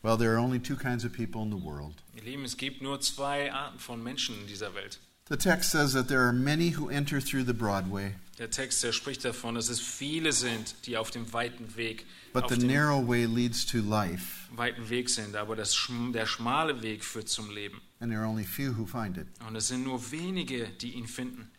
Well, 0.02 0.18
there 0.18 0.32
are 0.32 0.38
only 0.38 0.58
two 0.60 0.76
kinds 0.76 1.04
of 1.06 1.12
people 1.12 1.42
in 1.42 1.50
the 1.50 1.56
world. 1.56 1.94
Ihr 2.14 2.22
Lieben, 2.22 2.44
es 2.44 2.58
gibt 2.58 2.82
nur 2.82 3.00
zwei 3.00 3.50
Arten 3.50 3.78
von 3.78 4.02
Menschen 4.02 4.38
in 4.42 4.46
dieser 4.46 4.74
Welt. 4.74 4.98
The 5.30 5.38
text 5.38 5.70
says 5.70 5.94
that 5.94 6.08
there 6.08 6.20
are 6.20 6.34
many 6.34 6.72
who 6.76 6.90
enter 6.90 7.18
through 7.18 7.44
the 7.46 7.54
broad 7.54 7.90
way, 7.90 8.16
Der 8.38 8.50
Text, 8.50 8.82
der 8.82 8.92
spricht 8.92 9.24
davon, 9.24 9.54
dass 9.54 9.70
es 9.70 9.80
viele 9.80 10.32
sind, 10.32 10.74
die 10.84 10.98
auf 10.98 11.10
dem 11.10 11.32
weiten 11.32 11.76
Weg, 11.76 12.04
but 12.34 12.50
the 12.50 12.58
narrow 12.58 13.00
way 13.08 13.24
leads 13.24 13.64
to 13.64 13.78
life, 13.78 14.48
weiten 14.54 14.90
Weg 14.90 15.08
sind. 15.08 15.34
Aber 15.34 15.56
das, 15.56 15.74
der 16.12 16.26
schmale 16.26 16.82
Weg 16.82 17.02
führt 17.04 17.30
zum 17.30 17.48
Leben. 17.50 17.80
and 18.00 18.10
there 18.10 18.20
are 18.20 18.28
only 18.28 18.44
few 18.44 18.72
who 18.76 18.84
find 18.84 19.16
it. 19.16 19.26
Und 19.48 19.56
es 19.56 19.68
sind 19.68 19.84
nur 19.84 20.10
wenige, 20.10 20.68
die 20.82 20.92
ihn 20.92 21.06
finden. 21.06 21.50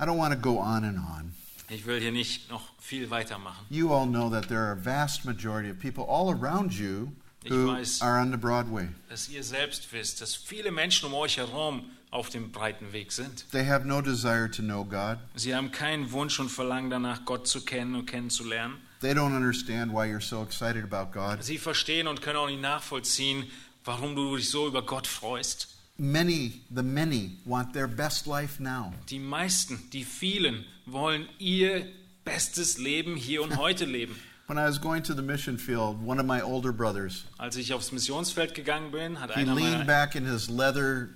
I 0.00 0.04
don't 0.04 0.16
want 0.16 0.32
to 0.32 0.40
go 0.40 0.58
on 0.58 0.84
and 0.84 0.96
on. 0.96 1.34
Ich 1.70 1.84
will 1.86 2.00
hier 2.00 2.12
nicht 2.12 2.50
noch 2.50 2.62
viel 2.80 3.10
weitermachen. 3.10 3.66
You 3.68 3.92
all 3.92 4.06
know 4.06 4.30
that 4.30 4.48
there 4.48 4.60
are 4.60 4.72
a 4.72 4.84
vast 4.84 5.24
majority 5.24 5.70
of 5.70 5.78
people 5.78 6.04
all 6.08 6.30
around 6.30 6.72
you 6.72 7.12
Ich 7.44 7.50
who 7.52 7.66
weiß. 7.72 8.00
are 8.02 8.20
on 8.20 8.30
the 8.30 8.38
broad 8.38 8.70
way. 8.72 8.88
Dass 9.08 9.28
ihr 9.28 9.44
selbst 9.44 9.92
wisst, 9.92 10.20
dass 10.20 10.34
viele 10.34 10.70
Menschen 10.70 11.06
um 11.06 11.14
euch 11.14 11.36
herum 11.36 11.84
auf 12.10 12.30
dem 12.30 12.50
breiten 12.52 12.92
Weg 12.92 13.12
sind. 13.12 13.44
They 13.52 13.66
have 13.66 13.86
no 13.86 14.00
desire 14.00 14.50
to 14.50 14.62
know 14.62 14.82
God. 14.84 15.18
Sie 15.34 15.54
haben 15.54 15.70
keinen 15.70 16.10
Wunsch 16.12 16.40
und 16.40 16.48
Verlangen 16.48 16.88
danach, 16.90 17.24
Gott 17.26 17.46
zu 17.46 17.62
kennen 17.64 17.94
und 17.94 18.06
kennenzulernen. 18.06 18.76
They 19.00 19.12
don't 19.12 19.36
understand 19.36 19.92
why 19.92 20.06
you're 20.10 20.22
so 20.22 20.42
excited 20.42 20.82
about 20.90 21.12
God. 21.12 21.44
Sie 21.44 21.58
verstehen 21.58 22.06
und 22.08 22.22
können 22.22 22.36
auch 22.38 22.48
nicht 22.48 22.62
nachvollziehen, 22.62 23.44
warum 23.84 24.16
du 24.16 24.36
dich 24.36 24.48
so 24.50 24.66
über 24.66 24.82
Gott 24.82 25.06
freust. 25.06 25.68
Many, 26.00 26.62
the 26.70 26.84
many, 26.84 27.38
want 27.44 27.72
their 27.72 27.88
best 27.88 28.28
life 28.28 28.60
now. 28.60 28.92
Die 29.10 29.18
meisten, 29.18 29.80
die 29.92 30.04
vielen, 30.04 30.64
wollen 30.86 31.28
ihr 31.40 31.86
bestes 32.24 32.78
Leben 32.78 33.16
hier 33.16 33.42
und 33.42 33.56
heute 33.56 33.84
leben. 33.84 34.14
When 34.46 34.58
I 34.58 34.62
was 34.68 34.80
going 34.80 35.02
to 35.02 35.12
the 35.12 35.22
mission 35.22 35.58
field, 35.58 35.96
one 36.00 36.20
of 36.20 36.24
my 36.26 36.40
older 36.40 36.72
brothers, 36.72 37.24
Als 37.36 37.56
ich 37.56 37.72
aufs 37.74 37.90
Missionsfeld 37.90 38.54
gegangen 38.54 38.92
bin, 38.92 39.18
hat 39.20 39.34
he 39.34 39.40
einer 39.40 39.56
leaned 39.56 39.72
meiner 39.72 39.84
back 39.86 40.14
in 40.14 40.24
his 40.24 40.48
leather. 40.48 41.08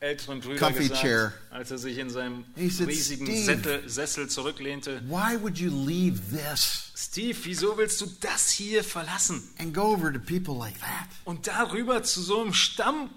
älteren 0.00 0.40
Brüder 0.40 0.58
comfy 0.58 0.88
gesagt, 0.88 1.02
chair. 1.02 1.32
als 1.50 1.70
er 1.70 1.78
sich 1.78 1.98
in 1.98 2.08
seinem 2.08 2.44
said, 2.56 2.88
riesigen. 2.88 3.26
Sättel, 3.26 3.86
Sessel 3.86 4.28
zurücklehnte, 4.28 5.02
Why 5.08 5.36
would 5.40 5.58
you 5.58 5.70
leave 5.70 6.18
this 6.32 6.90
Steve, 6.96 7.36
wieso 7.44 7.76
willst 7.76 8.00
du 8.00 8.06
das 8.20 8.50
hier 8.50 8.82
verlassen 8.82 9.42
and 9.58 9.74
go 9.74 9.92
over 9.92 10.10
to 10.10 10.18
people 10.18 10.56
like 10.56 10.80
that? 10.80 11.06
und 11.24 11.46
darüber 11.46 12.02
zu 12.02 12.22
so 12.22 12.40
einem 12.40 12.54
Stamm? 12.54 13.10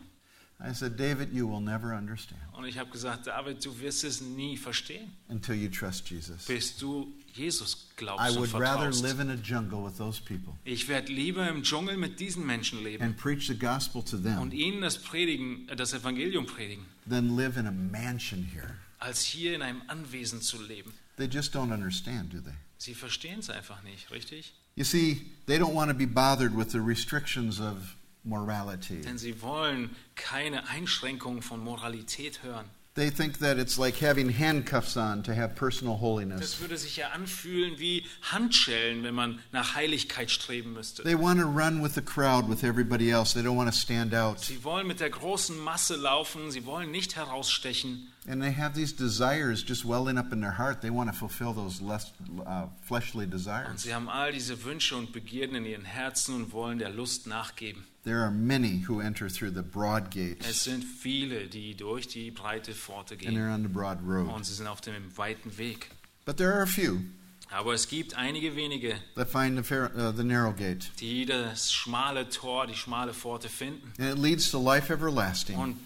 I 0.58 0.74
said, 0.74 0.96
David, 0.98 1.34
you 1.34 1.48
will 1.48 1.60
never 1.60 1.94
understand 1.94 2.40
Und 2.54 2.66
ich 2.66 2.78
habe 2.78 2.90
gesagt, 2.90 3.28
David, 3.28 3.64
du 3.64 3.78
wirst 3.82 4.04
es 4.06 4.22
nie 4.22 4.56
verstehen, 4.58 5.12
until 5.28 5.54
you 5.56 5.70
trust 5.70 6.10
Jesus. 6.10 6.46
bis 6.46 6.78
du 6.78 7.12
Jesus 7.34 7.74
I 7.92 7.98
glaubst 7.98 8.30
und 8.38 8.38
would 8.38 8.54
rather 8.54 8.92
vertraust. 8.92 9.04
live 9.04 9.20
in 9.20 9.30
a 9.32 9.36
jungle 9.36 9.84
with 9.86 9.98
those 9.98 10.22
people 10.22 10.54
Ich 10.64 10.88
werde 10.88 11.12
lieber 11.12 11.48
im 11.50 11.64
Dschungel 11.64 11.98
mit 11.98 12.20
diesen 12.22 12.46
Menschen 12.46 12.82
leben 12.84 13.04
and 13.04 13.18
preach 13.18 13.48
the 13.48 13.58
gospel 13.58 14.02
to 14.04 14.16
und 14.16 14.24
them 14.24 14.52
ihnen 14.54 14.82
das 14.82 14.98
predigen, 14.98 15.68
äh, 15.68 15.76
das 15.76 15.94
Evangelium 15.94 16.46
predigen, 16.46 16.86
than 17.10 17.36
live 17.36 17.58
in 17.58 17.68
a 17.68 17.72
mansion 17.72 18.44
here. 18.44 18.76
als 19.00 19.24
hier 19.26 19.56
in 19.56 19.62
einem 19.62 19.82
Anwesen 19.88 20.42
zu 20.42 20.62
leben. 20.62 20.94
They 21.18 21.28
just 21.28 21.54
don't 21.54 21.74
understand, 21.74 22.34
do 22.34 22.40
they? 22.40 22.54
Sie 22.78 22.94
verstehen 22.94 23.40
es 23.40 23.50
einfach 23.50 23.84
nicht, 23.84 24.10
richtig? 24.12 24.54
You 24.76 24.84
see, 24.86 25.22
they 25.48 25.58
don't 25.58 25.74
want 25.74 25.90
to 25.92 25.98
be 25.98 26.06
bothered 26.08 26.56
with 26.56 26.72
the 26.72 26.80
restrictions 26.80 27.60
of 27.60 27.96
morality. 28.26 29.02
Denn 29.02 29.18
sie 29.18 29.42
wollen 29.42 29.96
keine 30.16 30.68
Einschränkungen 30.70 31.42
von 31.42 31.60
Moralität 31.64 32.44
hören. 32.44 32.66
They 32.96 33.12
think 33.12 33.40
that 33.40 33.58
it's 33.58 33.78
like 33.78 34.02
having 34.02 34.30
handcuffs 34.30 34.96
on 34.96 35.22
to 35.24 35.34
have 35.36 35.56
personal 35.56 36.00
holiness. 36.00 36.40
Das 36.40 36.62
würde 36.62 36.78
sich 36.78 36.96
ja 36.96 37.10
anfühlen 37.10 37.78
wie 37.78 38.06
Handschellen, 38.22 39.04
wenn 39.04 39.14
man 39.14 39.40
nach 39.52 39.76
Heiligkeit 39.76 40.32
streben 40.32 40.72
müsste. 40.72 41.04
They 41.04 41.20
want 41.20 41.42
to 41.42 41.46
run 41.46 41.84
with 41.84 41.94
the 41.96 42.02
crowd 42.02 42.48
with 42.50 42.64
everybody 42.64 43.10
else. 43.12 43.34
They 43.34 43.44
don't 43.46 43.58
want 43.58 43.70
to 43.70 43.78
stand 43.78 44.14
out. 44.16 44.40
Sie 44.40 44.64
wollen 44.64 44.88
mit 44.88 45.02
der 45.02 45.10
großen 45.10 45.60
Masse 45.60 45.98
laufen, 45.98 46.52
sie 46.52 46.66
wollen 46.66 46.90
nicht 46.90 47.18
herausstechen. 47.18 48.08
And 48.30 48.42
they 48.42 48.54
have 48.54 48.74
these 48.76 48.96
desires 48.96 49.62
just 49.68 49.84
welling 49.86 50.18
up 50.18 50.32
in 50.32 50.40
their 50.40 50.58
heart. 50.58 50.80
They 50.80 50.90
want 50.90 51.12
to 51.12 51.16
fulfill 51.18 51.54
those 51.54 51.84
less, 51.84 52.14
uh, 52.46 52.68
fleshly 52.88 53.26
Und 53.26 53.34
desires. 53.34 53.84
sie 53.84 53.94
haben 53.94 54.08
all 54.08 54.32
diese 54.32 54.64
Wünsche 54.64 54.96
und 54.96 55.12
Begierden 55.12 55.58
in 55.58 55.66
ihren 55.66 55.86
Herzen 55.86 56.34
und 56.36 56.54
wollen 56.54 56.80
der 56.80 56.92
Lust 56.92 57.28
nachgeben. 57.28 57.86
There 58.06 58.20
are 58.22 58.30
many 58.32 58.84
who 58.88 59.02
enter 59.02 59.28
through 59.30 59.52
the 59.56 59.64
broad 59.64 60.16
Es 60.16 60.38
gates 60.40 60.64
sind 60.64 60.84
viele, 60.84 61.48
die 61.48 61.76
durch 61.76 62.08
die 62.08 62.30
breite 62.30 62.74
Pforte 62.76 63.16
and 63.16 63.22
gehen. 63.24 63.34
they're 63.36 63.50
on 63.52 63.64
the 63.64 63.68
broad 63.70 63.98
road. 64.08 64.30
Und 64.32 64.46
sie 64.46 64.54
sind 64.54 64.68
auf 64.68 64.80
dem 64.82 64.94
weiten 65.18 65.58
Weg. 65.58 65.90
But 66.24 66.38
there 66.38 66.54
are 66.54 66.62
a 66.62 66.68
few 66.68 67.02
Aber 67.50 67.74
es 67.74 67.88
gibt 67.88 68.16
einige 68.16 68.56
wenige, 68.56 68.96
that 69.16 69.30
find 69.30 69.58
the, 69.58 69.64
fair, 69.64 69.92
uh, 69.96 70.12
the 70.12 70.24
narrow 70.24 70.52
gate. 70.56 70.92
die 71.00 71.26
das 71.26 71.72
schmale 71.74 72.30
Tor, 72.30 72.68
die 72.68 72.76
schmale 72.76 73.14
Pforte 73.14 73.50
finden. 73.50 73.92
And 73.98 74.10
it 74.10 74.18
leads 74.22 74.52
to 74.52 74.60
life 74.60 74.92
everlasting. 74.94 75.56
Und 75.58 75.78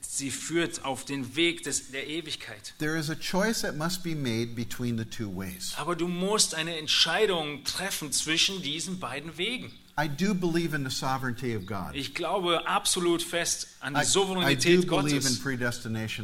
sie 0.00 0.30
führt 0.30 0.84
auf 0.86 1.04
den 1.04 1.36
Weg 1.36 1.64
des, 1.64 1.90
der 1.90 2.06
Ewigkeit. 2.06 2.74
There 2.78 2.96
is 2.98 3.10
a 3.10 3.14
choice 3.14 3.60
that 3.60 3.76
must 3.76 4.02
be 4.02 4.14
made 4.14 4.54
between 4.54 4.96
the 4.96 5.04
two 5.04 5.30
ways. 5.34 5.74
Aber 5.76 5.96
du 5.96 6.08
musst 6.08 6.54
eine 6.54 6.78
Entscheidung 6.78 7.62
treffen 7.64 8.10
zwischen 8.12 8.62
diesen 8.62 8.98
beiden 9.00 9.36
Wegen. 9.36 9.70
I 9.98 10.06
do 10.06 10.32
believe 10.32 10.74
in 10.74 10.84
the 10.84 10.94
sovereignty 10.94 11.56
of 11.56 11.66
God. 11.66 11.94
Ich 11.94 12.14
glaube 12.14 12.66
absolut 12.66 13.20
fest 13.20 13.66
an 13.80 13.94
die 13.94 14.04
Souveränität 14.04 14.86
Gottes. 14.86 15.40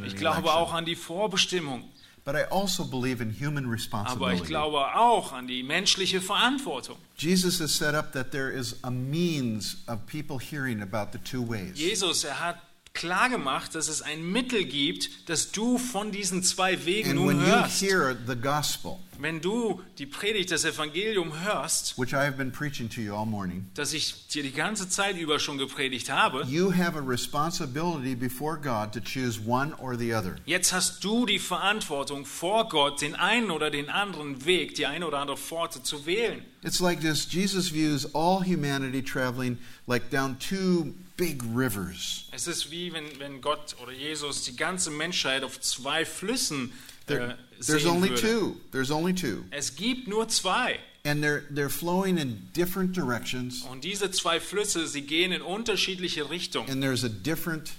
Ich 0.06 0.16
glaube 0.16 0.52
auch 0.52 0.72
an 0.72 0.84
die 0.84 0.94
Vorbestimmung. 0.94 1.82
But 2.24 2.36
I 2.36 2.44
also 2.50 2.86
believe 2.86 3.20
in 3.20 3.30
human 3.30 3.66
Aber 3.66 4.32
ich 4.32 4.44
glaube 4.44 4.78
auch 4.94 5.32
an 5.32 5.46
die 5.46 5.62
menschliche 5.62 6.22
Verantwortung. 6.22 6.96
Jesus 7.18 7.60
has 7.60 7.76
set 7.76 7.94
up 7.94 8.12
that 8.12 8.30
there 8.30 8.50
is 8.50 8.76
a 8.82 8.90
means 8.90 9.76
of 9.88 10.06
people 10.06 10.38
hearing 10.38 10.80
about 10.80 11.12
the 11.12 11.18
two 11.18 11.42
ways. 11.42 11.76
Jesus, 11.76 12.24
er 12.24 12.40
hat 12.40 12.56
klar 12.94 13.28
gemacht, 13.28 13.74
dass 13.74 13.88
es 13.88 14.00
ein 14.00 14.24
Mittel 14.24 14.64
gibt, 14.64 15.28
dass 15.28 15.52
du 15.52 15.76
von 15.76 16.12
diesen 16.12 16.42
zwei 16.42 16.86
Wegen 16.86 17.10
And 17.10 17.18
nun 17.18 17.28
when 17.28 17.40
you 17.40 17.46
hörst. 17.46 17.82
hear 17.82 18.16
the 18.26 18.36
gospel, 18.36 19.00
Wenn 19.18 19.40
du 19.40 19.80
die 19.98 20.06
Predigt, 20.06 20.50
das 20.50 20.64
Evangelium 20.64 21.40
hörst, 21.44 21.98
which 21.98 22.12
I 22.12 22.16
have 22.16 22.32
been 22.36 22.50
preaching 22.52 22.88
to 22.90 23.00
you 23.00 23.14
all 23.14 23.26
morning, 23.26 23.66
das 23.74 23.92
ich 23.92 24.28
dir 24.28 24.42
die 24.42 24.52
ganze 24.52 24.88
Zeit 24.88 25.16
über 25.16 25.38
schon 25.38 25.58
gepredigt 25.58 26.10
habe, 26.10 26.44
you 26.48 26.72
have 26.72 26.98
a 26.98 27.02
responsibility 27.02 28.14
before 28.14 28.56
God 28.56 28.92
to 28.92 29.00
choose 29.00 29.40
one 29.46 29.74
or 29.78 29.96
the 29.96 30.14
other. 30.14 30.36
jetzt 30.46 30.72
hast 30.72 31.02
du 31.04 31.26
die 31.26 31.38
Verantwortung 31.38 32.24
vor 32.26 32.68
Gott, 32.68 33.00
den 33.00 33.14
einen 33.14 33.50
oder 33.50 33.70
den 33.70 33.88
anderen 33.88 34.44
Weg, 34.44 34.74
die 34.74 34.86
eine 34.86 35.06
oder 35.06 35.18
andere 35.18 35.36
Pforte 35.36 35.82
zu 35.82 36.06
wählen. 36.06 36.44
It's 36.62 36.80
like 36.80 37.00
this 37.00 37.26
Jesus 37.30 37.72
views 37.72 38.06
all 38.14 38.42
humanity 38.42 39.02
traveling 39.02 39.58
like 39.86 40.10
down 40.10 40.38
two 40.38 40.94
big 41.16 41.42
rivers. 41.54 42.24
Es 42.32 42.46
ist 42.46 42.70
wie 42.70 42.92
wenn, 42.92 43.04
wenn 43.18 43.40
Gott 43.40 43.76
oder 43.82 43.92
Jesus 43.92 44.44
die 44.44 44.56
ganze 44.56 44.90
Menschheit 44.90 45.44
auf 45.44 45.60
zwei 45.60 46.04
Flüssen 46.04 46.72
There, 47.06 47.36
there's 47.66 47.82
sehen 47.82 47.90
only 47.90 48.08
würde. 48.10 48.20
two. 48.20 48.60
There's 48.72 48.90
only 48.90 49.12
two. 49.12 49.44
Es 49.50 49.74
gibt 49.76 50.08
nur 50.08 50.26
zwei. 50.28 50.78
And 51.06 51.22
they're 51.22 51.42
they're 51.50 51.68
flowing 51.68 52.16
in 52.16 52.48
different 52.54 52.92
directions 52.94 53.62
Und 53.70 53.84
diese 53.84 54.10
zwei 54.10 54.40
Flüsse, 54.40 54.86
sie 54.86 55.02
gehen 55.02 55.32
in 55.32 55.42
unterschiedliche 55.42 56.30
Richtungen. 56.30 56.70
and 56.70 56.82
there's 56.82 57.04
a 57.04 57.10
different 57.10 57.72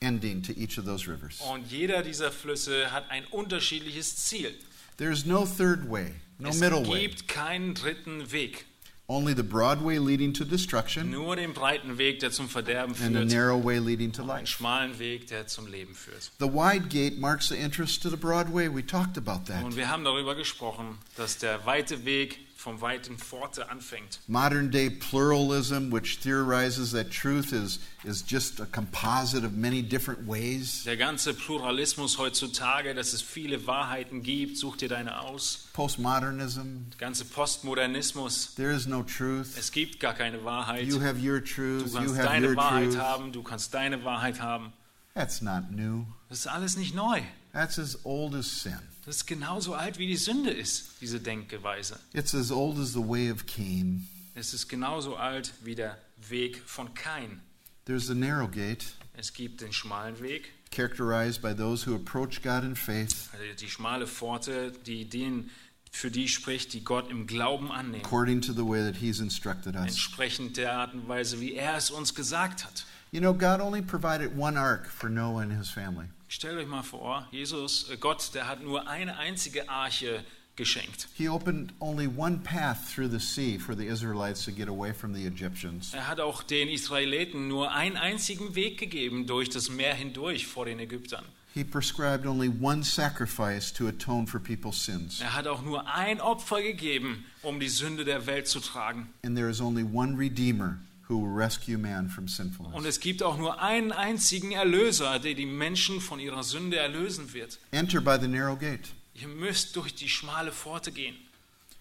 ending 0.00 0.42
to 0.42 0.52
each 0.56 0.78
of 0.78 0.84
those 0.84 1.08
rivers. 1.08 1.40
Und 1.40 1.72
jeder 1.72 2.02
dieser 2.04 2.30
Flüsse 2.30 2.92
hat 2.92 3.10
ein 3.10 3.24
unterschiedliches 3.32 4.14
Ziel. 4.16 4.54
There's 4.96 5.24
no 5.26 5.44
third 5.44 5.88
way, 5.90 6.12
no 6.38 6.50
es 6.50 6.60
middle 6.60 6.86
way. 6.86 7.08
gibt 7.08 7.26
keinen 7.26 7.74
dritten 7.74 8.30
Weg. 8.30 8.64
Only 9.10 9.32
the 9.34 9.42
broad 9.42 9.80
way 9.82 9.98
leading 9.98 10.34
to 10.34 10.44
destruction 10.44 11.10
Nur 11.10 11.34
den 11.36 11.54
breiten 11.54 11.96
Weg, 11.96 12.20
der 12.20 12.30
zum 12.30 12.46
Verderben 12.46 12.94
and 13.02 13.16
the 13.16 13.24
narrow 13.24 13.56
way 13.56 13.78
leading 13.78 14.12
to 14.12 14.22
life. 14.22 14.46
schmalen 14.46 14.98
Weg, 14.98 15.28
der 15.28 15.46
zum 15.46 15.66
Leben 15.66 15.94
führt. 15.94 16.30
The 16.38 16.52
wide 16.52 16.88
gate 16.90 17.18
marks 17.18 17.48
the 17.48 17.56
entrance 17.56 17.98
to 18.00 18.10
the 18.10 18.18
broad 18.18 18.52
way. 18.52 18.68
We 18.68 18.84
talked 18.84 19.16
about 19.16 19.46
that. 19.50 19.64
Und 19.64 19.76
wir 19.76 19.88
haben 19.88 20.04
darüber 20.04 20.34
gesprochen, 20.34 20.98
dass 21.16 21.38
der 21.38 21.64
weite 21.64 22.04
Weg 22.04 22.38
vom 22.60 22.80
weiten 22.80 23.16
Pforte 23.18 23.70
anfängt. 23.70 24.18
Modern 24.26 24.68
day 24.72 24.90
pluralism, 24.90 25.92
which 25.92 26.18
theorizes 26.20 26.90
that 26.90 27.08
truth 27.08 27.52
is, 27.52 27.78
is 28.02 28.24
just 28.28 28.58
a 28.58 28.66
composite 28.66 29.44
of 29.46 29.52
many 29.52 29.80
different 29.80 30.26
ways. 30.26 30.82
Der 30.84 30.96
ganze 30.96 31.34
Pluralismus 31.34 32.18
heutzutage, 32.18 32.94
dass 32.96 33.12
es 33.12 33.22
viele 33.22 33.64
Wahrheiten 33.68 34.24
gibt, 34.24 34.58
such 34.58 34.76
dir 34.78 34.88
deine 34.88 35.20
aus. 35.20 35.68
Postmodernism, 35.72 36.90
Der 36.90 36.98
ganze 36.98 37.24
Postmodernismus, 37.26 38.54
there 38.56 38.72
is 38.72 38.86
no 38.88 39.04
truth. 39.04 39.56
es 39.56 39.70
gibt 39.70 40.00
gar 40.00 40.14
keine 40.14 40.42
Wahrheit. 40.44 40.84
You 40.86 41.00
have 41.00 41.16
your 41.20 41.38
Du 41.40 41.46
truth, 41.46 41.92
you 41.94 41.98
kannst 41.98 42.16
have 42.16 42.26
deine 42.28 42.48
your 42.48 42.56
Wahrheit 42.56 42.90
truth. 42.90 42.98
haben, 42.98 43.32
du 43.32 43.42
kannst 43.44 43.72
deine 43.72 44.02
Wahrheit 44.04 44.40
haben. 44.40 44.72
That's 45.14 45.40
not 45.42 45.70
new. 45.70 46.06
Das 46.28 46.40
ist 46.40 46.46
alles 46.48 46.76
nicht 46.76 46.92
neu. 46.94 47.20
That's 47.52 47.78
as 47.78 48.04
old 48.04 48.34
as 48.34 48.46
sin. 48.62 48.78
Das 49.08 49.16
ist 49.16 49.26
genauso 49.26 49.72
alt 49.72 49.98
wie 49.98 50.06
die 50.06 50.18
Sünde 50.18 50.50
ist, 50.50 51.00
diese 51.00 51.18
Denkweise. 51.18 51.98
It's 52.12 52.34
as 52.34 52.52
old 52.52 52.78
as 52.78 52.92
the 52.92 52.98
way 53.00 53.30
of 53.32 53.46
Cain. 53.46 54.06
Es 54.34 54.52
ist 54.52 54.68
genauso 54.68 55.16
alt 55.16 55.54
wie 55.64 55.74
der 55.74 55.96
Weg 56.28 56.58
von 56.66 56.92
Kain. 56.92 57.40
There's 57.86 58.06
the 58.06 58.14
narrow 58.14 58.46
gate, 58.46 58.84
Es 59.16 59.32
gibt 59.32 59.62
den 59.62 59.72
schmalen 59.72 60.20
Weg, 60.20 60.52
characterized 60.70 61.40
by 61.40 61.54
those 61.54 61.88
who 61.88 61.94
approach 61.94 62.42
God 62.42 62.64
in 62.64 62.76
faith 62.76 63.30
also 63.32 63.44
die 63.58 63.70
schmale 63.70 64.06
Pforte, 64.06 64.72
die 64.84 65.08
den, 65.08 65.48
für 65.90 66.10
die 66.10 66.28
spricht, 66.28 66.74
die 66.74 66.84
Gott 66.84 67.10
im 67.10 67.26
Glauben 67.26 67.72
annehmen. 67.72 68.04
according 68.04 68.42
to 68.42 68.52
the 68.52 68.66
way 68.66 68.84
that 68.84 69.00
He's 69.00 69.20
instructed 69.20 69.74
us. 69.74 69.86
Entsprechend 69.86 70.58
der 70.58 70.74
Art 70.74 70.92
und 70.92 71.08
Weise, 71.08 71.40
wie 71.40 71.54
er 71.54 71.78
es 71.78 71.90
uns 71.90 72.14
gesagt 72.14 72.66
hat. 72.66 72.84
You 73.12 73.20
know, 73.20 73.32
God 73.32 73.62
only 73.62 73.80
provided 73.80 74.36
one 74.36 74.60
ark 74.60 74.86
for 74.86 75.08
Noah 75.08 75.40
and 75.40 75.52
his 75.56 75.70
family. 75.70 76.08
Stellt 76.28 76.58
euch 76.58 76.66
mal 76.66 76.82
vor, 76.82 77.26
Jesus, 77.32 77.88
äh, 77.90 77.96
Gott, 77.96 78.34
der 78.34 78.46
hat 78.46 78.62
nur 78.62 78.86
eine 78.86 79.16
einzige 79.16 79.68
Arche 79.70 80.22
geschenkt. 80.56 81.08
He 81.14 81.26
opened 81.26 81.72
only 81.80 82.06
one 82.06 82.40
path 82.44 82.76
through 82.94 83.08
the 83.10 83.18
sea 83.18 83.58
for 83.58 83.74
the 83.74 83.86
Israelites 83.86 84.44
to 84.44 84.52
get 84.52 84.68
away 84.68 84.92
from 84.92 85.14
the 85.14 85.24
Egyptians. 85.26 85.94
Er 85.94 86.06
hat 86.06 86.20
auch 86.20 86.42
den 86.42 86.68
Israeliten 86.68 87.48
nur 87.48 87.72
einen 87.72 87.96
einzigen 87.96 88.54
Weg 88.54 88.78
gegeben 88.78 89.26
durch 89.26 89.48
das 89.48 89.70
Meer 89.70 89.94
hindurch 89.94 90.46
vor 90.46 90.66
den 90.66 90.78
Ägyptern. 90.80 91.24
He 91.54 91.64
prescribed 91.64 92.26
only 92.26 92.50
one 92.60 92.84
sacrifice 92.84 93.72
to 93.72 93.88
atone 93.88 94.26
for 94.26 94.38
people's 94.38 94.84
sins. 94.84 95.20
Er 95.20 95.34
hat 95.34 95.46
auch 95.46 95.62
nur 95.62 95.88
ein 95.92 96.20
Opfer 96.20 96.60
gegeben, 96.60 97.24
um 97.42 97.58
die 97.58 97.70
Sünde 97.70 98.04
der 98.04 98.26
Welt 98.26 98.48
zu 98.48 98.60
tragen. 98.60 99.08
And 99.24 99.34
there 99.34 99.48
is 99.48 99.62
only 99.62 99.82
one 99.82 100.18
Redeemer 100.18 100.78
who 101.08 101.16
will 101.18 101.34
rescue 101.34 101.78
man 101.78 102.08
from 102.08 102.26
Und 102.74 102.84
es 102.84 103.00
gibt 103.00 103.22
auch 103.22 103.38
nur 103.38 103.60
einen 103.62 103.92
einzigen 103.92 104.52
Erlöser, 104.52 105.18
der 105.18 105.34
die 105.34 105.46
Menschen 105.46 106.00
von 106.00 106.20
ihrer 106.20 106.42
Sünde 106.42 106.76
erlösen 106.76 107.32
wird. 107.32 107.58
Enter 107.70 108.00
by 108.00 108.18
the 108.20 108.28
narrow 108.28 108.58
gate. 108.58 108.88
Ihr 109.14 109.28
müsst 109.28 109.74
durch 109.76 109.94
die 109.94 110.08
schmale 110.08 110.52
Pforte 110.52 110.92
gehen. 110.92 111.16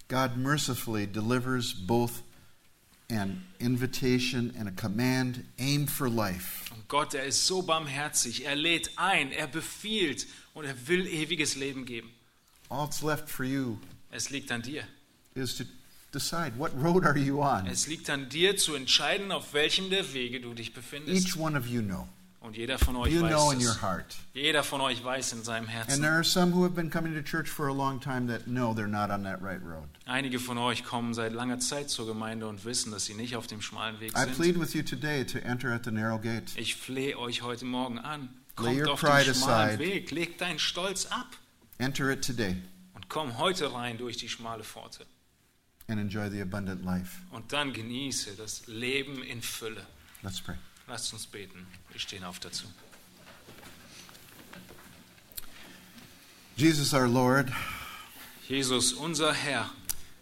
God 0.08 0.38
mercifully 0.38 1.06
delivers 1.06 1.74
both 1.74 2.24
an 3.10 3.46
invitation 3.60 4.54
and 4.58 4.68
a 4.68 4.72
command 4.72 5.44
aim 5.60 5.88
for 5.88 6.10
life. 6.10 6.74
Und 6.74 6.88
Gott, 6.88 7.14
er 7.14 7.26
ist 7.26 7.46
so 7.46 7.62
barmherzig. 7.62 8.46
Er 8.46 8.56
lädt 8.56 8.98
ein, 8.98 9.32
er 9.32 9.48
befiehlt 9.48 10.28
und 10.54 10.66
er 10.66 10.88
will 10.88 11.06
ewiges 11.06 11.56
Leben 11.56 11.86
geben. 11.86 12.10
All 12.70 12.86
that's 12.86 13.02
left 13.02 13.30
for 13.30 13.46
you 13.46 13.78
Es 14.12 14.30
liegt 14.30 14.52
an 14.52 14.62
dir. 14.62 14.84
is 15.36 15.56
to 15.56 15.66
decide 16.18 16.58
what 16.58 16.72
road 16.82 17.06
are 17.06 17.18
you 17.18 17.42
on. 17.42 17.68
Es 17.68 17.88
liegt 17.88 18.10
an 18.10 18.30
dir 18.30 18.58
zu 18.58 18.76
entscheiden, 18.76 19.32
auf 19.32 19.54
welchem 19.54 19.90
der 19.90 20.14
Wege 20.14 20.40
du 20.42 20.54
dich 20.54 20.74
befindest. 20.74 21.28
Each 21.28 21.38
one 21.38 21.58
of 21.58 21.68
you 21.68 21.82
know. 21.82 22.08
Und 22.40 22.56
jeder 22.56 22.78
von 22.80 22.96
euch 22.96 23.12
You 23.12 23.20
know 23.28 23.48
weiß 23.50 23.54
in 23.54 23.62
your 23.66 23.72
es. 23.74 23.82
heart. 23.82 24.16
Jeder 24.34 24.64
von 24.64 24.80
euch 24.80 25.04
weiß 25.04 25.34
in 25.34 25.44
seinem 25.44 25.66
And 25.66 25.74
Herzen. 25.74 26.02
there 26.02 26.14
are 26.14 26.24
some 26.24 26.54
who 26.54 26.64
have 26.64 26.76
been 26.76 26.90
coming 26.90 27.14
to 27.14 27.22
church 27.22 27.50
for 27.50 27.68
a 27.68 27.74
long 27.74 28.00
time 28.00 28.28
that 28.28 28.46
know 28.46 28.74
they're 28.74 28.88
not 28.88 29.10
on 29.10 29.24
that 29.24 29.42
right 29.42 29.62
road. 29.62 29.90
Einige 30.06 30.40
von 30.40 30.58
euch 30.58 30.86
kommen 30.86 31.14
seit 31.14 31.34
langer 31.34 31.60
Zeit 31.60 31.90
zur 31.90 32.06
Gemeinde 32.06 32.48
und 32.48 32.64
wissen, 32.64 32.92
dass 32.92 33.06
sie 33.06 33.16
nicht 33.16 33.36
auf 33.36 33.48
dem 33.48 33.62
schmalen 33.62 34.00
Weg 34.00 34.14
I 34.16 34.22
sind. 34.22 34.36
plead 34.36 34.60
with 34.60 34.74
you 34.74 34.82
today 34.84 35.26
to 35.26 35.40
enter 35.40 35.74
at 35.74 35.84
the 35.84 35.92
narrow 35.92 36.20
gate. 36.22 36.54
Ich 36.56 36.76
flehe 36.76 37.18
euch 37.18 37.42
heute 37.42 37.66
Morgen 37.66 38.00
an. 38.00 38.30
Lay 38.60 38.76
Kommt 38.76 38.78
your 38.82 38.94
auf 38.94 39.02
pride 39.02 39.26
den 39.26 39.36
schmalen 39.36 39.70
aside. 39.76 39.80
Weg, 39.80 40.12
leg 40.12 40.38
deinen 40.38 40.60
Stolz 40.60 41.06
ab 41.08 41.28
Enter 41.80 42.10
it 42.12 42.26
today 42.26 42.56
und 42.96 43.10
komm 43.10 43.38
heute 43.38 43.74
rein 43.74 43.98
durch 43.98 44.16
die 44.18 44.30
schmale 44.30 44.64
Pforte. 44.64 45.06
And 45.90 46.00
enjoy 46.00 46.30
the 46.30 46.42
abundant 46.42 46.84
life. 46.84 47.22
Und 47.32 47.54
dann 47.54 47.74
genieße 47.74 48.36
das 48.36 48.68
Leben 48.68 49.24
in 49.24 49.42
Fülle. 49.42 49.86
Let's 50.22 50.42
pray. 50.42 50.56
Lasst 50.88 51.14
uns 51.14 51.26
beten. 51.26 51.66
Wir 51.92 52.00
stehen 52.00 52.24
auf 52.24 52.40
dazu. 52.40 52.66
Jesus 56.56 56.94
our 56.94 57.08
Lord, 57.08 57.52
Jesus, 58.50 58.92
unser 58.94 59.32
Herr, 59.32 59.70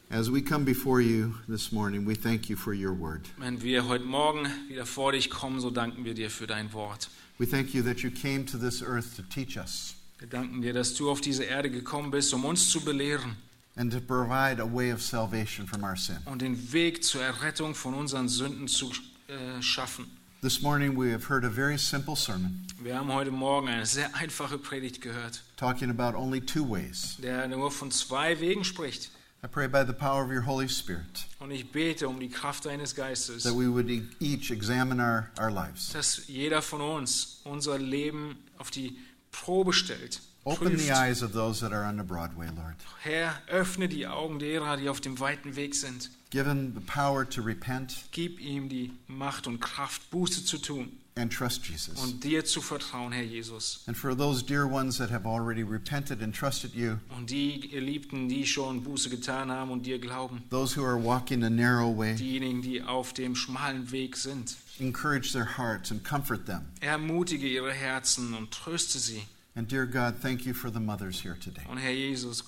as 0.10 0.30
we 0.30 0.42
come 0.42 0.66
before 0.66 1.00
you 1.00 1.36
this 1.48 1.72
morning, 1.72 2.06
we 2.06 2.14
thank 2.14 2.50
you 2.50 2.58
for 2.58 2.74
your 2.74 2.94
word. 2.94 3.22
wenn 3.38 3.62
wir 3.62 3.88
heute 3.88 4.04
Morgen 4.04 4.48
wieder 4.68 4.86
vor 4.86 5.14
dich 5.14 5.30
kommen, 5.30 5.62
so 5.62 5.72
danken 5.72 6.04
wir 6.04 6.14
dir 6.14 6.30
für 6.30 6.46
dein 6.46 6.74
Wort. 6.74 7.10
We 7.38 7.48
thank 7.48 7.74
you 7.74 7.82
that 7.84 8.00
you 8.00 8.12
came 8.12 8.46
to 8.46 8.58
this 8.58 8.84
earth 8.84 9.16
to 9.16 9.22
teach 9.24 9.58
us 9.58 9.96
Wir 10.20 10.28
danken 10.28 10.62
dir, 10.62 10.74
dass 10.74 10.94
du 10.94 11.10
auf 11.10 11.22
diese 11.22 11.44
Erde 11.44 11.70
gekommen 11.70 12.12
bist, 12.12 12.34
um 12.34 12.44
uns 12.46 12.70
zu 12.70 12.82
belehren 12.82 13.38
and 13.78 13.92
to 13.92 14.00
provide 14.00 14.60
a 14.62 14.66
way 14.66 14.92
of 14.92 15.02
salvation 15.02 15.68
from 15.68 15.84
our 15.84 15.96
sin. 15.98 16.18
und 16.26 16.42
den 16.42 16.72
Weg 16.74 17.04
zur 17.04 17.22
Errettung 17.22 17.76
von 17.76 17.94
unseren 17.94 18.28
Sünden 18.30 18.68
zu 18.68 18.92
äh, 19.28 19.62
schaffen. 19.62 20.06
This 20.42 20.62
morning 20.62 20.96
we 20.98 21.12
have 21.12 21.28
heard 21.28 21.44
a 21.44 21.50
very 21.50 21.78
simple 21.78 22.16
sermon 22.16 22.66
Wir 22.82 22.98
haben 22.98 23.12
heute 23.12 23.32
Morgen 23.32 23.68
eine 23.68 23.86
sehr 23.86 24.14
einfache 24.16 24.58
Predigt 24.58 25.02
gehört, 25.02 25.42
talking 25.58 25.90
about 25.90 26.18
only 26.18 26.40
two 26.40 26.64
ways. 26.70 27.18
der 27.22 27.48
nur 27.48 27.72
von 27.72 27.90
zwei 27.92 28.40
Wegen 28.40 28.64
spricht. 28.64 29.10
I 29.44 29.48
pray 29.48 29.68
by 29.68 29.84
the 29.86 29.94
power 29.94 30.24
of 30.24 30.32
your 30.32 30.46
Holy 30.46 30.68
Spirit 30.68 31.26
Und 31.40 31.52
ich 31.52 31.72
bete 31.72 32.08
um 32.08 32.20
die 32.20 32.30
Kraft 32.30 32.66
deines 32.66 32.96
Geistes, 32.96 33.44
that 33.44 33.54
we 33.54 33.68
would 33.72 33.90
each 34.20 34.50
examine 34.52 35.00
our, 35.02 35.30
our 35.40 35.52
lives 35.52 35.90
dass 35.94 36.28
jeder 36.28 36.62
von 36.62 36.82
uns 36.82 37.42
unser 37.44 37.78
Leben 37.78 38.38
auf 38.58 38.72
die 38.72 38.98
Probe 39.32 39.74
stellt. 39.74 40.22
Open 40.48 40.78
the 40.78 40.92
eyes 40.92 41.24
of 41.24 41.34
those 41.34 41.60
that 41.62 41.74
are 41.74 41.84
on 41.86 41.98
the 41.98 42.04
Broadway, 42.04 42.48
Lord. 42.56 42.76
Herr, 43.02 43.34
öffne 43.48 43.88
die 43.90 44.06
Augen 44.06 44.38
derer, 44.38 44.78
die 44.78 44.90
auf 44.90 45.02
dem 45.02 45.20
weiten 45.20 45.56
Weg 45.56 45.74
sind. 45.74 46.12
Give 46.30 46.44
them 46.46 46.74
the 46.76 46.82
power 46.82 47.28
to 47.28 47.42
repent 47.42 48.06
Gib 48.12 48.40
ihm 48.40 48.70
die 48.70 48.92
Macht 49.08 49.48
und 49.48 49.60
Kraft, 49.60 50.10
Buße 50.12 50.46
zu 50.46 50.58
tun 50.60 50.92
and 51.18 51.32
trust 51.34 51.66
Jesus. 51.68 51.98
und 52.04 52.24
dir 52.24 52.44
zu 52.46 52.62
vertrauen, 52.62 53.12
Herr 53.14 53.24
Jesus. 53.24 53.82
And 53.88 53.98
for 53.98 54.16
those 54.16 54.44
dear 54.44 54.68
ones 54.68 54.98
that 54.98 55.10
have 55.10 55.26
already 55.26 55.64
repented 55.64 56.22
and 56.22 56.36
trusted 56.36 56.76
you, 56.76 56.98
Und 57.18 57.30
die 57.32 57.62
Geliebten, 57.70 58.28
die 58.30 58.46
schon 58.46 58.84
Buße 58.84 59.10
getan 59.10 59.50
haben 59.50 59.72
und 59.72 59.86
dir 59.86 59.98
glauben, 59.98 60.44
those 60.52 60.76
who 60.80 60.84
are 60.86 61.02
walking 61.02 61.42
the 61.42 61.50
narrow 61.50 61.98
way, 61.98 62.16
diejenigen, 62.16 62.62
die 62.62 62.84
auf 62.84 63.14
dem 63.14 63.36
schmalen 63.36 63.92
Weg 63.92 64.16
sind, 64.18 64.58
encourage 64.80 65.32
their 65.32 65.58
hearts 65.58 65.90
and 65.92 66.04
comfort 66.04 66.46
them. 66.46 66.66
ermutige 66.82 67.48
ihre 67.48 67.72
Herzen 67.72 68.34
und 68.36 68.52
tröste 68.52 69.00
sie. 69.00 69.24
And 69.56 69.68
dear 69.68 69.86
God, 69.86 70.16
thank 70.22 70.46
you 70.46 70.54
for 70.54 70.70
the 70.70 70.80
mothers 70.80 71.22
here 71.22 71.38
today. 71.40 71.64
Und 71.70 71.78
Herr 71.78 71.94
Jesus, 71.94 72.44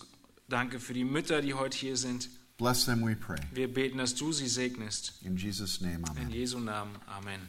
danke 0.49 0.79
für 0.79 0.93
die 0.93 1.05
Mütter, 1.05 1.41
die 1.41 1.53
heute 1.53 1.77
hier 1.77 1.95
sind. 1.95 2.29
Bless 2.57 2.85
them, 2.85 3.01
we 3.01 3.15
pray. 3.15 3.37
Wir 3.53 3.71
beten, 3.71 3.97
dass 3.99 4.15
du 4.15 4.33
sie 4.33 4.47
segnest. 4.47 5.13
In 5.23 5.37
Jesus' 5.37 5.79
name, 5.79 6.03
amen. 6.09 6.23
In. 6.23 6.31
Jesu 6.31 6.59
Namen. 6.59 6.95
Amen. 7.05 7.39